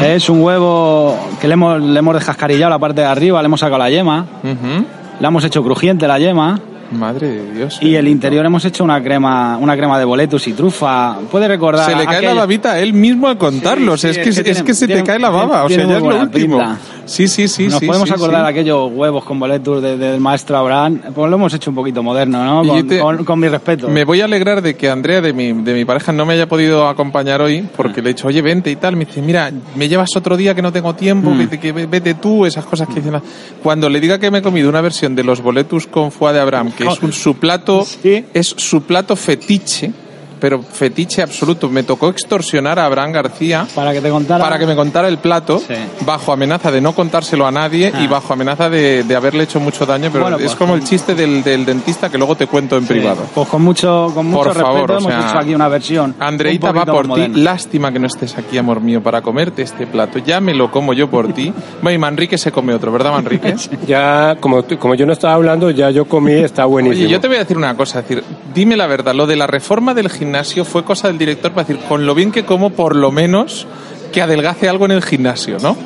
Es 0.03 0.29
un 0.29 0.43
huevo 0.43 1.17
que 1.41 1.47
le 1.49 1.55
hemos, 1.55 1.81
le 1.81 1.99
hemos 1.99 2.15
descascarillado 2.15 2.71
la 2.71 2.79
parte 2.79 3.01
de 3.03 3.07
arriba, 3.07 3.41
le 3.41 3.47
hemos 3.47 3.61
sacado 3.61 3.79
la 3.79 3.91
yema, 3.91 4.27
Ujú. 4.43 4.85
la 5.21 5.29
hemos 5.29 5.45
hecho 5.45 5.63
crujiente 5.63 6.07
la 6.09 6.19
yema 6.19 6.59
Madre 6.93 7.29
de 7.29 7.53
Dios. 7.53 7.79
y 7.83 7.95
el 7.97 8.07
interior 8.09 8.47
hemos 8.47 8.65
hecho 8.65 8.85
una 8.85 9.03
crema, 9.03 9.59
una 9.59 9.77
crema 9.77 9.99
de 9.99 10.05
boletus 10.05 10.47
y 10.49 10.53
trufa. 10.53 11.17
Puede 11.31 11.49
recordar. 11.49 11.91
Se 11.91 11.97
le 11.97 12.05
cae 12.07 12.23
la 12.23 12.35
babita 12.35 12.73
a 12.73 12.79
él 12.79 12.93
mismo 12.93 13.27
al 13.29 13.37
contarlo. 13.39 13.97
Sí, 13.97 14.07
o 14.09 14.13
sea, 14.13 14.13
sí, 14.15 14.21
es, 14.21 14.25
que, 14.25 14.31
es 14.31 14.37
que 14.37 14.51
es 14.51 14.57
tiene- 14.57 14.67
que 14.67 14.75
se 14.75 14.87
tiene- 14.87 15.03
te 15.03 15.07
cae 15.07 15.19
la 15.19 15.31
baba. 15.31 15.65
O 15.65 15.69
sea, 15.69 15.79
ya 15.85 15.97
es 15.97 16.03
lo 16.03 16.21
último. 16.21 16.59
pinta. 16.59 16.77
Sí, 17.07 17.29
sí, 17.29 17.49
sí. 17.49 17.69
Nos 17.69 17.79
sí, 17.81 17.87
podemos 17.87 18.09
sí, 18.09 18.15
acordar 18.15 18.45
sí. 18.45 18.51
aquellos 18.51 18.91
huevos 18.93 19.25
con 19.25 19.39
boletus 19.39 19.81
de- 19.83 19.97
del 19.97 20.21
maestro 20.21 20.59
Abraham. 20.59 21.01
Pues 21.15 21.31
lo 21.31 21.37
hemos 21.37 21.55
hecho 21.55 21.71
un 21.71 21.77
poquito 21.77 22.03
moderno, 22.03 22.45
¿no? 22.45 22.69
Con, 22.69 22.87
te- 22.87 22.99
con- 22.99 23.25
con 23.25 23.39
mi 23.41 23.49
respeto. 23.49 23.89
Me 23.89 24.05
voy 24.05 24.21
a 24.21 24.25
alegrar 24.27 24.61
de 24.61 24.75
que 24.77 24.91
Andrea, 24.91 25.21
de 25.21 25.33
mi, 25.33 25.53
de 25.53 25.73
mi 25.75 25.85
pareja, 25.85 26.13
no 26.13 26.27
me 26.27 26.35
haya 26.35 26.47
podido 26.49 26.87
acompañar 26.89 27.41
hoy 27.41 27.63
Ah. 27.65 27.71
porque 27.77 28.03
le 28.03 28.11
he 28.11 28.13
dicho, 28.15 28.29
oye, 28.29 28.43
vente 28.43 28.71
y 28.71 28.77
tal. 28.77 28.97
Me 28.97 29.05
dice, 29.07 29.23
mira, 29.23 29.51
me 29.77 29.89
llevas 29.89 30.11
otro 30.17 30.37
día 30.37 30.55
que 30.55 30.63
no 30.63 30.73
tengo 30.73 30.95
tiempo, 30.95 31.31
Mm. 31.31 31.39
vete, 31.39 31.61
que 31.61 31.73
ve- 31.73 31.87
vete 31.87 32.15
tú, 32.15 32.45
esas 32.45 32.65
cosas 32.65 32.89
que 32.89 32.97
dicen. 32.97 33.13
la- 33.13 33.23
Cuando 33.63 33.89
le 33.89 34.01
diga 34.01 34.19
que 34.19 34.31
me 34.31 34.39
he 34.39 34.43
comido 34.43 34.69
una 34.69 34.81
versión 34.81 35.15
de 35.15 35.25
los 35.25 35.41
boletus 35.41 35.87
con 35.87 36.11
foie 36.13 36.33
de 36.35 36.41
Abraham, 36.41 36.73
que 36.77 36.85
es 36.87 37.03
un, 37.03 37.13
su 37.13 37.35
plato, 37.37 37.87
es 38.35 38.47
su 38.57 38.83
plato 38.83 39.15
fetiche, 39.17 39.93
pero 40.41 40.63
fetiche 40.63 41.23
absoluto. 41.23 41.69
Me 41.69 41.83
tocó 41.83 42.09
extorsionar 42.09 42.79
a 42.79 42.87
Abraham 42.87 43.13
García 43.13 43.67
Para 43.75 43.93
que 43.93 44.01
te 44.01 44.11
contara. 44.11 44.43
para 44.43 44.59
que 44.59 44.67
me 44.67 44.75
contara 44.77 45.09
el 45.09 45.19
plato, 45.19 45.59
Sí. 45.59 45.75
bajo 46.05 46.33
amenaza 46.33 46.71
de 46.71 46.81
no 46.81 46.95
contárselo 46.95 47.47
a 47.47 47.51
nadie 47.51 47.93
y 48.01 48.05
Ah. 48.05 48.09
bajo 48.11 48.33
amenaza 48.33 48.69
de, 48.71 49.03
de 49.05 49.17
haberle 49.17 49.45
hecho 49.45 49.61
mucho 49.61 49.87
daño. 49.87 50.11
Pero 50.13 50.25
Bueno, 50.25 50.37
es 50.39 50.45
pues, 50.45 50.57
como 50.57 50.75
el 50.75 50.85
chiste 50.85 51.15
del, 51.15 51.43
del 51.43 51.65
dentista 51.65 52.09
que 52.11 52.19
luego 52.19 52.35
te 52.37 52.47
cuento 52.47 52.77
en 52.77 52.83
Sí, 52.87 52.95
privado. 52.95 53.23
Pues 53.35 53.49
con 53.49 53.63
mucho, 53.63 54.11
con 54.15 54.27
mucho 54.27 54.39
Por 54.39 54.47
respeto 54.49 54.67
favor, 54.67 54.91
o 54.93 54.99
hemos 54.99 55.13
sea, 55.13 55.29
hecho 55.29 55.39
aquí 55.39 55.55
una 55.55 55.69
versión. 55.69 56.15
Andreita 56.19 56.71
un 56.71 56.77
va 56.79 56.85
por 56.87 57.15
ti. 57.15 57.29
Lástima 57.35 57.93
que 57.93 57.99
no 57.99 58.07
estés 58.07 58.37
aquí, 58.39 58.59
amor 58.59 58.81
mío, 58.81 59.03
para 59.03 59.23
comerte 59.23 59.63
este 59.63 59.87
plato. 59.87 60.19
Ya 60.19 60.41
me 60.41 60.55
lo 60.55 60.71
como 60.71 60.93
yo 60.93 61.09
por 61.11 61.33
ti. 61.33 61.53
Bueno, 61.83 61.95
y 61.97 61.99
Manrique 61.99 62.39
se 62.39 62.51
come 62.53 62.75
otro, 62.75 62.91
¿verdad, 62.93 63.13
Manrique? 63.13 63.55
Ya, 63.87 64.37
como, 64.41 64.65
como 64.79 64.95
yo 64.95 65.07
no 65.07 65.13
estaba 65.13 65.35
hablando, 65.35 65.71
ya 65.71 65.91
yo 65.91 66.07
comí, 66.07 66.33
está 66.33 66.65
buenísimo. 66.65 67.05
Oye, 67.05 67.13
yo 67.13 67.21
te 67.21 67.29
voy 67.29 67.37
a 67.37 67.41
decir 67.41 67.57
una 67.57 67.77
cosa, 67.77 68.01
es 68.01 68.09
decir, 68.09 68.25
dime 68.55 68.77
la 68.77 68.87
verdad, 68.87 69.15
lo 69.15 69.27
de 69.27 69.37
la 69.37 69.47
reforma 69.47 69.95
del 69.95 70.09
gimnasio 70.09 70.26
fue 70.65 70.85
cosa 70.85 71.09
del 71.09 71.19
director 71.19 71.53
para 71.53 71.67
decir, 71.67 71.83
con 71.89 72.07
lo 72.07 72.15
bien 72.15 72.33
que 72.33 72.45
como, 72.45 72.71
por 72.71 72.95
lo 72.97 73.11
menos 73.13 73.67
que 74.13 74.23
adelgace 74.23 74.69
algo 74.69 74.85
en 74.87 74.93
el 74.93 75.03
gimnasio, 75.03 75.59
¿no? 75.61 75.77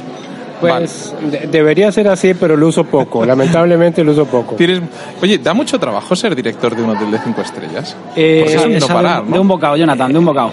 Pues 0.61 1.15
de- 1.31 1.47
debería 1.51 1.91
ser 1.91 2.07
así, 2.09 2.35
pero 2.35 2.55
lo 2.57 2.69
uso 2.69 2.85
poco. 2.85 3.25
Lamentablemente 3.27 4.05
lo 4.05 4.13
uso 4.13 4.27
poco. 4.27 4.57
Tienes... 4.57 4.83
Oye, 5.23 5.39
da 5.39 5.55
mucho 5.55 5.79
trabajo 5.79 6.15
ser 6.15 6.37
director 6.37 6.77
de 6.77 6.83
un 6.83 6.91
hotel 6.91 7.11
de 7.11 7.19
cinco 7.19 7.41
estrellas. 7.41 7.97
Eh, 8.15 8.41
Porque 8.45 8.57
es 8.57 8.65
un 8.67 8.73
no 8.79 8.87
de- 8.87 8.93
parar, 8.95 9.25
de, 9.25 9.31
¿no? 9.31 9.41
un 9.41 9.49
bocado, 9.49 9.77
Jonathan, 9.77 10.13
de 10.13 10.19
un 10.19 10.25
bocado. 10.27 10.53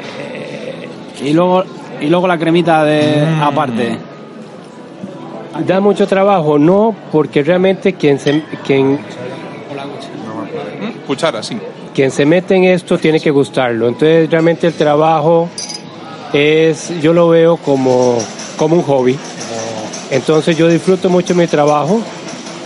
Y 1.21 1.33
luego, 1.33 1.63
y 1.99 2.07
luego 2.07 2.25
la 2.27 2.37
cremita 2.37 2.83
de 2.85 3.25
Mm. 3.25 3.41
aparte. 3.43 3.97
Da 5.65 5.79
mucho 5.81 6.05
trabajo, 6.07 6.57
no, 6.59 6.95
porque 7.11 7.41
realmente 7.43 7.93
quien 7.93 8.19
se, 8.19 8.43
quien, 8.65 8.99
Cuchara, 11.07 11.41
sí. 11.41 11.57
Quien 11.97 12.11
se 12.11 12.27
mete 12.27 12.53
en 12.55 12.65
esto 12.65 12.99
tiene 12.99 13.19
que 13.19 13.31
gustarlo. 13.31 13.87
Entonces 13.87 14.29
realmente 14.29 14.67
el 14.67 14.73
trabajo 14.73 15.49
es, 16.31 16.93
yo 17.01 17.11
lo 17.11 17.27
veo 17.29 17.57
como, 17.57 18.19
como 18.55 18.75
un 18.75 18.83
hobby. 18.83 19.17
Entonces 20.11 20.55
yo 20.55 20.67
disfruto 20.67 21.09
mucho 21.09 21.33
mi 21.33 21.47
trabajo 21.47 21.99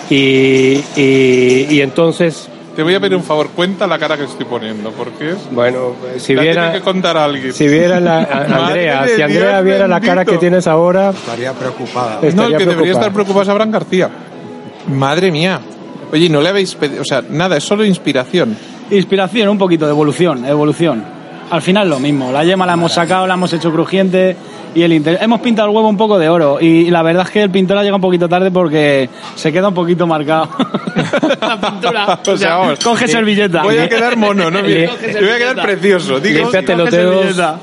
y, 0.10 0.84
y, 0.98 1.68
y 1.70 1.82
entonces, 1.82 2.50
Te 2.76 2.84
voy 2.84 2.94
a 2.94 3.00
pedir 3.00 3.16
un 3.16 3.24
favor, 3.24 3.52
cuenta 3.56 3.88
la 3.88 3.98
cara 3.98 4.18
que 4.18 4.26
estoy 4.26 4.46
poniendo, 4.46 4.92
porque 4.92 5.30
es... 5.32 5.38
bueno, 5.50 5.94
si 6.18 6.36
la 6.36 6.42
viera, 6.42 6.64
tiene 6.64 6.78
que 6.80 6.84
contar 6.84 7.16
a 7.16 7.24
alguien. 7.24 7.54
si 7.54 7.70
viera 7.70 8.02
la, 8.02 8.18
a- 8.24 8.66
Andrea, 8.68 9.08
si 9.16 9.22
Andrea 9.22 9.52
Dios 9.54 9.64
viera 9.64 9.88
la 9.88 10.02
cara 10.02 10.26
que 10.26 10.38
tienes 10.40 10.68
ahora, 10.68 11.12
Estaría 11.12 11.54
preocupada. 11.54 12.16
No, 12.16 12.20
el 12.22 12.28
estaría 12.28 12.58
que 12.58 12.66
debería 12.66 12.76
preocupada. 12.76 12.90
estar 13.00 13.14
preocupado 13.14 13.44
es 13.44 13.48
Abraham 13.50 13.72
García. 13.72 14.10
Madre 14.90 15.32
mía. 15.32 15.62
Oye, 16.12 16.26
¿y 16.26 16.30
no 16.30 16.42
le 16.42 16.50
habéis 16.50 16.76
pedido? 16.76 17.02
O 17.02 17.06
sea, 17.06 17.24
nada, 17.30 17.56
es 17.56 17.64
solo 17.64 17.86
inspiración. 17.86 18.58
Inspiración, 18.92 19.50
un 19.50 19.58
poquito 19.58 19.86
de 19.86 19.92
evolución, 19.92 20.46
evolución. 20.46 21.04
Al 21.50 21.62
final 21.62 21.90
lo 21.90 22.00
mismo, 22.00 22.32
la 22.32 22.44
yema 22.46 22.66
la 22.66 22.74
hemos 22.74 22.94
sacado, 22.94 23.28
la 23.28 23.34
hemos 23.34 23.52
hecho 23.52 23.72
crujiente 23.72 24.38
y 24.74 24.84
el 24.84 24.94
interior. 24.94 25.22
Hemos 25.22 25.42
pintado 25.42 25.68
el 25.70 25.76
huevo 25.76 25.90
un 25.90 25.98
poco 25.98 26.18
de 26.18 26.30
oro 26.30 26.60
y 26.62 26.90
la 26.90 27.02
verdad 27.04 27.24
es 27.26 27.30
que 27.32 27.44
el 27.44 27.50
pintor 27.50 27.78
ha 27.78 27.82
llegado 27.82 27.98
un 27.98 28.02
poquito 28.02 28.30
tarde 28.30 28.52
porque 28.52 29.10
se 29.36 29.52
queda 29.52 29.68
un 29.68 29.74
poquito 29.74 30.08
marcado. 30.08 30.48
la 31.42 31.60
pintura. 31.60 32.20
O 32.28 32.38
sea, 32.38 32.56
vamos. 32.58 32.80
coge 32.80 33.08
servilleta. 33.08 33.64
Voy 33.64 33.78
a 33.80 33.90
quedar 33.90 34.16
mono, 34.16 34.50
¿no? 34.50 34.62
Voy 34.64 34.72
a 34.88 35.38
quedar 35.38 35.62
precioso. 35.62 36.20
Digo, 36.22 36.50
dedos. 36.52 36.90
servilleta. 36.90 37.60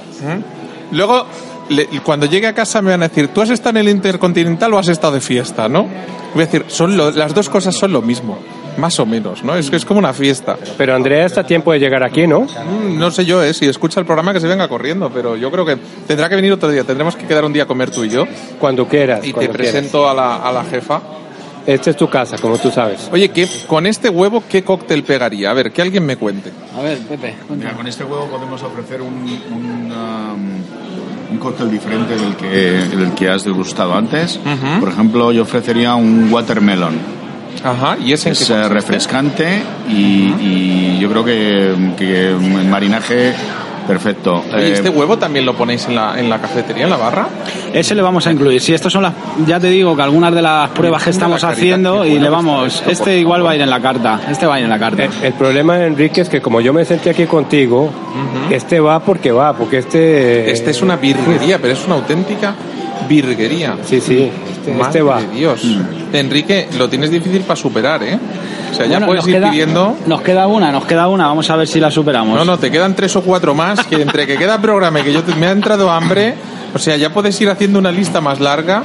Luego, 0.92 1.26
le- 1.70 1.86
cuando 2.04 2.26
llegue 2.26 2.46
a 2.46 2.54
casa 2.54 2.82
me 2.82 2.90
van 2.90 3.02
a 3.02 3.08
decir, 3.08 3.28
¿tú 3.28 3.40
has 3.40 3.50
estado 3.50 3.78
en 3.78 3.86
el 3.86 3.92
Intercontinental 3.94 4.72
o 4.74 4.78
has 4.78 4.88
estado 4.88 5.14
de 5.14 5.20
fiesta, 5.20 5.68
no? 5.68 5.86
Voy 6.34 6.42
a 6.42 6.46
decir, 6.46 6.64
son 6.68 6.94
lo- 6.96 7.10
las 7.10 7.32
dos 7.34 7.48
cosas 7.48 7.74
son 7.74 7.92
lo 7.92 8.02
mismo. 8.02 8.38
Más 8.78 8.98
o 9.00 9.04
menos, 9.06 9.42
¿no? 9.44 9.56
Es 9.56 9.68
que 9.70 9.76
es 9.76 9.84
como 9.84 9.98
una 9.98 10.12
fiesta. 10.12 10.56
pero 10.76 10.94
Andrea 10.94 11.26
está 11.26 11.40
a 11.42 11.46
tiempo 11.46 11.72
de 11.72 11.80
llegar 11.80 12.02
aquí, 12.04 12.26
¿no? 12.26 12.42
Mm, 12.42 12.96
No 12.98 13.10
sé 13.10 13.24
yo, 13.24 13.42
¿eh? 13.42 13.52
Si 13.52 13.66
escucha 13.66 14.00
el 14.00 14.06
programa 14.06 14.32
que 14.32 14.40
se 14.40 14.46
venga 14.46 14.68
corriendo, 14.68 15.10
pero 15.12 15.36
yo 15.36 15.50
creo 15.50 15.66
que 15.66 15.76
tendrá 16.06 16.28
que 16.28 16.36
venir 16.36 16.52
otro 16.52 16.70
día. 16.70 16.84
Tendremos 16.84 17.16
que 17.16 17.26
quedar 17.26 17.44
un 17.44 17.52
día 17.52 17.64
a 17.64 17.66
comer 17.66 17.90
tú 17.90 18.04
y 18.04 18.08
yo. 18.08 18.24
Cuando 18.60 18.86
quieras. 18.88 19.20
Y 19.24 19.28
te 19.28 19.32
cuando 19.34 19.52
quieras. 19.52 19.72
presento 19.72 20.08
a 20.08 20.14
la, 20.14 20.36
a 20.36 20.52
la 20.52 20.64
jefa. 20.64 21.00
Esta 21.66 21.90
es 21.90 21.96
tu 21.96 22.08
casa, 22.08 22.36
como 22.38 22.56
tú 22.56 22.70
sabes. 22.70 23.10
Oye, 23.12 23.28
¿qué, 23.28 23.46
con 23.66 23.84
este 23.86 24.08
huevo, 24.08 24.42
¿qué 24.48 24.62
cóctel 24.64 25.02
pegaría? 25.02 25.50
A 25.50 25.52
ver, 25.54 25.70
que 25.70 25.82
alguien 25.82 26.06
me 26.06 26.16
cuente. 26.16 26.50
A 26.74 26.80
ver, 26.80 26.96
Pepe. 26.98 27.34
Mira, 27.54 27.72
con 27.74 27.86
este 27.86 28.04
huevo 28.04 28.24
podemos 28.26 28.62
ofrecer 28.62 29.02
un, 29.02 29.12
un, 29.52 29.92
um, 29.92 31.32
un 31.32 31.38
cóctel 31.38 31.70
diferente 31.70 32.14
del 32.16 32.36
que, 32.36 32.96
del 32.96 33.12
que 33.12 33.28
has 33.28 33.44
degustado 33.44 33.94
antes. 33.94 34.36
Ujú. 34.38 34.80
Por 34.80 34.88
ejemplo, 34.88 35.30
yo 35.32 35.42
ofrecería 35.42 35.94
un 35.94 36.32
watermelon. 36.32 37.17
Ajá, 37.64 37.96
y 38.04 38.12
ese 38.12 38.28
en 38.30 38.34
qué 38.36 38.42
Es 38.42 38.50
eh, 38.50 38.54
consiste? 38.54 38.68
refrescante 38.74 39.62
y, 39.88 39.92
y 40.40 40.98
yo 41.00 41.10
creo 41.10 41.24
que, 41.24 41.74
que 41.96 42.32
un 42.34 42.70
marinaje 42.70 43.34
perfecto. 43.86 44.44
Eh, 44.52 44.72
¿este 44.74 44.90
huevo 44.90 45.16
también 45.16 45.46
lo 45.46 45.54
ponéis 45.54 45.86
en 45.86 45.94
la, 45.94 46.20
en 46.20 46.28
la 46.28 46.38
cafetería, 46.38 46.84
en 46.84 46.90
la 46.90 46.98
barra? 46.98 47.26
Ese 47.72 47.94
le 47.94 48.02
vamos 48.02 48.26
a 48.26 48.32
incluir. 48.32 48.60
Si 48.60 48.74
estos 48.74 48.92
son 48.92 49.02
las, 49.02 49.14
ya 49.46 49.58
te 49.58 49.68
digo 49.68 49.96
que 49.96 50.02
algunas 50.02 50.34
de 50.34 50.42
las 50.42 50.68
pruebas 50.70 51.02
que 51.02 51.10
estamos 51.10 51.42
haciendo 51.42 52.04
y 52.04 52.18
le 52.18 52.28
vamos, 52.28 52.82
este 52.86 53.18
igual 53.18 53.44
va 53.46 53.52
a 53.52 53.56
ir 53.56 53.62
en 53.62 53.70
la 53.70 53.80
carta. 53.80 54.20
Este 54.30 54.44
va 54.46 54.56
a 54.56 54.58
ir 54.58 54.64
en 54.64 54.70
la 54.70 54.78
carta. 54.78 55.04
El, 55.04 55.10
el 55.22 55.32
problema 55.32 55.82
Enrique 55.82 56.20
es 56.20 56.28
que 56.28 56.42
como 56.42 56.60
yo 56.60 56.74
me 56.74 56.84
senté 56.84 57.08
aquí 57.10 57.24
contigo, 57.24 57.90
este 58.50 58.78
va 58.78 59.00
porque 59.00 59.32
va, 59.32 59.54
porque 59.54 59.78
este... 59.78 60.50
Este 60.50 60.70
es 60.70 60.82
una 60.82 60.96
virguería, 60.96 61.58
pero 61.58 61.72
es 61.72 61.84
una 61.86 61.94
auténtica 61.94 62.54
virguería. 63.08 63.76
Sí, 63.84 64.00
sí, 64.02 64.30
este, 64.70 64.78
Madre 64.82 64.88
este 64.88 65.02
va. 65.02 65.20
de 65.20 65.28
Dios. 65.36 65.62
Enrique, 66.12 66.68
lo 66.78 66.88
tienes 66.88 67.10
difícil 67.10 67.42
para 67.42 67.56
superar, 67.56 68.02
¿eh? 68.02 68.18
O 68.70 68.74
sea, 68.74 68.86
ya 68.86 68.92
Bueno, 68.98 69.06
puedes 69.06 69.26
ir 69.26 69.34
queda- 69.34 69.50
pidiendo... 69.50 69.96
Nos 70.06 70.20
queda 70.22 70.46
una, 70.46 70.70
nos 70.70 70.84
queda 70.84 71.08
una. 71.08 71.26
Vamos 71.26 71.48
a 71.50 71.56
ver 71.56 71.66
si 71.66 71.80
la 71.80 71.90
superamos. 71.90 72.36
No, 72.36 72.44
no, 72.44 72.58
te 72.58 72.70
quedan 72.70 72.94
tres 72.94 73.14
o 73.16 73.22
cuatro 73.22 73.54
más, 73.54 73.86
que 73.86 74.00
entre 74.00 74.26
que 74.26 74.36
queda 74.36 74.60
programa 74.60 75.00
y 75.00 75.02
que 75.04 75.12
yo 75.12 75.22
te- 75.22 75.34
me 75.34 75.46
ha 75.46 75.50
entrado 75.52 75.90
hambre, 75.90 76.34
o 76.74 76.78
sea, 76.78 76.96
ya 76.96 77.10
puedes 77.12 77.40
ir 77.40 77.48
haciendo 77.50 77.78
una 77.78 77.90
lista 77.90 78.20
más 78.20 78.40
larga, 78.40 78.82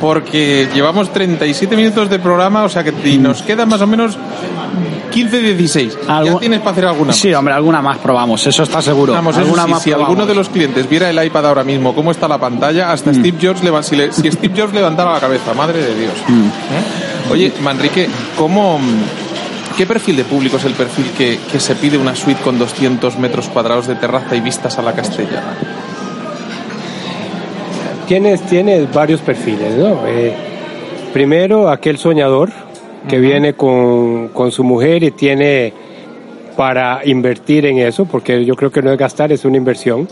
porque 0.00 0.68
llevamos 0.74 1.12
37 1.12 1.76
minutos 1.76 2.10
de 2.10 2.18
programa, 2.18 2.64
o 2.64 2.68
sea 2.68 2.82
que 2.84 2.92
y 3.08 3.18
nos 3.18 3.42
quedan 3.42 3.68
más 3.68 3.80
o 3.80 3.86
menos 3.86 4.16
15, 5.16 5.40
16. 5.40 5.98
Ya 6.06 6.38
tienes 6.38 6.58
para 6.60 6.70
hacer 6.72 6.84
alguna 6.86 7.06
más. 7.08 7.16
Sí, 7.16 7.32
hombre, 7.32 7.54
alguna 7.54 7.80
más 7.80 7.96
probamos, 7.98 8.46
eso 8.46 8.62
está 8.62 8.82
seguro. 8.82 9.14
Vamos, 9.14 9.34
eso 9.34 9.44
alguna 9.44 9.64
sí, 9.64 9.70
más 9.70 9.82
si 9.82 9.90
probamos. 9.90 10.10
alguno 10.10 10.26
de 10.26 10.34
los 10.34 10.48
clientes 10.50 10.88
viera 10.88 11.08
el 11.08 11.24
iPad 11.24 11.46
ahora 11.46 11.64
mismo, 11.64 11.94
cómo 11.94 12.10
está 12.10 12.28
la 12.28 12.38
pantalla, 12.38 12.92
hasta 12.92 13.10
Mm. 13.12 13.14
Steve 13.14 13.38
Jobs 13.40 13.86
si, 13.86 13.96
le- 13.96 14.12
si 14.12 14.30
Steve 14.30 14.52
Jobs 14.60 14.74
levantara 14.74 15.12
la 15.14 15.20
cabeza, 15.20 15.54
madre 15.54 15.78
de 15.80 15.94
Dios. 15.98 16.12
Mm. 16.28 16.44
¿Eh? 16.44 17.32
Oye, 17.32 17.52
Manrique, 17.62 18.08
¿cómo, 18.36 18.78
¿qué 19.76 19.86
perfil 19.86 20.16
de 20.16 20.24
público 20.24 20.58
es 20.58 20.64
el 20.66 20.74
perfil 20.74 21.06
que, 21.16 21.38
que 21.50 21.60
se 21.60 21.74
pide 21.76 21.96
una 21.96 22.14
suite 22.14 22.42
con 22.42 22.58
200 22.58 23.18
metros 23.18 23.48
cuadrados 23.48 23.86
de 23.86 23.94
terraza 23.94 24.36
y 24.36 24.40
vistas 24.42 24.78
a 24.78 24.82
la 24.82 24.92
castellana? 24.92 25.56
Tienes, 28.06 28.42
tienes 28.42 28.92
varios 28.92 29.20
perfiles, 29.20 29.74
¿no? 29.76 30.06
Eh, 30.06 30.34
primero, 31.12 31.68
aquel 31.70 31.98
soñador 31.98 32.50
que 33.08 33.18
viene 33.18 33.54
con, 33.54 34.28
con 34.28 34.50
su 34.50 34.64
mujer 34.64 35.02
y 35.02 35.10
tiene 35.12 35.72
para 36.56 37.00
invertir 37.04 37.66
en 37.66 37.78
eso, 37.78 38.06
porque 38.06 38.44
yo 38.44 38.54
creo 38.54 38.70
que 38.70 38.82
no 38.82 38.90
es 38.90 38.98
gastar, 38.98 39.30
es 39.30 39.44
una 39.44 39.58
inversión, 39.58 40.08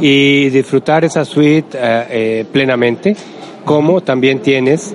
y 0.00 0.48
disfrutar 0.50 1.04
esa 1.04 1.24
suite 1.24 1.76
eh, 1.76 2.06
eh, 2.10 2.44
plenamente, 2.50 3.16
como 3.64 4.00
también 4.00 4.40
tienes, 4.40 4.94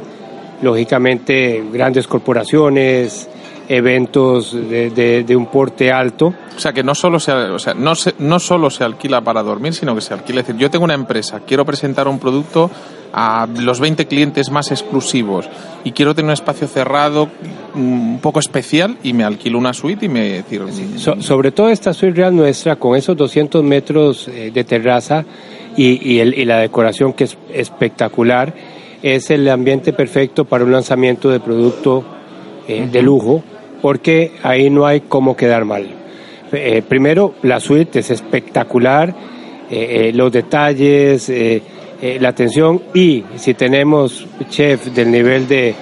lógicamente, 0.61 1.61
grandes 1.71 2.07
corporaciones, 2.07 3.29
eventos 3.67 4.53
de, 4.53 4.89
de- 4.89 5.23
de 5.23 5.35
un 5.35 5.45
porte 5.47 5.91
alto, 5.91 6.33
O 6.55 6.59
sea, 6.59 6.73
que 6.73 6.83
no 6.83 6.93
solo 6.95 7.19
se, 7.19 7.31
o 7.31 7.59
sea, 7.59 7.73
no, 7.73 7.95
se, 7.95 8.13
no 8.19 8.39
solo 8.39 8.69
se 8.69 8.83
alquila 8.83 9.21
para 9.21 9.41
dormir, 9.43 9.73
sino 9.73 9.95
que 9.95 10.01
se 10.01 10.13
alquila. 10.13 10.41
Es 10.41 10.47
decir, 10.47 10.59
yo 10.61 10.69
tengo 10.69 10.85
una 10.85 10.93
empresa, 10.93 11.39
quiero 11.45 11.65
presentar 11.65 12.07
un 12.07 12.19
producto 12.19 12.69
a 13.13 13.47
los 13.59 13.79
20 13.81 14.05
clientes 14.07 14.49
más 14.51 14.71
exclusivos 14.71 15.49
y 15.83 15.91
quiero 15.91 16.13
tener 16.15 16.27
un 16.27 16.33
espacio 16.33 16.67
cerrado 16.67 17.27
un 17.75 18.19
poco 18.21 18.39
especial 18.39 18.97
y 19.03 19.11
me 19.13 19.23
alquilo 19.25 19.57
una 19.57 19.73
suite 19.73 20.05
y 20.05 20.09
me 20.09 20.29
decir, 20.29 20.61
So- 20.97 21.21
sobre 21.21 21.51
todo 21.51 21.69
esta 21.69 21.93
suite 21.93 22.15
real 22.15 22.35
nuestra, 22.35 22.75
con 22.77 22.95
esos 22.95 23.17
200 23.17 23.63
metros 23.63 24.27
eh, 24.29 24.51
de 24.53 24.63
terraza 24.63 25.25
y, 25.75 26.09
y 26.09 26.19
el- 26.19 26.37
y 26.37 26.45
la 26.45 26.57
decoración 26.59 27.11
que 27.13 27.25
es 27.25 27.37
espectacular, 27.53 28.53
es 29.01 29.29
el 29.31 29.49
ambiente 29.49 29.93
perfecto 29.93 30.45
para 30.45 30.63
un 30.63 30.71
lanzamiento 30.71 31.29
de 31.29 31.39
producto 31.39 32.05
eh, 32.67 32.87
de 32.91 33.01
lujo, 33.01 33.43
porque 33.81 34.33
ahí 34.43 34.69
no 34.69 34.85
hay 34.85 35.01
cómo 35.01 35.35
quedar 35.35 35.65
mal. 35.65 36.01
Eh, 36.53 36.81
primero, 36.87 37.35
la 37.43 37.59
suite 37.59 37.99
es 37.99 38.11
espectacular, 38.11 39.15
eh, 39.69 40.09
eh, 40.09 40.11
los 40.13 40.31
detalles, 40.31 41.31
la 42.01 42.29
atención 42.29 42.81
y 42.95 43.23
si 43.35 43.53
tenemos 43.53 44.25
chef 44.49 44.87
del 44.87 45.11
nivel 45.11 45.47
de, 45.47 45.75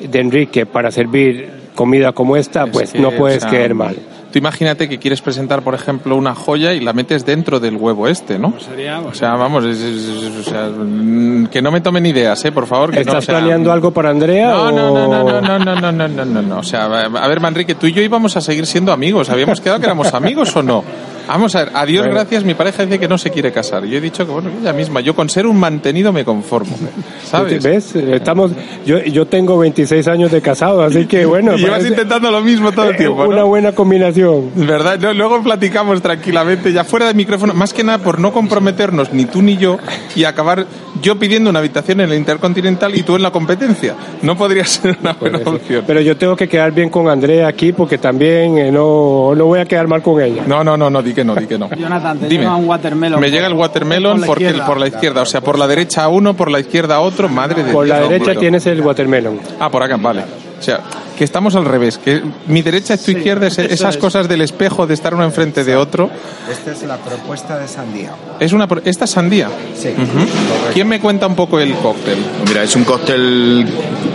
de 0.00 0.18
Enrique 0.18 0.64
para 0.64 0.90
servir 0.90 1.46
comida 1.74 2.12
como 2.12 2.38
esta, 2.38 2.64
Es 2.64 2.70
pues 2.70 2.92
que, 2.92 2.98
no 2.98 3.12
puedes 3.12 3.44
quedar 3.44 3.74
mal. 3.74 3.96
Tú 4.38 4.40
imagínate 4.40 4.88
que 4.88 4.98
quieres 4.98 5.20
presentar, 5.20 5.62
por 5.62 5.74
ejemplo, 5.74 6.14
una 6.14 6.32
joya 6.32 6.72
y 6.72 6.78
la 6.78 6.92
metes 6.92 7.26
dentro 7.26 7.58
del 7.58 7.74
huevo 7.74 8.06
este, 8.06 8.38
¿no? 8.38 8.54
Sería, 8.60 9.00
O 9.00 9.12
sea, 9.12 9.34
vamos, 9.34 9.64
es- 9.64 9.80
es- 9.80 10.06
es- 10.06 10.46
o 10.46 10.48
sea, 10.48 10.68
mm, 10.68 11.46
que 11.48 11.60
no 11.60 11.72
me 11.72 11.80
tomen 11.80 12.06
ideas, 12.06 12.44
¿eh? 12.44 12.52
Por 12.52 12.68
favor. 12.68 12.90
Que 12.90 12.96
no, 12.96 13.00
¿Estás 13.00 13.16
o 13.24 13.26
sea, 13.26 13.38
planeando 13.38 13.72
algo 13.72 13.90
para 13.90 14.10
Andrea? 14.10 14.50
No, 14.50 14.62
o- 14.62 14.70
no, 14.70 14.90
no, 14.94 15.08
no, 15.08 15.40
no, 15.40 15.40
no, 15.40 15.58
no, 15.58 15.74
no, 15.74 15.92
no, 15.92 16.08
no, 16.08 16.24
no, 16.24 16.42
no. 16.42 16.58
O 16.58 16.62
sea, 16.62 16.84
a 16.84 17.28
ver, 17.28 17.40
Manrique, 17.40 17.74
tú 17.74 17.88
y 17.88 17.92
yo 17.92 18.00
íbamos 18.00 18.36
a 18.36 18.40
seguir 18.40 18.64
siendo 18.66 18.92
amigos. 18.92 19.28
¿Habíamos 19.28 19.60
quedado 19.60 19.80
que 19.80 19.86
éramos 19.86 20.14
amigos 20.14 20.54
o 20.54 20.62
no? 20.62 20.84
Vamos 21.28 21.54
a 21.54 21.64
ver, 21.64 21.70
a 21.74 21.86
Dios 21.86 22.02
Bueno. 22.04 22.14
gracias, 22.20 22.42
mi 22.44 22.54
pareja 22.54 22.84
dice 22.84 22.98
que 22.98 23.06
no 23.08 23.18
se 23.18 23.30
quiere 23.30 23.52
casar. 23.52 23.84
Yo 23.84 23.98
he 23.98 24.00
dicho 24.00 24.26
que, 24.26 24.32
bueno, 24.32 24.50
ella 24.60 24.72
misma, 24.72 25.00
yo 25.00 25.14
con 25.14 25.28
ser 25.28 25.46
un 25.46 25.58
mantenido 25.60 26.12
me 26.12 26.24
conformo. 26.24 26.74
¿Sabes? 27.24 27.62
¿Ves? 27.62 27.94
Estamos, 27.94 28.52
yo, 28.86 28.98
yo 29.04 29.26
tengo 29.26 29.58
26 29.58 30.08
años 30.08 30.32
de 30.32 30.40
casado, 30.40 30.82
así 30.82 31.06
que 31.06 31.24
bueno. 31.26 31.52
Y 31.58 31.60
llevas 31.60 31.84
intentando 31.84 32.30
lo 32.30 32.40
mismo 32.40 32.72
todo 32.72 32.90
el 32.90 32.96
tiempo, 32.98 33.24
Una 33.26 33.40
¿no? 33.40 33.46
buena 33.46 33.72
combinación. 33.72 34.50
¿Verdad? 34.54 34.98
No, 34.98 35.12
luego 35.12 35.42
platicamos 35.42 36.00
tranquilamente, 36.02 36.72
ya 36.72 36.84
fuera 36.84 37.06
de 37.06 37.14
micrófono, 37.14 37.52
más 37.54 37.72
que 37.72 37.84
nada 37.84 37.98
por 37.98 38.18
no 38.18 38.32
comprometernos 38.32 39.12
ni 39.12 39.24
tú 39.26 39.42
ni 39.42 39.56
yo 39.56 39.78
y 40.16 40.24
acabar 40.24 40.66
yo 41.02 41.18
pidiendo 41.18 41.50
una 41.50 41.58
habitación 41.60 42.00
en 42.00 42.10
el 42.10 42.18
Intercontinental 42.18 42.94
y 42.96 43.02
tú 43.02 43.16
en 43.16 43.22
la 43.22 43.30
competencia. 43.30 43.94
No 44.22 44.36
podría 44.36 44.64
ser 44.64 44.96
una 45.00 45.12
buena 45.12 45.38
opción. 45.44 45.84
Pero 45.86 46.00
yo 46.00 46.16
tengo 46.16 46.34
que 46.36 46.48
quedar 46.48 46.72
bien 46.72 46.88
con 46.90 47.08
Andrea 47.08 47.46
aquí 47.48 47.72
porque 47.72 47.98
también 47.98 48.58
eh, 48.58 48.72
no, 48.72 49.34
no 49.36 49.44
voy 49.46 49.60
a 49.60 49.64
quedar 49.66 49.86
mal 49.86 50.02
con 50.02 50.20
ella. 50.22 50.42
No, 50.46 50.64
no, 50.64 50.76
no, 50.76 50.90
no, 50.90 51.02
que 51.18 51.24
no, 51.24 51.34
di 51.34 51.46
que 51.46 51.58
no. 51.58 51.68
Jonathan, 51.76 52.18
te 52.18 52.28
Dime. 52.28 52.44
llega 52.44 52.56
un 52.56 52.68
watermelon. 52.68 53.20
Me 53.20 53.30
llega 53.30 53.46
el 53.46 53.54
watermelon 53.54 54.20
por 54.20 54.20
la 54.20 54.26
porque 54.26 54.62
por 54.66 54.80
la 54.80 54.86
izquierda, 54.86 55.22
o 55.22 55.26
sea, 55.26 55.40
por 55.40 55.58
la 55.58 55.66
derecha 55.66 56.04
a 56.04 56.08
uno, 56.08 56.34
por 56.34 56.50
la 56.50 56.60
izquierda 56.60 56.96
a 56.96 57.00
otro, 57.00 57.28
madre 57.28 57.62
de 57.64 57.72
Por 57.72 57.86
la 57.86 58.00
derecha 58.00 58.34
tienes 58.34 58.66
el 58.66 58.80
watermelon. 58.80 59.40
Ah, 59.58 59.70
por 59.70 59.82
acá, 59.82 59.96
vale. 59.96 60.22
O 60.58 60.62
sea, 60.62 60.80
que 61.16 61.24
estamos 61.24 61.54
al 61.54 61.64
revés, 61.64 61.98
que 61.98 62.22
mi 62.46 62.62
derecha 62.62 62.94
es 62.94 63.02
tu 63.02 63.10
izquierda, 63.12 63.46
es- 63.46 63.58
esas 63.58 63.94
es. 63.94 64.00
cosas 64.00 64.28
del 64.28 64.40
espejo 64.40 64.86
de 64.86 64.94
estar 64.94 65.14
uno 65.14 65.24
enfrente 65.24 65.62
de 65.64 65.76
otro. 65.76 66.10
Esta 66.50 66.72
es 66.72 66.82
la 66.82 66.96
propuesta 66.96 67.58
de 67.58 67.68
sandía. 67.68 68.10
Es 68.40 68.52
una 68.52 68.66
esta 68.84 69.04
es 69.04 69.10
sandía. 69.10 69.48
Sí. 69.76 69.88
Ujú. 69.90 70.26
¿Quién 70.74 70.88
me 70.88 71.00
cuenta 71.00 71.26
un 71.26 71.34
poco 71.36 71.60
el 71.60 71.74
cóctel? 71.74 72.18
Mira, 72.46 72.62
es 72.62 72.74
un 72.76 72.84
cóctel 72.84 73.66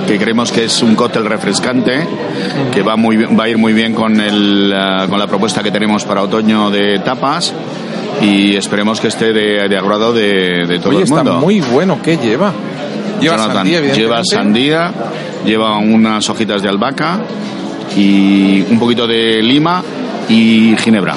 que 0.08 0.18
creemos 0.18 0.52
que 0.52 0.66
es 0.66 0.82
un 0.84 0.96
cóctel 0.96 1.26
refrescante, 1.26 2.06
que 2.74 2.82
va, 2.82 2.96
muy, 2.98 3.18
va 3.18 3.46
a 3.46 3.50
ir 3.50 3.58
muy 3.58 3.74
bien 3.74 3.94
con, 3.94 4.20
el, 4.20 4.74
ah, 4.76 5.06
con 5.10 5.18
la 5.20 5.28
propuesta 5.28 5.64
que 5.64 5.72
tenemos 5.72 6.04
para 6.06 6.22
otoño 6.22 6.70
de 6.72 7.00
tapas 7.00 7.54
y 8.22 8.56
esperemos 8.56 9.00
que 9.02 9.08
esté 9.08 9.34
de, 9.34 9.68
de 9.68 9.78
agrado 9.78 10.14
de, 10.14 10.66
de 10.68 10.78
todo 10.80 10.90
Oye, 10.90 10.98
el 11.00 11.04
está 11.04 11.16
mundo. 11.24 11.40
muy 11.40 11.62
bueno. 11.62 12.00
¿Qué 12.04 12.18
lleva? 12.18 12.52
Lleva 13.24 13.38
Jonathan, 13.38 13.56
sandía, 13.56 13.94
lleva 13.94 14.22
sandía, 14.24 14.94
lleva 15.46 15.78
unas 15.78 16.30
hojitas 16.30 16.62
de 16.62 16.70
albahaca 16.70 17.22
y 17.96 18.62
un 18.70 18.78
poquito 18.80 19.08
de 19.08 19.42
lima 19.42 19.82
y 20.30 20.76
ginebra. 20.78 21.16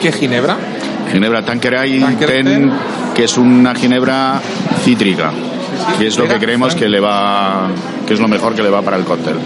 ¿Qué 0.00 0.12
ginebra? 0.12 0.56
Ginebra 1.12 1.42
Tanqueray. 1.42 2.00
Ten, 2.18 2.72
que 3.14 3.24
es 3.24 3.38
una 3.38 3.74
ginebra 3.74 4.40
cítrica, 4.84 5.32
que 5.98 6.08
es 6.08 6.18
lo 6.18 6.28
que 6.28 6.38
creemos 6.38 6.74
que 6.74 6.88
le 6.88 7.00
va, 7.00 7.68
que 8.06 8.14
es 8.14 8.20
lo 8.20 8.28
mejor 8.28 8.54
que 8.54 8.62
le 8.62 8.70
va 8.70 8.82
para 8.82 8.96
el 8.96 9.04
cóctel. 9.04 9.36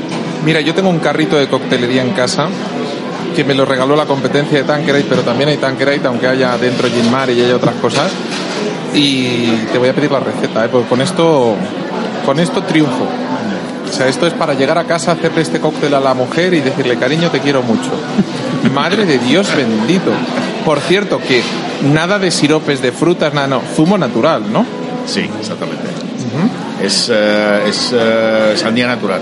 Mira, 0.44 0.60
yo 0.60 0.74
tengo 0.74 0.88
un 0.88 0.98
carrito 0.98 1.36
de 1.36 1.46
coctelería 1.46 2.02
en 2.02 2.10
casa 2.10 2.48
que 3.36 3.44
me 3.44 3.54
lo 3.54 3.64
regaló 3.64 3.94
la 3.94 4.06
competencia 4.06 4.58
de 4.58 4.64
Tanqueray, 4.64 5.04
pero 5.08 5.22
también 5.22 5.50
hay 5.50 5.58
Tanqueray, 5.58 6.00
aunque 6.04 6.26
haya 6.26 6.56
dentro 6.58 6.88
Gin 6.88 7.10
Mare 7.10 7.32
y 7.32 7.42
haya 7.42 7.56
otras 7.56 7.74
cosas. 7.76 8.10
Y 8.94 9.46
te 9.72 9.78
voy 9.78 9.88
a 9.88 9.94
pedir 9.94 10.10
la 10.10 10.20
receta, 10.20 10.64
¿eh? 10.64 10.68
porque 10.70 10.88
con 10.88 11.00
esto, 11.00 11.54
con 12.26 12.40
esto 12.40 12.62
triunfo. 12.62 13.06
O 13.88 13.92
sea, 13.92 14.06
esto 14.08 14.26
es 14.26 14.32
para 14.34 14.54
llegar 14.54 14.78
a 14.78 14.84
casa, 14.84 15.12
hacerle 15.12 15.42
este 15.42 15.60
cóctel 15.60 15.94
a 15.94 16.00
la 16.00 16.14
mujer 16.14 16.54
y 16.54 16.60
decirle, 16.60 16.96
cariño, 16.96 17.30
te 17.30 17.40
quiero 17.40 17.62
mucho. 17.62 17.90
Madre 18.74 19.04
de 19.04 19.18
Dios 19.18 19.48
bendito. 19.54 20.12
Por 20.64 20.80
cierto, 20.80 21.18
que 21.18 21.42
nada 21.92 22.18
de 22.18 22.30
siropes 22.30 22.82
de 22.82 22.92
frutas, 22.92 23.34
nada, 23.34 23.46
no, 23.46 23.62
zumo 23.74 23.98
natural, 23.98 24.52
¿no? 24.52 24.64
Sí, 25.06 25.28
exactamente. 25.40 25.82
Es, 26.82 27.10
eh, 27.12 27.62
es 27.66 27.90
eh, 27.92 28.54
sandía 28.56 28.86
natural. 28.86 29.20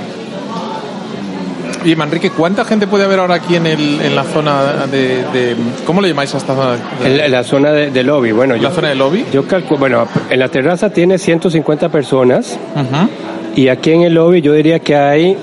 Y 1.85 1.95
Manrique, 1.97 2.31
¿cuánta 2.31 2.64
gente 2.64 2.87
puede 2.87 3.05
haber 3.05 3.20
ahora 3.20 3.37
aquí 3.37 3.55
en, 3.57 3.66
el, 3.66 4.01
en 4.01 4.14
la 4.16 4.24
zona 4.24 4.87
de, 4.91 5.24
de- 5.33 5.57
¿Cómo 5.87 6.01
le 6.01 6.09
llamáis 6.09 6.35
a 6.35 6.39
esta 6.39 6.55
zona? 6.55 6.76
En 7.05 7.16
la, 7.16 7.26
en 7.26 7.33
la 7.33 7.45
zona 7.45 7.70
de, 7.72 7.91
de 7.91 8.03
lobby, 8.03 8.33
bueno, 8.33 8.55
¿La 8.57 8.61
yo, 8.62 8.70
zona 8.70 8.89
de 8.89 8.95
lobby? 8.97 9.24
yo 9.33 9.47
calculo, 9.47 9.79
bueno, 9.79 10.07
en 10.29 10.39
la 10.41 10.49
terraza 10.49 10.91
tiene 10.91 11.18
150 11.18 11.89
personas 11.89 12.59
Ujú. 12.74 13.09
y 13.57 13.68
aquí 13.68 13.93
en 13.93 14.03
el 14.03 14.14
lobby 14.14 14.41
yo 14.43 14.53
diría 14.53 14.81
que 14.81 14.97
hay 14.97 15.37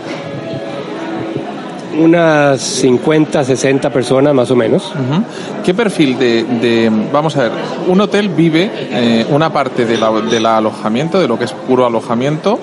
unas 1.97 2.59
50, 2.61 3.43
60 3.43 3.89
personas 3.89 4.33
más 4.33 4.51
o 4.51 4.55
menos. 4.55 4.87
Ujú. 4.91 5.23
¿Qué 5.63 5.73
perfil 5.73 6.19
de, 6.19 6.43
de- 6.43 6.91
vamos 7.13 7.37
a 7.37 7.43
ver, 7.43 7.51
un 7.87 8.01
hotel 8.01 8.27
vive 8.29 8.69
eh, 8.73 9.25
una 9.29 9.51
parte 9.53 9.85
de 9.85 9.97
la- 9.97 10.11
del 10.11 10.45
alojamiento, 10.45 11.19
de 11.19 11.27
lo 11.29 11.39
que 11.39 11.45
es 11.45 11.53
puro 11.53 11.85
alojamiento, 11.85 12.59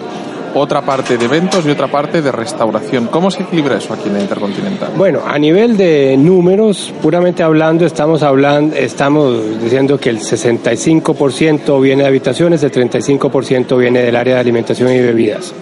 otra 0.55 0.83
parte 0.83 1.17
de 1.17 1.25
eventos 1.25 1.65
y 1.67 1.71
otra 1.71 1.89
parte 1.89 2.23
de 2.23 2.33
restauración? 2.33 3.07
¿Cómo 3.07 3.31
se 3.31 3.43
equilibra 3.43 3.77
eso 3.77 3.95
aquí 3.95 4.09
en 4.09 4.15
la 4.15 4.21
Intercontinental? 4.21 4.93
Bueno, 4.97 5.21
a 5.27 5.39
nivel 5.39 5.77
de 5.77 6.17
números, 6.17 6.93
puramente 7.03 7.43
hablando, 7.43 7.87
estamos 7.87 8.23
hablando, 8.23 8.77
estamos 8.77 9.61
diciendo 9.63 9.99
que 9.99 10.11
el 10.11 10.19
65% 10.19 11.81
viene 11.81 12.03
de 12.03 12.09
habitaciones, 12.09 12.63
el 12.63 12.73
35% 12.73 13.79
viene 13.79 14.03
del 14.03 14.17
área 14.17 14.35
de 14.35 14.41
alimentación 14.41 14.93
y 14.93 15.01
bebidas. 15.01 15.53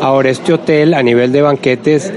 Ahora, 0.00 0.30
este 0.30 0.52
hotel, 0.52 0.94
a 0.94 1.02
nivel 1.02 1.32
de 1.32 1.42
banquetes, 1.42 2.12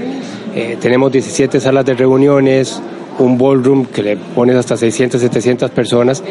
eh, 0.54 0.76
tenemos 0.80 1.12
17 1.12 1.60
salas 1.60 1.84
de 1.84 1.94
reuniones, 1.94 2.80
un 3.18 3.36
ballroom 3.36 3.86
que 3.86 4.02
le 4.02 4.16
pones 4.16 4.56
hasta 4.56 4.76
600, 4.76 5.20
700 5.20 5.70
personas, 5.70 6.22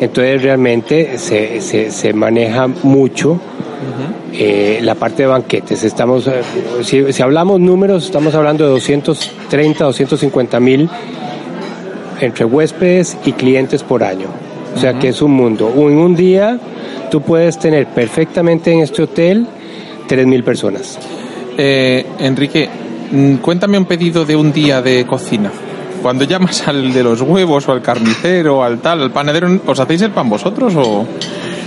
entonces 0.00 0.42
realmente 0.42 1.18
se, 1.18 1.60
se, 1.60 1.90
se 1.90 2.12
maneja 2.12 2.66
mucho 2.66 3.40
eh, 4.32 4.80
la 4.82 4.94
parte 4.94 5.22
de 5.22 5.28
banquetes. 5.28 5.84
Estamos, 5.84 6.26
eh, 6.26 6.42
si, 6.82 7.22
hablamos 7.22 7.60
números, 7.60 8.04
estamos 8.04 8.34
hablando 8.34 8.64
de 8.64 8.70
230, 8.70 9.84
250 9.84 10.60
mil 10.60 10.88
entre 12.20 12.44
huéspedes 12.44 13.16
y 13.24 13.32
clientes 13.32 13.82
por 13.82 14.02
año. 14.02 14.28
O 14.74 14.78
sea 14.78 14.98
que 14.98 15.08
es 15.08 15.20
un 15.20 15.32
mundo. 15.32 15.72
En 15.76 15.98
un 15.98 16.14
día 16.14 16.58
tú 17.10 17.20
puedes 17.20 17.58
tener 17.58 17.86
perfectamente 17.88 18.72
en 18.72 18.80
este 18.80 19.02
hotel 19.02 19.46
3 20.06 20.26
mil 20.26 20.42
personas. 20.42 20.98
Eh, 21.58 22.06
Enrique, 22.20 22.68
mm, 23.10 23.34
cuéntame 23.36 23.76
un 23.76 23.84
pedido 23.84 24.24
de 24.24 24.34
un 24.34 24.52
día 24.52 24.80
de 24.80 25.04
cocina. 25.06 25.50
Cuando 26.00 26.24
llamas 26.24 26.66
al 26.66 26.92
de 26.92 27.02
los 27.02 27.20
huevos 27.20 27.68
o 27.68 27.72
al 27.72 27.82
carnicero, 27.82 28.64
al 28.64 28.78
tal, 28.78 29.02
al 29.02 29.10
panadero, 29.10 29.60
¿os 29.66 29.78
hacéis 29.78 30.02
el 30.02 30.10
pan 30.10 30.28
vosotros 30.28 30.72
o 30.76 31.06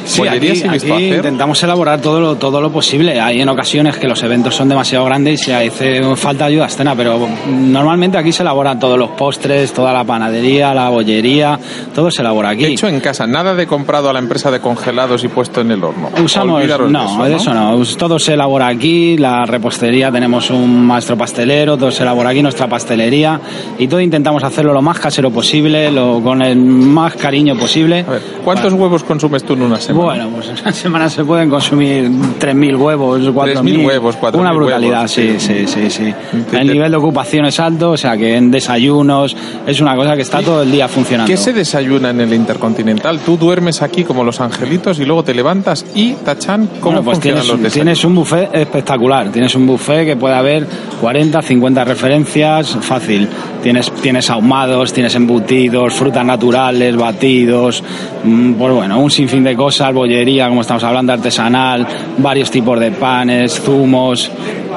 Sí, 0.05 0.21
aquí, 0.37 0.47
aquí 0.69 0.87
intentamos 1.17 1.61
elaborar 1.63 1.99
todo 2.01 2.19
lo, 2.19 2.35
todo 2.35 2.61
lo 2.61 2.71
posible. 2.71 3.19
Hay 3.19 3.41
en 3.41 3.49
ocasiones 3.49 3.97
que 3.97 4.07
los 4.07 4.21
eventos 4.23 4.55
son 4.55 4.69
demasiado 4.69 5.03
grandes 5.05 5.41
y 5.41 5.43
se 5.45 5.55
hace 5.55 6.15
falta 6.15 6.45
ayuda 6.45 6.65
externa, 6.65 6.95
pero 6.95 7.27
normalmente 7.47 8.17
aquí 8.17 8.31
se 8.31 8.43
elaboran 8.43 8.79
todos 8.79 8.97
los 8.97 9.09
postres, 9.11 9.73
toda 9.73 9.91
la 9.93 10.03
panadería, 10.03 10.73
la 10.73 10.89
bollería, 10.89 11.59
todo 11.93 12.11
se 12.11 12.21
elabora 12.21 12.49
aquí. 12.49 12.65
Hecho 12.65 12.87
en 12.87 12.99
casa, 12.99 13.25
nada 13.27 13.55
de 13.55 13.67
comprado 13.67 14.09
a 14.09 14.13
la 14.13 14.19
empresa 14.19 14.51
de 14.51 14.59
congelados 14.59 15.23
y 15.23 15.27
puesto 15.27 15.61
en 15.61 15.71
el 15.71 15.83
horno. 15.83 16.09
Usamos, 16.23 16.59
Olvidaros 16.61 16.91
no, 16.91 17.23
de 17.23 17.29
de 17.31 17.35
eso 17.37 17.53
no, 17.53 17.75
Us- 17.75 17.97
todo 17.97 18.19
se 18.19 18.33
elabora 18.33 18.67
aquí, 18.67 19.17
la 19.17 19.45
repostería, 19.45 20.11
tenemos 20.11 20.49
un 20.51 20.85
maestro 20.85 21.17
pastelero, 21.17 21.77
todo 21.77 21.91
se 21.91 22.03
elabora 22.03 22.29
aquí, 22.29 22.41
nuestra 22.41 22.67
pastelería, 22.67 23.39
y 23.79 23.87
todo 23.87 23.99
intentamos 24.01 24.43
hacerlo 24.43 24.73
lo 24.73 24.81
más 24.81 24.99
casero 24.99 25.31
posible, 25.31 25.91
lo, 25.91 26.21
con 26.21 26.41
el 26.41 26.55
más 26.57 27.15
cariño 27.15 27.57
posible. 27.57 28.05
A 28.07 28.11
ver, 28.11 28.21
¿cuántos 28.43 28.73
huevos 28.73 29.03
consumes 29.03 29.43
tú 29.43 29.53
en 29.53 29.63
una 29.63 29.77
semana? 29.79 29.94
Bueno, 29.95 30.29
pues 30.29 30.49
en 30.49 30.57
una 30.59 30.71
semana 30.73 31.09
se 31.09 31.23
pueden 31.23 31.49
consumir 31.49 32.09
3.000 32.09 32.77
huevos, 32.77 33.21
4.000 33.21 33.33
3.000 33.61 33.85
huevos, 33.85 34.17
4.000 34.19 34.39
Una 34.39 34.51
brutalidad, 34.51 34.95
huevos, 34.97 35.11
sí, 35.11 35.35
sí. 35.39 35.67
sí, 35.67 35.89
sí, 35.89 36.13
El 36.51 36.67
nivel 36.67 36.91
de 36.91 36.97
ocupación 36.97 37.45
es 37.45 37.59
alto, 37.59 37.91
o 37.91 37.97
sea 37.97 38.17
que 38.17 38.35
en 38.35 38.51
desayunos 38.51 39.35
es 39.65 39.81
una 39.81 39.95
cosa 39.95 40.15
que 40.15 40.21
está 40.21 40.41
todo 40.41 40.63
el 40.63 40.71
día 40.71 40.87
funcionando. 40.87 41.29
¿Qué 41.29 41.37
se 41.37 41.53
desayuna 41.53 42.09
en 42.09 42.21
el 42.21 42.33
Intercontinental? 42.33 43.19
Tú 43.19 43.37
duermes 43.37 43.81
aquí 43.81 44.03
como 44.03 44.23
los 44.23 44.41
angelitos 44.41 44.99
y 44.99 45.05
luego 45.05 45.23
te 45.23 45.33
levantas 45.33 45.85
y, 45.95 46.13
tachán, 46.13 46.67
¿cómo 46.79 46.97
Bueno, 46.97 47.03
pues 47.03 47.15
funcionan 47.15 47.41
tienes, 47.41 47.47
los 47.47 47.61
desayunos? 47.61 47.73
tienes 47.73 48.05
un 48.05 48.15
buffet 48.15 48.49
espectacular. 48.53 49.31
Tienes 49.31 49.55
un 49.55 49.67
buffet 49.67 50.05
que 50.05 50.15
puede 50.15 50.35
haber 50.35 50.67
40, 51.01 51.41
50 51.41 51.83
referencias, 51.83 52.77
fácil. 52.81 53.27
Tienes, 53.61 53.91
tienes 53.93 54.29
ahumados, 54.29 54.93
tienes 54.93 55.15
embutidos, 55.15 55.93
frutas 55.93 56.23
naturales, 56.25 56.95
batidos, 56.95 57.83
mm, 58.23 58.53
pues 58.53 58.73
bueno, 58.73 58.99
un 58.99 59.09
sinfín 59.09 59.43
de 59.43 59.55
cosas, 59.55 59.84
bollería, 59.93 60.47
como 60.49 60.61
estamos 60.61 60.83
hablando, 60.83 61.13
artesanal, 61.13 61.85
varios 62.17 62.49
tipos 62.49 62.79
de 62.79 62.91
panes, 62.91 63.59
zumos, 63.61 64.31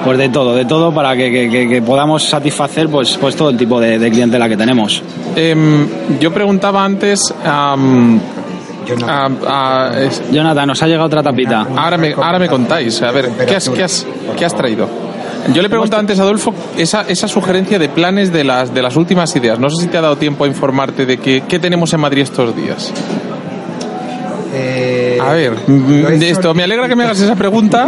pues 0.05 0.19
de 0.19 0.29
todo, 0.29 0.55
de 0.55 0.65
todo 0.65 0.93
para 0.93 1.17
que, 1.17 1.31
que- 1.51 1.69
que- 1.69 1.83
podamos 1.83 2.23
satisfacer 2.25 2.89
pues, 2.89 3.17
pues 3.21 3.35
todo 3.35 3.51
el 3.51 3.57
tipo 3.57 3.81
de, 3.81 3.99
de 3.99 4.11
clientela 4.11 4.49
que 4.49 4.57
tenemos. 4.57 5.03
Em, 5.37 5.87
yo 6.21 6.33
preguntaba 6.33 6.85
antes... 6.85 7.35
am, 7.45 8.21
am, 9.07 9.37
a- 9.47 9.91
es- 9.99 10.23
Jonathan, 10.33 10.67
nos 10.69 10.83
ha 10.83 10.87
llegado 10.87 11.07
otra 11.07 11.23
tapita. 11.23 11.67
ahora, 11.77 11.97
me, 11.99 12.13
ahora 12.13 12.39
me 12.39 12.49
contáis. 12.49 13.01
A 13.03 13.11
ver, 13.11 13.29
¿qué 13.47 13.57
has, 13.57 13.69
qué 13.71 13.83
has, 13.85 14.07
qué 14.37 14.45
has 14.45 14.55
traído? 14.55 14.89
Yo 15.55 15.63
le 15.63 15.69
preguntaba 15.71 16.01
antes 16.01 16.19
a 16.19 16.23
Adolfo 16.25 16.53
esa, 16.77 17.03
esa 17.09 17.27
sugerencia 17.29 17.79
de 17.79 17.89
planes 17.89 18.33
de 18.33 18.45
las, 18.45 18.75
de 18.75 18.83
las 18.83 18.97
últimas 18.97 19.35
ideas. 19.37 19.59
No 19.59 19.71
sé 19.71 19.83
si 19.83 19.89
te 19.89 19.97
ha 19.97 20.01
dado 20.03 20.17
tiempo 20.17 20.45
a 20.45 20.47
informarte 20.49 21.07
de 21.07 21.17
qué, 21.19 21.43
qué 21.49 21.59
tenemos 21.59 21.93
en 21.95 22.01
Madrid 22.01 22.23
estos 22.23 22.55
días. 22.57 22.93
Eh, 24.55 25.19
A 25.21 25.33
ver, 25.33 25.57
de 25.67 26.31
esto 26.31 26.55
me 26.55 26.63
alegra 26.65 26.89
que 26.89 26.97
me 26.97 27.05
hagas 27.05 27.21
esa 27.21 27.35
pregunta, 27.37 27.87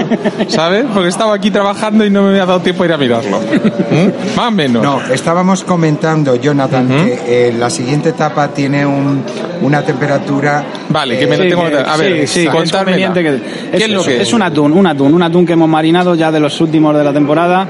¿sabes? 0.49 0.85
Porque 0.93 1.09
estaba 1.09 1.35
aquí 1.35 1.51
trabajando 1.51 2.05
y 2.05 2.11
no 2.11 2.23
me 2.23 2.31
había 2.31 2.45
dado 2.47 2.61
tiempo 2.61 2.83
a 2.83 2.87
ir 2.87 2.93
a 2.93 2.99
mirarlo. 2.99 3.39
¿Mm? 3.41 4.37
Más 4.37 4.49
o 4.49 4.51
menos. 4.51 4.83
No, 4.83 5.01
estábamos 5.13 5.65
comentando, 5.65 6.37
Jonathan, 6.37 6.89
que 6.89 7.49
eh, 7.49 7.55
la 7.59 7.71
siguiente 7.71 8.11
etapa 8.11 8.49
tiene 8.49 8.85
un, 8.85 9.23
una 9.63 9.83
temperatura. 9.83 10.65
Vale, 10.91 11.19
que 11.19 11.27
me 11.27 11.37
lo 11.39 11.43
Sí, 11.45 11.49
tengo 11.49 11.69
que... 11.69 11.77
A 11.79 11.97
ver, 11.97 12.29
sí, 12.29 12.41
sí, 12.43 12.49
es 12.63 12.73
conveniente 12.73 13.23
que- 13.23 13.41
¿Qué 13.71 13.77
es, 13.77 13.83
es 13.85 13.91
lo 13.91 14.03
que 14.05 14.21
es 14.23 14.33
un 14.33 14.43
atún, 14.43 14.73
un 14.73 14.87
atún, 14.87 15.15
un 15.15 15.23
atún 15.23 15.47
que 15.47 15.55
hemos 15.55 15.69
marinado 15.69 16.15
ya 16.15 16.31
de 16.31 16.41
los 16.41 16.61
últimos 16.61 16.97
de 16.97 17.05
la 17.05 17.13
temporada, 17.13 17.67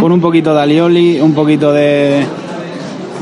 con 0.00 0.12
un 0.12 0.20
poquito 0.20 0.54
de 0.54 0.60
alioli, 0.62 1.20
un 1.20 1.32
poquito 1.34 1.72
de, 1.72 2.24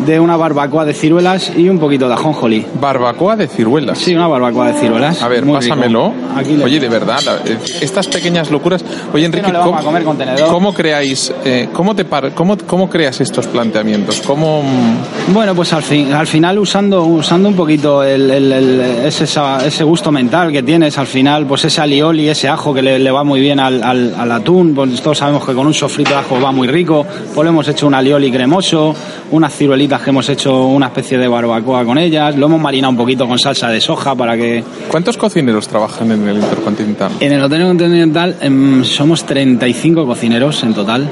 de 0.07 0.19
una 0.21 0.37
barbacoa 0.37 0.85
de 0.85 0.95
ciruelas 0.95 1.53
y 1.57 1.69
un 1.69 1.79
poquito 1.79 2.09
de 2.09 2.15
ajonjolí. 2.15 2.67
Barbacoa 2.81 3.37
de 3.37 3.47
ciruelas. 3.49 3.99
Sí, 3.99 4.15
una 4.15 4.27
barbacoa 4.27 4.69
de 4.73 4.81
ciruelas. 4.81 5.23
A 5.23 5.29
ver, 5.29 5.45
muy 5.45 5.55
pásamelo. 5.55 6.13
Aquí 6.37 6.61
Oye, 6.63 6.81
de 6.81 6.89
verdad, 6.89 7.21
eh, 7.45 7.57
estas 7.81 8.09
pequeñas 8.09 8.51
locuras. 8.51 8.85
Oye, 9.13 9.27
Enrique, 9.27 9.53
no 9.53 9.61
¿cómo, 9.63 9.79
a 9.79 9.83
comer 9.83 10.03
cómo 10.51 10.73
creáis, 10.75 11.33
eh, 11.45 11.69
cómo, 11.73 11.95
te 11.95 12.05
par- 12.05 12.33
cómo, 12.35 12.57
cómo 12.67 12.89
creas 12.91 13.21
estos 13.21 13.47
planteamientos? 13.47 14.23
¿Cómo, 14.27 14.63
mm, 14.63 15.33
Bueno, 15.33 15.55
pues 15.55 15.73
al, 15.73 15.83
fin, 15.83 16.13
al 16.13 16.27
final 16.27 16.59
usando, 16.59 17.05
usando 17.05 17.49
un 17.49 17.55
poquito 17.57 18.03
el, 18.03 18.31
el- 18.31 18.53
el- 18.53 18.81
ese, 19.07 19.25
ese 19.25 19.85
gusto 19.85 20.11
mental 20.11 20.51
que 20.53 20.63
tienes, 20.63 20.99
al 20.99 21.07
final 21.07 21.47
pues 21.47 21.65
ese 21.65 21.81
alioli, 21.81 22.29
ese 22.29 22.49
ajo 22.49 22.73
que 22.75 22.83
le, 22.83 22.99
le 22.99 23.11
va 23.11 23.25
muy 23.25 23.41
bien 23.41 23.61
al, 23.61 23.83
al- 23.83 24.15
al 24.19 24.33
atún, 24.33 24.75
pues 24.75 25.01
todos 25.03 25.19
sabemos 25.19 25.45
que 25.45 25.53
con 25.55 25.67
un 25.67 25.75
sofrito 25.75 26.11
de 26.11 26.17
ajo 26.17 26.41
va 26.41 26.51
muy 26.53 26.67
rico, 26.69 27.07
pues 27.35 27.45
le 27.45 27.51
hemos 27.51 27.69
hecho 27.69 27.87
un 27.87 27.95
alioli 27.95 28.31
cremoso, 28.33 28.95
unas 29.31 29.53
que 29.89 30.11
hemos 30.11 30.29
hecho 30.29 30.67
una 30.67 30.87
especie 30.87 31.19
de 31.19 31.29
barbacoa 31.29 31.85
con 31.85 31.99
ellas, 31.99 32.37
lo 32.37 32.47
hemos 32.47 32.61
marinado 32.61 32.91
un 32.91 32.97
poquito 32.97 33.27
con 33.27 33.39
salsa 33.39 33.69
de 33.69 33.81
soja 33.81 34.15
para 34.15 34.37
que... 34.37 34.63
¿Cuántos 34.89 35.17
cocineros 35.17 35.69
trabajan 35.69 36.11
en 36.13 36.29
el 36.29 36.37
Intercontinental? 36.37 37.13
En 37.21 37.33
el 37.33 37.43
Hotel 37.43 37.63
Continental 37.63 38.37
em, 38.41 38.85
somos 38.85 39.25
35 39.25 40.07
cocineros 40.07 40.63
en 40.63 40.75
total. 40.75 41.11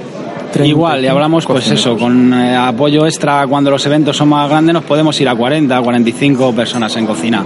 35 0.53 0.65
Igual, 0.69 1.05
y 1.05 1.07
hablamos 1.09 1.47
pues 1.47 1.65
cocineros. 1.65 1.81
eso, 1.81 1.97
con 1.97 2.33
eh, 2.35 2.57
apoyo 2.57 3.05
extra 3.07 3.47
cuando 3.47 3.71
los 3.71 3.85
eventos 3.87 4.17
son 4.17 4.29
más 4.29 4.49
grandes 4.49 4.75
nos 4.75 4.85
podemos 4.85 5.21
ir 5.21 5.29
a 5.29 5.35
40, 5.35 5.81
45 5.81 6.55
personas 6.55 6.97
en 6.97 7.07
cocina. 7.07 7.45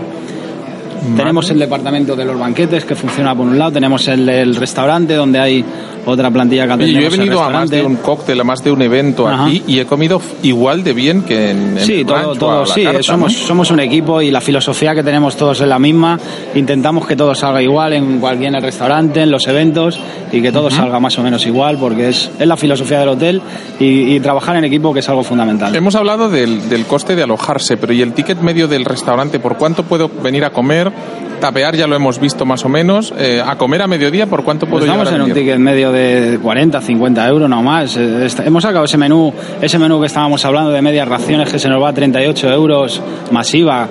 Tenemos 1.17 1.51
el 1.51 1.59
departamento 1.59 2.17
de 2.17 2.25
los 2.25 2.39
banquetes 2.39 2.85
que 2.85 2.95
funciona 2.95 3.35
por 3.35 3.47
un 3.47 3.59
lado, 3.59 3.73
tenemos 3.73 4.07
el, 4.09 4.29
el 4.29 4.57
restaurante 4.57 5.15
donde 5.15 5.39
hay 5.41 5.65
otra 6.07 6.31
plantilla 6.31 6.67
que 6.67 6.85
Oye, 6.85 6.93
yo 6.93 7.01
he 7.01 7.05
el 7.07 7.11
venido 7.11 7.43
a 7.43 7.49
más 7.49 7.71
de 7.71 7.83
un 7.83 7.97
cóctel, 7.97 8.41
a 8.41 8.45
más 8.45 8.63
de 8.63 8.71
un 8.71 8.83
evento 8.83 9.27
Ajá. 9.27 9.47
aquí 9.47 9.63
y 9.67 9.79
he 9.79 9.87
comido 9.87 10.21
igual 10.43 10.85
de 10.85 10.93
bien 10.93 11.23
que 11.23 11.51
en, 11.51 11.79
en 11.79 11.85
Sí, 11.85 12.01
el 12.01 12.07
todo, 12.07 12.35
todo, 12.35 12.67
sí, 12.67 12.85
carta, 12.85 13.03
somos, 13.03 13.33
¿no? 13.33 13.47
somos 13.47 13.71
un 13.71 13.81
equipo 13.81 14.21
y 14.21 14.31
la 14.31 14.41
filosofía 14.43 14.95
que 14.95 15.03
tenemos 15.03 15.37
todos 15.37 15.61
es 15.61 15.67
la 15.69 15.79
misma. 15.79 16.19
Intentamos 16.55 17.07
que 17.07 17.17
todo 17.17 17.35
salga 17.35 17.63
igual 17.63 17.95
en 17.95 18.21
cualquier 18.21 18.53
restaurante, 18.55 19.23
en 19.23 19.31
los 19.31 19.47
eventos 19.47 19.99
y 20.31 20.43
que 20.43 20.53
todo 20.53 20.71
salga 20.71 21.01
más 21.01 21.19
o 21.19 21.23
menos 21.23 21.47
igual 21.47 21.79
porque 21.79 22.11
es, 22.11 22.31
es 22.39 22.47
la 22.47 22.57
filosofía 22.57 23.01
del 23.01 23.09
hotel 23.09 23.41
y, 23.81 24.15
y 24.15 24.21
trabajar 24.21 24.57
en 24.57 24.65
equipo 24.65 24.93
que 24.93 25.01
es 25.01 25.09
algo 25.09 25.23
fundamental. 25.23 25.75
Hemos 25.75 25.95
hablado 25.95 26.29
del, 26.29 26.69
del 26.69 26.85
coste 26.85 27.17
de 27.17 27.23
alojarse, 27.23 27.77
pero 27.79 27.93
¿y 27.93 28.03
el 28.03 28.13
ticket 28.13 28.41
medio 28.41 28.69
del 28.69 28.85
restaurante? 28.85 29.39
¿Por 29.39 29.57
cuánto 29.57 29.85
puedo 29.85 30.11
venir 30.23 30.45
a 30.45 30.51
comer? 30.51 30.93
Tapear 31.41 31.77
ya 31.77 31.87
lo 31.87 31.95
hemos 31.95 32.19
visto 32.19 32.47
más 32.47 32.65
o 32.65 32.71
menos. 32.71 33.13
Eh, 33.19 33.43
¿A 33.45 33.57
comer 33.57 33.83
a 33.83 33.87
mediodía 33.87 34.27
por 34.27 34.45
cuánto 34.45 34.67
puedo 34.67 34.87
Pues 34.87 34.91
estamos 34.91 35.13
en 35.13 35.21
un 35.21 35.33
ticket 35.35 35.59
medio 35.59 35.93
de 35.93 36.39
40, 36.41 36.81
50 36.81 37.29
euros, 37.29 37.51
no 37.51 37.63
más. 37.63 37.97
Eh, 37.99 38.29
Hemos 38.47 38.63
sacado 38.63 38.87
ese 38.87 38.97
menú, 38.97 39.31
ese 39.61 39.79
menú 39.79 40.01
que 40.01 40.07
estábamos 40.07 40.43
hablando 40.47 40.71
de 40.71 40.81
medias 40.81 41.07
raciones 41.07 41.51
que 41.51 41.59
se 41.59 41.69
nos 41.69 41.83
va 41.83 41.91
a 41.91 41.93
38 41.93 42.49
euros 42.51 43.03
masiva, 43.31 43.87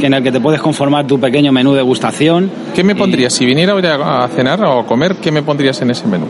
que 0.00 0.06
en 0.06 0.12
el 0.14 0.22
que 0.22 0.32
te 0.32 0.40
puedes 0.40 0.60
conformar 0.60 1.06
tu 1.06 1.18
pequeño 1.18 1.50
menú 1.50 1.70
de 1.72 1.78
degustación. 1.78 2.50
¿Qué 2.74 2.84
me 2.84 2.92
Y- 2.92 2.96
pondrías? 2.96 3.32
Si 3.32 3.46
viniera 3.46 3.74
hoy 3.74 3.86
a, 3.86 4.24
a 4.24 4.28
cenar 4.28 4.62
o 4.62 4.80
a 4.80 4.84
comer, 4.86 5.14
¿qué 5.16 5.30
me 5.32 5.42
pondrías 5.42 5.80
en 5.80 5.90
ese 5.92 6.06
menú? 6.06 6.26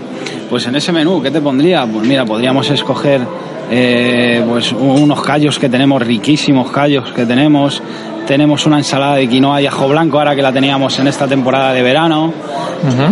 Pues 0.49 0.65
en 0.69 0.77
ese 0.77 0.93
menú, 0.93 1.21
¿qué 1.23 1.31
te 1.33 1.41
pondría? 1.41 1.85
Pues 1.87 2.07
mira, 2.07 2.25
podríamos 2.25 2.71
escoger 2.71 3.23
eh, 3.71 4.45
pues 4.49 4.73
unos 4.73 5.23
callos 5.23 5.59
que 5.59 5.69
tenemos, 5.69 6.03
riquísimos 6.03 6.71
callos 6.71 7.11
que 7.13 7.25
tenemos. 7.27 7.83
Tenemos 8.27 8.67
una 8.67 8.79
ensalada 8.79 9.17
de 9.17 9.29
quinoa 9.29 9.61
y 9.61 9.67
ajo 9.67 9.89
blanco, 9.89 10.19
ahora 10.19 10.35
que 10.35 10.43
la 10.43 10.53
teníamos 10.53 10.99
en 10.99 11.09
esta 11.09 11.27
temporada 11.27 11.73
de 11.73 11.83
verano. 11.83 12.33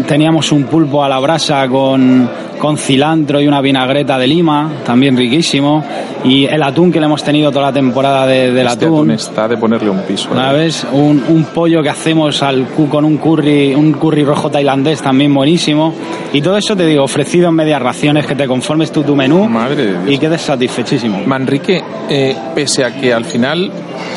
Teníamos 0.06 0.50
un 0.52 0.64
pulpo 0.64 1.04
a 1.04 1.08
la 1.08 1.18
brasa 1.18 1.68
con, 1.68 2.28
con 2.58 2.76
cilantro 2.76 3.40
y 3.40 3.46
una 3.46 3.60
vinagreta 3.60 4.18
de 4.18 4.26
lima, 4.26 4.70
también 4.84 5.16
riquísimo. 5.16 5.84
Y 6.22 6.44
el 6.44 6.62
atún 6.62 6.92
que 6.92 7.00
le 7.00 7.06
hemos 7.06 7.22
tenido 7.24 7.50
toda 7.50 7.66
la 7.66 7.72
temporada 7.72 8.26
de- 8.26 8.52
del 8.52 8.66
Este 8.66 8.84
atún. 8.84 8.98
atún 8.98 9.10
está 9.12 9.48
de 9.48 9.56
ponerle 9.56 9.88
un 9.90 10.00
piso. 10.02 10.28
¿eh? 10.30 10.34
¿Sabes? 10.34 10.86
Un, 10.92 11.22
un 11.28 11.44
pollo 11.44 11.82
que 11.82 11.88
hacemos 11.88 12.42
al 12.42 12.66
con 12.90 13.04
un 13.04 13.16
curry, 13.16 13.74
un 13.74 13.92
curry 13.94 14.24
rojo 14.24 14.50
tailandés 14.50 15.00
también 15.00 15.32
buenísimo. 15.32 15.94
Y 16.32 16.42
todo 16.42 16.56
eso 16.58 16.76
te 16.76 16.84
digo, 16.86 17.04
ofrecido 17.04 17.48
en 17.48 17.54
medias 17.54 17.80
raciones, 17.80 18.26
que 18.26 18.34
te 18.34 18.46
conformes 18.46 18.92
tú 18.92 19.02
tu 19.02 19.16
menú 19.16 19.48
Madre 19.48 19.76
de 19.76 19.90
Dios. 19.92 20.02
y 20.08 20.18
quedes 20.18 20.42
satisfechísimo. 20.42 21.20
Manrique, 21.26 21.82
eh, 22.08 22.36
pese 22.54 22.84
a 22.84 22.94
que 22.94 23.12
al 23.14 23.24
final 23.24 23.70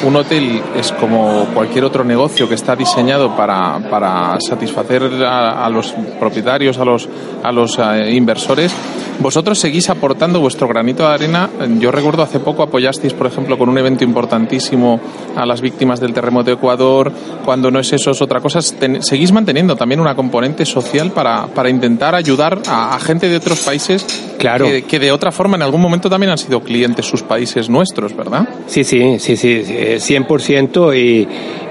un 0.06 0.16
hotel 0.16 0.62
es 0.78 0.92
como 0.94 1.46
cualquier 1.54 1.86
otro 1.86 2.04
negocio 2.04 2.48
que 2.50 2.56
está 2.56 2.76
diseñado 2.76 3.36
para, 3.36 3.80
para 3.90 4.38
satisfacer 4.42 5.04
a, 5.26 5.66
a 5.66 5.70
los 5.70 5.94
propietarios, 6.20 6.78
a 6.78 6.86
los, 6.86 7.08
a 7.44 7.52
los 7.52 7.80
eh, 7.80 8.12
inversores, 8.14 8.74
vosotros 9.20 9.58
seguís 9.60 9.90
aportando 9.90 10.40
vuestro 10.40 10.68
granito 10.68 11.08
de 11.08 11.14
arena. 11.14 11.50
Yo 11.80 11.92
recuerdo 11.94 12.24
hace 12.24 12.40
poco 12.40 12.64
apoyasteis, 12.64 13.14
por 13.14 13.28
ejemplo, 13.28 13.58
con 13.58 13.70
un 13.70 13.78
evento 13.78 14.04
importantísimo 14.04 15.00
a 15.36 15.46
las 15.46 15.62
víctimas 15.62 16.00
del 16.00 16.14
terremoto 16.14 16.46
de 16.48 16.54
Ecuador. 16.54 17.12
Cuando 17.46 17.72
no 17.72 17.80
es 17.80 17.94
eso, 17.94 18.12
es 18.12 18.22
otra 18.22 18.42
cosa. 18.42 18.60
Ten- 18.78 19.02
seguís 19.02 19.32
manteniendo 19.32 19.76
también 19.76 20.00
una 20.02 20.16
componente 20.16 20.66
social 20.66 21.12
para, 21.12 21.48
para 21.48 21.70
intentar 21.70 22.16
ayudar 22.16 22.60
a, 22.68 22.96
a 22.96 23.00
gente 23.00 23.30
de 23.30 23.38
otros 23.38 23.60
países 23.62 24.06
Claro. 24.38 24.66
que, 24.66 24.82
que 24.84 25.00
de 25.00 25.12
otra 25.14 25.32
forma 25.32 25.56
en 25.56 25.62
algún 25.62 25.80
momento 25.80 26.10
también 26.10 26.30
han 26.32 26.38
sido 26.38 26.60
clientes 26.62 27.06
sus 27.06 27.22
países 27.24 27.70
nuestros, 27.70 28.14
¿verdad? 28.16 28.48
Sí, 28.68 28.84
sí, 28.84 29.18
sí, 29.20 29.38
sí, 29.38 29.64
sí, 29.64 29.74
eh, 29.74 29.98
100% 30.02 30.98
y, 30.98 31.28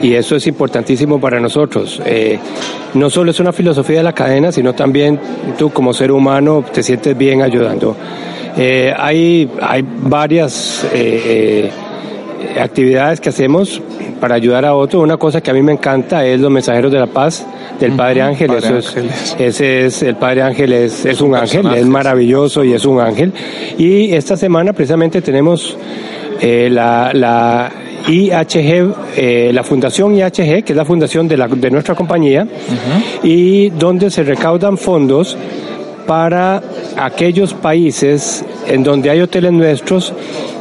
y 0.07 0.15
eso 0.15 0.37
es 0.37 0.47
importantísimo 0.47 1.21
para 1.21 1.39
nosotros. 1.39 2.01
Eh, 2.07 2.39
no 2.95 3.11
solo 3.11 3.31
es 3.31 3.41
una 3.41 3.53
filosofía 3.53 3.99
de 3.99 4.03
la 4.05 4.15
cadena, 4.15 4.51
sino 4.53 4.73
también 4.75 5.21
tú 5.59 5.71
como 5.71 5.93
ser 5.93 6.13
humano 6.13 6.65
te 6.73 6.83
sientes 6.83 7.17
bien 7.17 7.43
ayudando. 7.43 7.95
Eh, 8.57 8.93
hay, 8.97 9.51
hay 9.61 9.83
varias 10.03 10.85
eh, 10.93 11.71
eh, 12.55 12.61
actividades 12.61 13.21
que 13.21 13.31
hacemos 13.31 13.81
para 14.21 14.35
ayudar 14.35 14.65
a 14.65 14.75
otros. 14.75 15.03
Una 15.03 15.17
cosa 15.17 15.41
que 15.41 15.51
a 15.51 15.55
mí 15.55 15.63
me 15.63 15.73
encanta 15.73 16.25
es 16.27 16.39
los 16.39 16.51
mensajeros 16.51 16.93
de 16.93 16.99
la 16.99 17.07
paz 17.07 17.47
del 17.81 17.93
Padre 17.93 18.23
Ángel. 18.23 18.49
Padre 18.49 18.67
Eso 18.67 18.77
es- 18.79 18.87
Ángeles. 18.89 19.37
ese 19.39 19.87
es, 19.87 20.03
el 20.03 20.17
Padre 20.17 20.43
Ángel 20.43 20.73
es, 20.73 21.05
es 21.07 21.21
un 21.21 21.35
ángel, 21.35 21.67
es 21.75 21.87
maravilloso 21.87 22.63
y 22.63 22.73
es 22.73 22.85
un 22.85 23.01
ángel. 23.01 23.33
Y 23.79 24.13
esta 24.13 24.37
semana 24.37 24.73
precisamente 24.73 25.23
tenemos 25.23 25.77
eh, 26.41 26.69
la, 26.71 27.11
la 27.15 27.73
IHG, 28.07 28.95
eh, 29.17 29.51
la 29.53 29.63
Fundación 29.65 30.15
IHG, 30.17 30.63
que 30.65 30.73
es 30.73 30.77
la 30.77 30.85
fundación 30.85 31.27
de, 31.29 31.37
la, 31.37 31.49
de 31.49 31.71
nuestra 31.71 31.95
compañía, 31.95 32.47
y 33.23 33.71
donde 33.71 34.11
se 34.11 34.23
recaudan 34.25 34.77
fondos 34.77 35.37
para 36.07 36.63
aquellos 36.97 37.55
países 37.55 38.45
en 38.67 38.83
donde 38.83 39.11
hay 39.11 39.21
hoteles 39.21 39.53
nuestros 39.53 40.13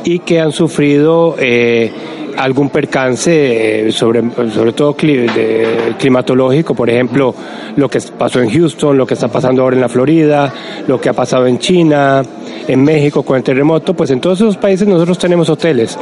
y 0.03 0.19
que 0.19 0.39
han 0.39 0.51
sufrido 0.51 1.35
eh, 1.39 1.91
algún 2.37 2.69
percance, 2.69 3.87
eh, 3.87 3.91
sobre, 3.91 4.23
sobre 4.51 4.73
todo 4.73 4.95
climatológico, 4.95 6.73
por 6.73 6.89
ejemplo, 6.89 7.33
lo 7.75 7.89
que 7.89 7.99
pasó 8.17 8.41
en 8.41 8.49
Houston, 8.49 8.97
lo 8.97 9.05
que 9.05 9.13
está 9.13 9.27
pasando 9.27 9.61
ahora 9.61 9.75
en 9.75 9.81
la 9.81 9.89
Florida, 9.89 10.53
lo 10.87 10.99
que 10.99 11.09
ha 11.09 11.13
pasado 11.13 11.47
en 11.47 11.59
China, 11.59 12.23
en 12.67 12.83
México 12.83 13.23
con 13.23 13.37
el 13.37 13.43
terremoto, 13.43 13.93
pues 13.93 14.11
en 14.11 14.19
todos 14.19 14.39
esos 14.41 14.57
países 14.57 14.87
nosotros 14.87 15.17
tenemos 15.17 15.49
hoteles. 15.49 15.97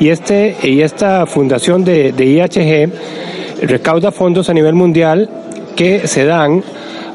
Y, 0.00 0.08
este, 0.08 0.56
y 0.62 0.80
esta 0.80 1.26
fundación 1.26 1.84
de, 1.84 2.12
de 2.12 2.24
IHG 2.24 3.66
recauda 3.66 4.10
fondos 4.10 4.48
a 4.48 4.54
nivel 4.54 4.74
mundial 4.74 5.28
que 5.76 6.06
se 6.06 6.24
dan 6.24 6.62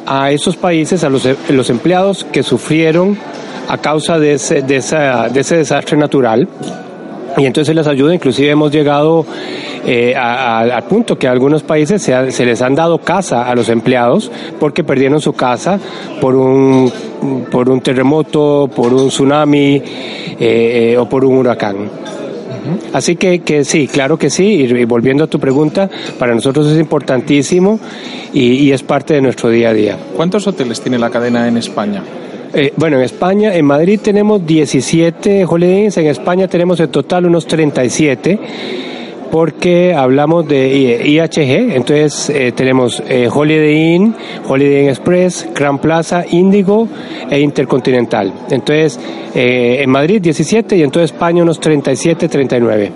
a 0.10 0.32
esos 0.32 0.58
países, 0.58 1.04
a 1.04 1.10
los, 1.10 1.28
los 1.50 1.70
empleados 1.70 2.26
que 2.26 2.42
sufrieron 2.42 3.18
a 3.68 3.78
causa 3.78 4.18
de 4.18 4.34
ese, 4.34 4.64
de 4.64 4.78
esa, 4.78 5.30
de 5.30 5.40
ese 5.42 5.58
desastre 5.58 5.96
natural. 5.96 6.48
Y 7.38 7.46
entonces 7.46 7.76
les 7.76 7.86
ayuda, 7.86 8.14
inclusive 8.14 8.50
hemos 8.50 8.72
llegado 8.72 9.24
eh, 9.86 10.16
al 10.16 10.84
punto 10.86 11.18
que 11.18 11.28
a 11.28 11.32
algunos 11.32 11.62
países 11.62 12.02
se 12.02 12.46
les 12.46 12.62
han 12.62 12.74
dado 12.74 12.98
casa 12.98 13.50
a 13.50 13.56
los 13.56 13.70
empleados 13.70 14.32
porque 14.60 14.84
perdieron 14.84 15.22
su 15.22 15.34
casa 15.34 15.80
por 16.20 16.36
un, 16.36 16.92
por 17.52 17.70
un 17.70 17.80
terremoto, 17.82 18.70
por 18.76 18.92
un 18.94 19.10
tsunami 19.10 19.76
eh, 19.76 19.84
eh, 20.40 20.98
o 20.98 21.08
por 21.08 21.24
un 21.24 21.38
huracán. 21.38 22.09
Así 22.94 23.16
que, 23.16 23.40
que 23.40 23.66
sí, 23.66 23.88
claro 23.88 24.18
que 24.18 24.30
sí, 24.30 24.46
y, 24.46 24.86
volviendo 24.86 25.24
a 25.24 25.28
tu 25.28 25.40
pregunta, 25.40 25.90
para 26.18 26.34
nosotros 26.34 26.68
es 26.68 26.80
importantísimo 26.80 27.80
y, 28.34 28.54
y 28.54 28.72
es 28.72 28.84
parte 28.84 29.14
de 29.14 29.22
nuestro 29.22 29.50
día 29.50 29.70
a 29.70 29.74
día. 29.74 29.98
¿Cuántos 30.16 30.48
hoteles 30.48 30.82
tiene 30.82 31.00
la 31.00 31.10
cadena 31.10 31.48
en 31.48 31.58
España? 31.58 32.04
Eh, 32.54 32.74
bueno, 32.78 32.98
en 32.98 33.04
España, 33.04 33.56
en 33.56 33.66
Madrid 33.66 34.00
tenemos 34.02 34.46
17 34.46 35.46
holidays, 35.46 35.98
en 35.98 36.08
España 36.08 36.48
tenemos 36.48 36.80
en 36.80 36.90
total 36.90 37.28
unos 37.28 37.46
37, 37.46 38.40
porque 39.32 39.94
hablamos 39.94 40.48
de 40.48 41.02
IHG, 41.06 41.76
entonces 41.76 42.30
eh, 42.30 42.52
tenemos 42.52 43.02
eh, 43.08 43.30
Holiday 43.32 43.96
Inn, 43.96 44.16
Holiday 44.48 44.84
Inn 44.84 44.90
Express, 44.90 45.48
Grand 45.56 45.80
Plaza, 45.80 46.26
Índigo 46.30 46.88
e 47.30 47.40
Intercontinental. 47.40 48.34
Entonces, 48.50 49.00
eh, 49.36 49.82
en 49.82 49.90
Madrid 49.90 50.22
17 50.22 50.78
y 50.78 50.84
en 50.84 50.92
España 51.04 51.44
unos 51.44 51.60
37, 51.60 52.28
39. 52.28 52.92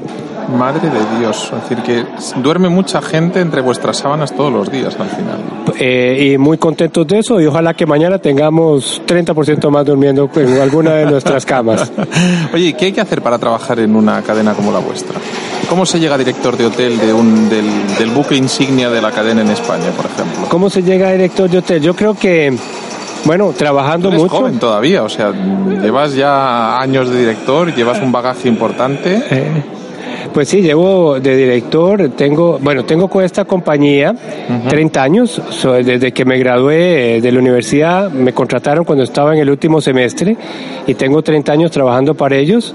Madre 0.57 0.89
de 0.89 1.19
Dios, 1.19 1.51
es 1.53 1.69
decir, 1.69 1.83
que 1.83 2.05
duerme 2.41 2.69
mucha 2.69 3.01
gente 3.01 3.39
entre 3.39 3.61
vuestras 3.61 3.97
sábanas 3.97 4.35
todos 4.35 4.51
los 4.51 4.71
días 4.71 4.95
al 4.99 5.09
final. 5.09 5.37
Eh, 5.79 6.31
y 6.33 6.37
muy 6.37 6.57
contentos 6.57 7.07
de 7.07 7.19
eso 7.19 7.39
y 7.41 7.45
ojalá 7.45 7.73
que 7.73 7.85
mañana 7.85 8.17
tengamos 8.19 9.01
30% 9.07 9.69
más 9.69 9.85
durmiendo 9.85 10.29
en 10.35 10.61
alguna 10.61 10.91
de 10.93 11.05
nuestras 11.05 11.45
camas. 11.45 11.91
Oye, 12.53 12.67
¿y 12.67 12.73
qué 12.73 12.85
hay 12.85 12.91
que 12.91 13.01
hacer 13.01 13.21
para 13.21 13.37
trabajar 13.39 13.79
en 13.79 13.95
una 13.95 14.21
cadena 14.21 14.53
como 14.53 14.71
la 14.71 14.79
vuestra? 14.79 15.19
¿Cómo 15.69 15.85
se 15.85 15.99
llega 15.99 16.15
a 16.15 16.17
director 16.17 16.57
de 16.57 16.65
hotel 16.65 16.99
de 16.99 17.13
un, 17.13 17.49
del, 17.49 17.65
del 17.97 18.09
buque 18.11 18.35
insignia 18.35 18.89
de 18.89 19.01
la 19.01 19.11
cadena 19.11 19.41
en 19.41 19.49
España, 19.49 19.89
por 19.95 20.05
ejemplo? 20.05 20.47
¿Cómo 20.49 20.69
se 20.69 20.83
llega 20.83 21.07
a 21.09 21.11
director 21.13 21.49
de 21.49 21.59
hotel? 21.59 21.81
Yo 21.81 21.95
creo 21.95 22.13
que, 22.13 22.55
bueno, 23.25 23.53
trabajando 23.57 24.09
Tú 24.09 24.15
eres 24.15 24.23
mucho. 24.23 24.35
joven 24.35 24.59
todavía, 24.59 25.03
o 25.03 25.09
sea, 25.09 25.31
llevas 25.81 26.13
ya 26.15 26.79
años 26.79 27.09
de 27.09 27.17
director, 27.17 27.73
llevas 27.73 27.99
un 28.01 28.11
bagaje 28.11 28.49
importante. 28.49 29.23
Eh, 29.31 29.63
Pues 30.33 30.49
sí, 30.49 30.61
llevo 30.61 31.19
de 31.19 31.35
director, 31.35 32.09
tengo, 32.17 32.57
bueno, 32.61 32.83
tengo 32.85 33.07
con 33.07 33.23
esta 33.23 33.45
compañía 33.45 34.15
30 34.67 35.03
años, 35.03 35.41
so- 35.51 35.73
desde 35.73 36.11
que 36.11 36.25
me 36.25 36.37
gradué 36.39 37.17
eh, 37.17 37.21
de 37.21 37.31
la 37.31 37.39
universidad, 37.39 38.09
me 38.09 38.33
contrataron 38.33 38.83
cuando 38.83 39.03
estaba 39.03 39.33
en 39.35 39.41
el 39.41 39.49
último 39.49 39.79
semestre 39.81 40.35
y 40.87 40.93
tengo 40.95 41.21
30 41.21 41.51
años 41.51 41.71
trabajando 41.71 42.15
para 42.15 42.35
ellos. 42.35 42.73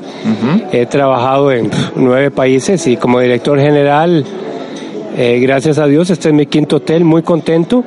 He 0.72 0.86
trabajado 0.86 1.50
en 1.50 1.70
nueve 1.96 2.30
países 2.30 2.86
y 2.86 2.96
como 2.96 3.18
director 3.20 3.58
general, 3.58 4.24
eh, 5.16 5.38
gracias 5.40 5.78
a 5.78 5.86
Dios, 5.86 6.10
este 6.10 6.28
es 6.28 6.34
mi 6.34 6.46
quinto 6.46 6.76
hotel, 6.76 7.04
muy 7.04 7.22
contento. 7.22 7.82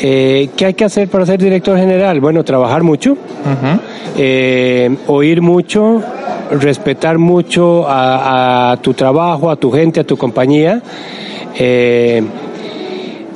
Eh, 0.00 0.50
¿Qué 0.56 0.66
hay 0.66 0.74
que 0.74 0.84
hacer 0.84 1.08
para 1.08 1.26
ser 1.26 1.40
director 1.42 1.76
general? 1.76 2.20
Bueno, 2.20 2.44
trabajar 2.44 2.82
mucho, 2.82 3.16
eh, 4.16 4.96
oír 5.08 5.42
mucho, 5.42 6.00
respetar 6.50 7.18
mucho 7.18 7.86
a, 7.88 8.72
a 8.72 8.76
tu 8.78 8.94
trabajo, 8.94 9.50
a 9.50 9.56
tu 9.56 9.70
gente, 9.70 10.00
a 10.00 10.04
tu 10.04 10.16
compañía 10.16 10.82
eh, 11.58 12.22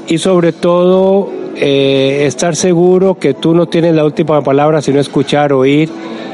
y 0.07 0.19
sobre 0.19 0.53
todo 0.53 1.29
eh, 1.57 2.25
estar 2.27 2.55
seguro 2.55 3.19
que 3.19 3.35
tú 3.35 3.55
no 3.55 3.67
tienes 3.67 3.95
la 3.95 4.05
última 4.05 4.41
palabra, 4.43 4.81
sino 4.81 5.01
escuchar, 5.01 5.53
oír 5.53 5.91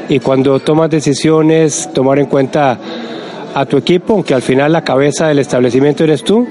y 0.07 0.19
cuando 0.19 0.59
tomas 0.59 0.89
decisiones 0.89 1.89
tomar 1.93 2.19
en 2.19 2.27
cuenta 2.27 2.77
a 3.53 3.65
tu 3.65 3.77
equipo, 3.77 4.13
aunque 4.13 4.33
al 4.33 4.41
final 4.43 4.71
la 4.71 4.83
cabeza 4.83 5.27
del 5.27 5.39
establecimiento 5.39 6.03
eres 6.03 6.23
tú, 6.23 6.47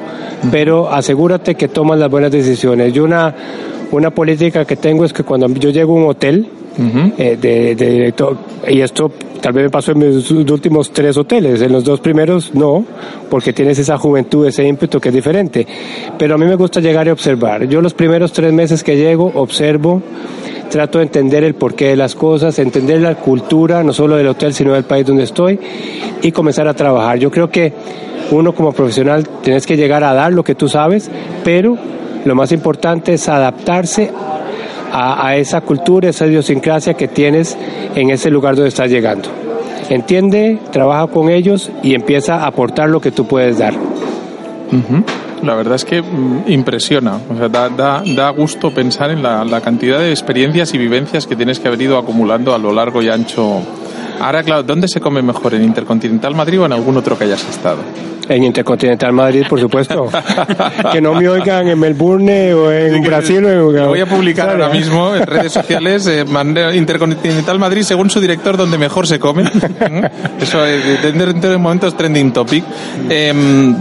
pero 0.50 0.90
asegúrate 0.90 1.54
que 1.54 1.68
tomas 1.68 1.98
las 1.98 2.10
buenas 2.10 2.32
decisiones. 2.32 2.92
Yo 2.92 3.04
una, 3.04 3.34
una 3.90 4.10
política 4.10 4.64
que 4.64 4.76
tengo 4.76 5.04
es 5.04 5.12
que 5.12 5.22
cuando 5.24 5.48
yo 5.48 5.70
llego 5.70 5.94
a 5.94 5.96
un 5.96 6.08
hotel, 6.08 6.48
eh, 7.18 7.36
de, 7.40 7.74
de 7.74 7.90
director, 7.90 8.36
y 8.68 8.80
esto 8.80 9.10
tal 9.40 9.52
vez 9.52 9.64
me 9.64 9.70
pasó 9.70 9.92
en 9.92 9.98
mis 9.98 10.30
últimos 10.30 10.92
tres 10.92 11.16
hoteles, 11.16 11.60
en 11.60 11.72
los 11.72 11.84
dos 11.84 12.00
primeros 12.00 12.54
no, 12.54 12.84
porque 13.28 13.52
tienes 13.52 13.78
esa 13.78 13.98
juventud, 13.98 14.46
ese 14.46 14.64
ímpetu 14.66 15.00
que 15.00 15.08
es 15.08 15.14
diferente, 15.14 15.66
pero 16.18 16.34
a 16.34 16.38
mí 16.38 16.46
me 16.46 16.54
gusta 16.54 16.80
llegar 16.80 17.06
y 17.06 17.10
observar. 17.10 17.66
Yo 17.68 17.80
los 17.80 17.94
primeros 17.94 18.32
tres 18.32 18.52
meses 18.52 18.84
que 18.84 18.96
llego, 18.96 19.32
observo, 19.34 20.02
trato 20.70 20.98
de 20.98 21.04
entender 21.04 21.44
el 21.44 21.54
porqué 21.54 21.88
de 21.88 21.96
las 21.96 22.14
cosas, 22.14 22.58
entender 22.58 23.00
la 23.00 23.14
cultura, 23.16 23.82
no 23.82 23.92
solo 23.92 24.16
del 24.16 24.28
hotel, 24.28 24.52
sino 24.54 24.74
del 24.74 24.84
país 24.84 25.06
donde 25.06 25.24
estoy, 25.24 25.58
y 26.22 26.30
comenzar 26.32 26.68
a 26.68 26.74
trabajar. 26.74 27.18
Yo 27.18 27.30
creo 27.30 27.50
que 27.50 27.72
uno 28.30 28.54
como 28.54 28.72
profesional 28.72 29.26
tienes 29.42 29.66
que 29.66 29.76
llegar 29.76 30.04
a 30.04 30.12
dar 30.14 30.32
lo 30.32 30.44
que 30.44 30.54
tú 30.54 30.68
sabes, 30.68 31.10
pero 31.42 31.76
lo 32.24 32.34
más 32.34 32.52
importante 32.52 33.14
es 33.14 33.28
adaptarse 33.28 34.10
a, 34.92 35.26
a 35.26 35.36
esa 35.36 35.60
cultura, 35.60 36.08
esa 36.08 36.26
idiosincrasia 36.26 36.94
que 36.94 37.08
tienes 37.08 37.56
en 37.94 38.10
ese 38.10 38.30
lugar 38.30 38.54
donde 38.54 38.68
estás 38.68 38.90
llegando. 38.90 39.28
Entiende, 39.88 40.58
trabaja 40.70 41.06
con 41.06 41.30
ellos 41.30 41.70
y 41.82 41.94
empieza 41.94 42.36
a 42.36 42.46
aportar 42.46 42.90
lo 42.90 43.00
que 43.00 43.10
tú 43.10 43.26
puedes 43.26 43.58
dar. 43.58 43.74
La 45.42 45.54
verdad 45.54 45.76
es 45.76 45.84
que 45.84 46.02
mm, 46.02 46.44
impresiona, 46.48 47.18
o 47.30 47.36
sea, 47.36 47.48
da, 47.48 47.68
da, 47.68 48.02
da 48.04 48.30
gusto 48.30 48.70
pensar 48.72 49.10
en 49.10 49.22
la, 49.22 49.44
la 49.44 49.60
cantidad 49.60 49.98
de 49.98 50.10
experiencias 50.10 50.74
y 50.74 50.78
vivencias 50.78 51.26
que 51.26 51.36
tienes 51.36 51.58
que 51.58 51.68
haber 51.68 51.80
ido 51.80 51.96
acumulando 51.96 52.54
a 52.54 52.58
lo 52.58 52.72
largo 52.72 53.02
y 53.02 53.08
ancho. 53.08 53.62
Ahora, 54.20 54.42
claro, 54.42 54.62
¿dónde 54.62 54.88
se 54.88 55.00
come 55.00 55.22
mejor? 55.22 55.54
¿En 55.54 55.62
Intercontinental 55.64 56.34
Madrid 56.34 56.60
o 56.60 56.66
en 56.66 56.72
algún 56.72 56.96
otro 56.96 57.16
que 57.18 57.24
hayas 57.24 57.48
estado? 57.48 57.78
En 58.28 58.44
Intercontinental 58.44 59.12
Madrid, 59.12 59.44
por 59.48 59.58
supuesto. 59.58 60.10
que 60.92 61.00
no 61.00 61.14
me 61.14 61.28
oigan 61.28 61.66
en 61.68 61.78
Melbourne 61.78 62.52
o 62.52 62.70
en 62.70 63.02
Brasil. 63.02 63.42
O 63.44 63.74
en... 63.74 63.86
Voy 63.88 64.00
a 64.00 64.06
publicar 64.06 64.50
ahora 64.50 64.68
mismo 64.68 65.14
en 65.14 65.24
redes 65.26 65.52
sociales. 65.52 66.06
eh, 66.08 66.24
Intercontinental 66.74 67.58
Madrid, 67.58 67.82
según 67.82 68.10
su 68.10 68.20
director, 68.20 68.56
donde 68.56 68.76
mejor 68.76 69.06
se 69.06 69.18
come. 69.18 69.44
Eso 70.40 70.64
es, 70.66 71.02
dentro 71.02 71.50
de 71.50 71.56
momentos 71.56 71.96
trending 71.96 72.32
topic. 72.32 72.64
Em, 73.08 73.74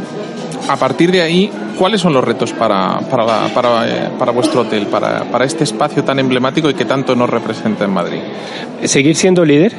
a 0.69 0.75
partir 0.77 1.11
de 1.11 1.21
ahí, 1.21 1.51
¿cuáles 1.77 1.99
son 1.99 2.13
los 2.13 2.23
retos 2.23 2.53
para, 2.53 2.99
para, 3.09 3.25
la- 3.25 3.49
para, 3.53 3.88
eh, 3.88 4.09
para 4.17 4.31
vuestro 4.31 4.61
hotel, 4.61 4.88
para, 4.88 5.23
para 5.25 5.43
este 5.45 5.65
espacio 5.65 6.03
tan 6.05 6.19
emblemático 6.19 6.69
y 6.69 6.73
que 6.73 6.85
tanto 6.85 7.15
nos 7.15 7.29
representa 7.29 7.83
en 7.85 7.91
Madrid? 7.91 8.19
seguir 8.85 9.15
siendo 9.15 9.43
líder, 9.43 9.73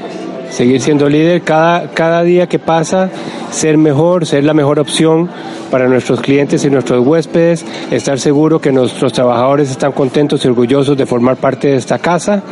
seguir 0.50 0.80
siendo 0.80 1.08
líder 1.08 1.42
cada, 1.42 1.90
cada 1.90 2.22
día 2.22 2.46
que 2.46 2.58
pasa, 2.58 3.10
ser 3.50 3.78
mejor, 3.78 4.26
ser 4.26 4.44
la 4.44 4.54
mejor 4.54 4.78
opción 4.78 5.28
para 5.70 5.88
nuestros 5.88 6.20
clientes 6.20 6.64
y 6.64 6.70
nuestros 6.70 7.06
huéspedes, 7.06 7.64
estar 7.90 8.18
seguro 8.18 8.60
que 8.60 8.72
nuestros 8.72 9.12
trabajadores 9.12 9.70
están 9.70 9.92
contentos 9.92 10.44
y 10.44 10.48
orgullosos 10.48 10.96
de 10.96 11.06
formar 11.06 11.36
parte 11.36 11.68
de 11.68 11.76
esta 11.76 11.98
casa. 11.98 12.42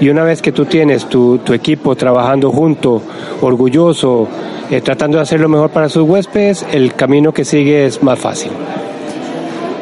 Y 0.00 0.08
una 0.08 0.24
vez 0.24 0.42
que 0.42 0.52
tú 0.52 0.66
tienes 0.66 1.06
tu, 1.06 1.38
tu 1.38 1.54
equipo 1.54 1.96
trabajando 1.96 2.50
junto, 2.50 3.02
orgulloso, 3.40 4.28
eh, 4.70 4.80
tratando 4.80 5.16
de 5.16 5.22
hacer 5.22 5.40
lo 5.40 5.48
mejor 5.48 5.70
para 5.70 5.88
sus 5.88 6.02
huéspedes, 6.02 6.66
el 6.72 6.94
camino 6.94 7.32
que 7.32 7.44
sigue 7.44 7.86
es 7.86 8.02
más 8.02 8.18
fácil. 8.18 8.50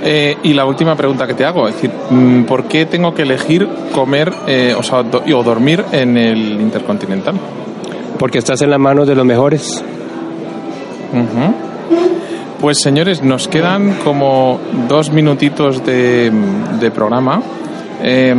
Eh, 0.07 0.36
y 0.42 0.52
la 0.52 0.66
última 0.66 0.94
pregunta 0.96 1.26
que 1.26 1.32
te 1.34 1.44
hago, 1.46 1.66
es 1.66 1.74
decir, 1.76 1.90
mm, 2.11 2.42
¿por 2.44 2.64
qué 2.64 2.84
tengo 2.84 3.14
que 3.14 3.22
elegir 3.22 3.66
comer 3.92 4.30
eh, 4.46 4.74
o, 4.76 4.82
sea, 4.82 5.02
do- 5.02 5.22
o 5.34 5.42
dormir 5.42 5.82
en 5.92 6.18
el 6.18 6.61
Intercontinental? 6.61 7.34
Porque 8.18 8.38
estás 8.38 8.61
en 8.62 8.68
las 8.70 8.78
manos 8.78 9.09
de 9.09 9.14
los 9.14 9.24
mejores. 9.24 9.82
Pues 12.61 12.80
señores, 12.80 13.22
nos 13.22 13.46
quedan 13.48 13.94
como 14.05 14.59
dos 14.88 15.11
minutitos 15.11 15.84
de, 15.84 16.30
de 16.80 16.90
programa. 16.90 17.42
Eh, 18.02 18.34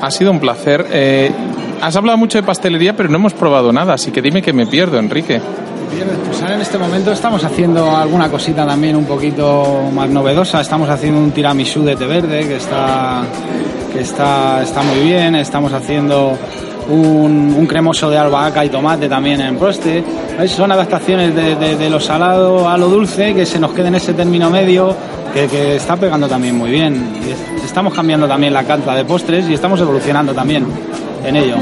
ha 0.00 0.10
sido 0.10 0.30
un 0.30 0.40
placer. 0.40 0.86
Eh, 0.90 1.30
has 1.80 1.96
hablado 1.96 2.18
mucho 2.18 2.38
de 2.38 2.42
pastelería, 2.42 2.96
pero 2.96 3.08
no 3.08 3.16
hemos 3.16 3.34
probado 3.34 3.72
nada, 3.72 3.94
así 3.94 4.10
que 4.10 4.22
dime 4.22 4.42
que 4.42 4.52
me 4.52 4.66
pierdo, 4.66 4.98
Enrique. 4.98 5.40
Pues 6.26 6.42
ahora 6.42 6.56
en 6.56 6.60
este 6.60 6.78
momento 6.78 7.12
estamos 7.12 7.42
haciendo 7.44 7.96
alguna 7.96 8.28
cosita 8.28 8.66
también 8.66 8.96
un 8.96 9.04
poquito 9.04 9.88
más 9.94 10.08
novedosa. 10.10 10.60
Estamos 10.60 10.88
haciendo 10.90 11.20
un 11.20 11.30
tiramisú 11.30 11.84
de 11.84 11.96
té 11.96 12.06
verde 12.06 12.40
que 12.46 12.56
está, 12.56 13.22
que 13.92 14.00
está, 14.00 14.62
está 14.62 14.82
muy 14.82 15.00
bien. 15.00 15.36
Estamos 15.36 15.72
haciendo 15.72 16.36
un, 16.90 17.54
un 17.56 17.66
cremoso 17.66 18.10
de 18.10 18.18
albahaca 18.18 18.64
y 18.64 18.68
tomate 18.68 19.08
también 19.08 19.40
en 19.40 19.56
proste. 19.56 20.04
Son 20.48 20.70
adaptaciones 20.72 21.34
de, 21.34 21.54
de- 21.54 21.76
de 21.76 21.88
lo 21.90 22.00
salado 22.00 22.68
a 22.68 22.76
lo 22.76 22.88
dulce 22.88 23.32
que 23.32 23.46
se 23.46 23.58
nos 23.60 23.70
quede 23.72 23.88
en 23.88 23.94
ese 23.94 24.12
término 24.12 24.50
medio 24.50 24.94
que, 25.32 25.46
que 25.46 25.76
está 25.76 25.96
pegando 25.96 26.28
también 26.28 26.56
muy 26.58 26.70
bien. 26.70 27.10
Estamos 27.64 27.94
cambiando 27.94 28.26
también 28.28 28.52
la 28.52 28.64
carta 28.64 28.94
de 28.94 29.04
postres 29.04 29.48
y 29.48 29.54
estamos 29.54 29.80
evolucionando 29.80 30.34
también 30.34 30.66
en 31.24 31.36
ello. 31.36 31.56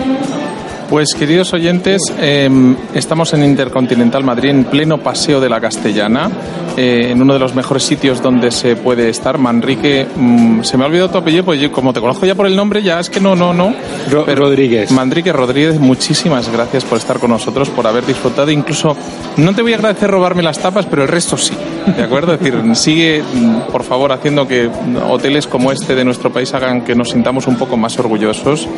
Pues 0.95 1.09
queridos 1.19 1.53
oyentes, 1.53 2.01
eh, 2.21 2.49
estamos 2.95 3.35
en 3.35 3.43
Intercontinental 3.43 4.23
Madrid, 4.23 4.51
en 4.51 4.63
pleno 4.63 4.99
paseo 4.99 5.41
de 5.41 5.49
la 5.49 5.61
Castellana, 5.61 6.31
eh, 6.77 7.09
en 7.11 7.21
uno 7.21 7.33
de 7.33 7.41
los 7.41 7.53
mejores 7.53 7.83
sitios 7.83 8.23
donde 8.23 8.53
se 8.53 8.77
puede 8.77 9.09
estar. 9.09 9.37
Manrique, 9.37 10.07
mm, 10.15 10.63
se 10.63 10.77
me 10.79 10.85
ha 10.85 10.87
olvidado 10.87 11.11
tu 11.11 11.19
apellido, 11.19 11.45
pues 11.47 11.61
yo, 11.61 11.73
como 11.73 11.93
te 11.93 11.99
conozco 12.01 12.27
ya 12.27 12.37
por 12.37 12.47
el 12.47 12.55
nombre, 12.55 12.81
ya 12.81 13.01
es 13.01 13.11
que 13.11 13.19
no, 13.19 13.35
no, 13.35 13.53
no. 13.53 13.75
Ro- 14.09 14.25
Rodríguez. 14.37 14.93
Manrique 14.93 15.33
Rodríguez, 15.33 15.81
muchísimas 15.81 16.49
gracias 16.53 16.85
por 16.85 16.97
estar 16.99 17.19
con 17.19 17.31
nosotros, 17.33 17.71
por 17.71 17.89
haber 17.89 18.07
disfrutado. 18.07 18.53
Incluso, 18.53 18.97
no 19.39 19.53
te 19.53 19.63
voy 19.63 19.73
a 19.73 19.77
agradecer 19.79 20.09
robarme 20.09 20.45
las 20.45 20.61
tapas, 20.61 20.87
pero 20.87 21.03
el 21.03 21.09
resto 21.09 21.37
sí. 21.37 21.55
¿De 21.97 22.05
acuerdo? 22.05 22.35
Es 22.35 22.39
decir, 22.41 22.55
sigue, 22.77 23.21
mm, 23.21 23.73
por 23.73 23.83
favor, 23.83 24.13
haciendo 24.13 24.47
que 24.47 24.71
hoteles 25.11 25.49
como 25.49 25.73
este 25.73 25.97
de 25.97 26.05
nuestro 26.05 26.33
país 26.33 26.55
hagan 26.55 26.83
que 26.83 26.95
nos 26.95 27.11
sintamos 27.11 27.49
un 27.49 27.57
poco 27.57 27.77
más 27.77 27.99
orgullosos. 27.99 28.69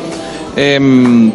Em, 0.55 1.31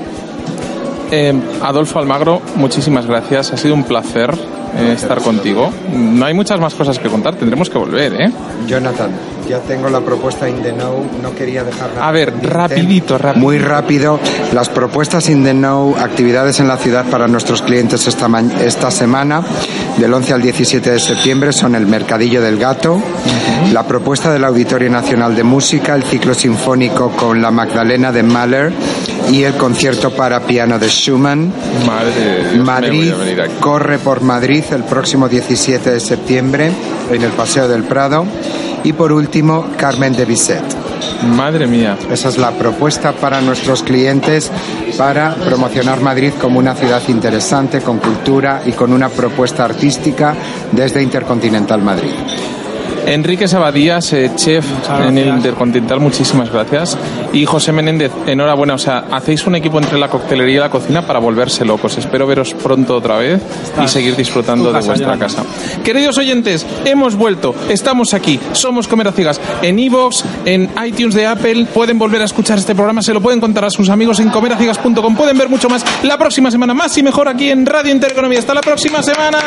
eh, 1.12 1.32
Adolfo 1.60 1.98
Almagro, 1.98 2.40
muchísimas 2.56 3.06
gracias. 3.06 3.52
Ha 3.52 3.56
sido 3.56 3.74
un 3.74 3.84
placer 3.84 4.34
eh, 4.74 4.94
estar 4.94 5.20
contigo. 5.20 5.70
No 5.92 6.24
hay 6.24 6.32
muchas 6.32 6.58
más 6.58 6.74
cosas 6.74 6.98
que 6.98 7.08
contar, 7.08 7.34
tendremos 7.36 7.68
que 7.68 7.76
volver, 7.76 8.14
¿eh? 8.14 8.32
Jonathan, 8.66 9.10
Ya 9.46 9.58
tengo 9.58 9.90
la 9.90 10.00
propuesta 10.00 10.48
in 10.48 10.62
the 10.62 10.72
know, 10.72 11.04
no 11.22 11.34
quería 11.34 11.64
dejarla. 11.64 12.08
A 12.08 12.12
ver, 12.12 12.32
rapidito, 12.42 13.18
rapidito. 13.18 13.44
Muy 13.44 13.58
rápido. 13.58 14.18
Las 14.54 14.70
propuestas 14.70 15.28
in 15.28 15.44
the 15.44 15.52
know, 15.52 15.94
actividades 15.98 16.60
en 16.60 16.68
la 16.68 16.78
ciudad 16.78 17.04
para 17.04 17.28
nuestros 17.28 17.60
clientes 17.60 18.06
esta, 18.06 18.28
esta 18.64 18.90
semana, 18.90 19.42
del 19.98 20.14
11 20.14 20.32
al 20.32 20.40
17 20.40 20.92
de 20.92 21.00
septiembre, 21.00 21.52
son 21.52 21.74
el 21.74 21.86
Mercadillo 21.86 22.40
del 22.40 22.56
Gato, 22.56 23.02
la 23.72 23.86
propuesta 23.86 24.32
del 24.32 24.44
Auditorio 24.44 24.88
Nacional 24.88 25.36
de 25.36 25.42
Música, 25.42 25.94
el 25.94 26.04
ciclo 26.04 26.32
sinfónico 26.32 27.10
con 27.10 27.42
la 27.42 27.50
Magdalena 27.50 28.10
de 28.10 28.22
Mahler 28.22 28.72
y 29.32 29.44
el 29.44 29.54
concierto 29.54 30.10
para 30.10 30.40
piano 30.40 30.78
de 30.78 30.88
Schumann. 30.88 31.52
Madre 31.86 32.50
Dios, 32.52 32.64
Madrid 32.64 33.12
corre 33.60 33.98
por 33.98 34.20
Madrid 34.20 34.62
el 34.72 34.84
próximo 34.84 35.26
17 35.26 35.90
de 35.90 36.00
septiembre 36.00 36.70
en 37.10 37.22
el 37.22 37.30
Paseo 37.30 37.66
del 37.66 37.84
Prado. 37.84 38.26
Y 38.84 38.92
por 38.92 39.10
último, 39.10 39.68
Carmen 39.78 40.12
de 40.12 40.26
Bizet. 40.26 40.62
Madre 41.34 41.66
mía. 41.66 41.96
Esa 42.10 42.28
es 42.28 42.36
la 42.36 42.50
propuesta 42.50 43.12
para 43.12 43.40
nuestros 43.40 43.82
clientes 43.82 44.50
para 44.98 45.34
promocionar 45.34 46.00
Madrid 46.00 46.32
como 46.38 46.58
una 46.58 46.74
ciudad 46.74 47.00
interesante, 47.08 47.80
con 47.80 47.98
cultura 47.98 48.62
y 48.66 48.72
con 48.72 48.92
una 48.92 49.08
propuesta 49.08 49.64
artística 49.64 50.34
desde 50.72 51.02
Intercontinental 51.02 51.80
Madrid. 51.80 52.10
Enrique 53.06 53.48
Sabadías, 53.48 54.12
eh, 54.12 54.30
chef 54.36 54.64
en 55.06 55.18
el 55.18 55.28
Intercontinental, 55.28 56.00
muchísimas 56.00 56.50
gracias. 56.50 56.96
Y 57.32 57.44
José 57.46 57.72
Menéndez, 57.72 58.12
enhorabuena. 58.26 58.74
O 58.74 58.78
sea, 58.78 59.04
hacéis 59.10 59.46
un 59.46 59.56
equipo 59.56 59.78
entre 59.78 59.98
la 59.98 60.08
coctelería 60.08 60.56
y 60.56 60.58
la 60.58 60.70
cocina 60.70 61.02
para 61.02 61.18
volverse 61.18 61.64
locos. 61.64 61.98
Espero 61.98 62.26
veros 62.26 62.54
pronto 62.54 62.96
otra 62.96 63.16
vez 63.16 63.40
y 63.82 63.88
seguir 63.88 64.16
disfrutando 64.16 64.72
de 64.72 64.80
vuestra 64.80 65.18
casa. 65.18 65.44
Queridos 65.84 66.18
oyentes, 66.18 66.66
hemos 66.84 67.16
vuelto. 67.16 67.54
Estamos 67.68 68.14
aquí. 68.14 68.38
Somos 68.52 68.88
Comer 68.88 69.08
a 69.08 69.12
Ciegas. 69.12 69.40
En 69.62 69.78
iVoox, 69.78 70.24
en 70.44 70.70
iTunes 70.86 71.14
de 71.14 71.26
Apple. 71.26 71.66
Pueden 71.72 71.98
volver 71.98 72.22
a 72.22 72.24
escuchar 72.24 72.58
este 72.58 72.74
programa. 72.74 73.02
Se 73.02 73.12
lo 73.12 73.20
pueden 73.20 73.40
contar 73.40 73.64
a 73.64 73.70
sus 73.70 73.88
amigos 73.88 74.20
en 74.20 74.30
comeraciegas.com. 74.30 75.16
Pueden 75.16 75.38
ver 75.38 75.48
mucho 75.48 75.68
más 75.68 75.84
la 76.02 76.18
próxima 76.18 76.50
semana. 76.50 76.74
Más 76.74 76.96
y 76.96 77.02
mejor 77.02 77.28
aquí 77.28 77.50
en 77.50 77.66
Radio 77.66 77.92
Intereconomía. 77.92 78.38
Hasta 78.38 78.54
la 78.54 78.60
próxima 78.60 79.02
semana. 79.02 79.38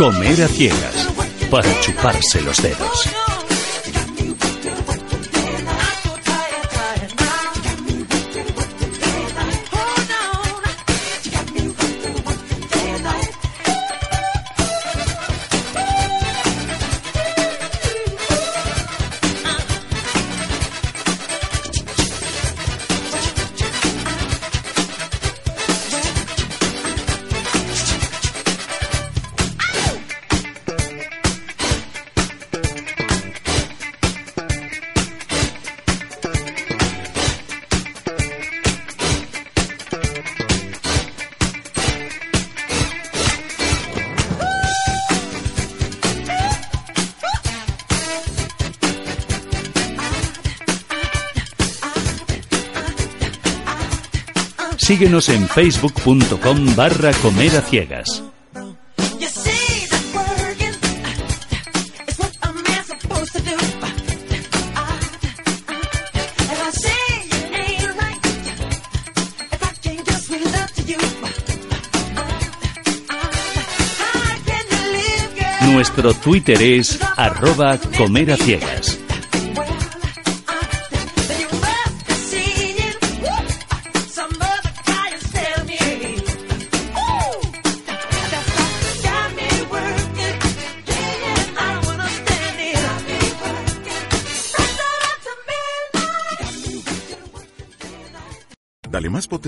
Comer 0.00 0.44
a 0.44 0.48
ciegas 0.48 1.08
para 1.50 1.78
chuparse 1.82 2.40
los 2.40 2.62
dedos. 2.62 3.39
To 70.74 70.82
you. 70.82 70.98
How 73.98 74.36
can 74.44 74.64
you 74.70 74.82
live, 74.92 75.34
girl? 75.34 75.72
Nuestro 75.72 76.12
Twitter 76.12 76.60
es 76.60 76.98
arroba 77.16 77.78
comer 77.96 78.32
a 78.32 78.36
ciegas. 78.36 78.99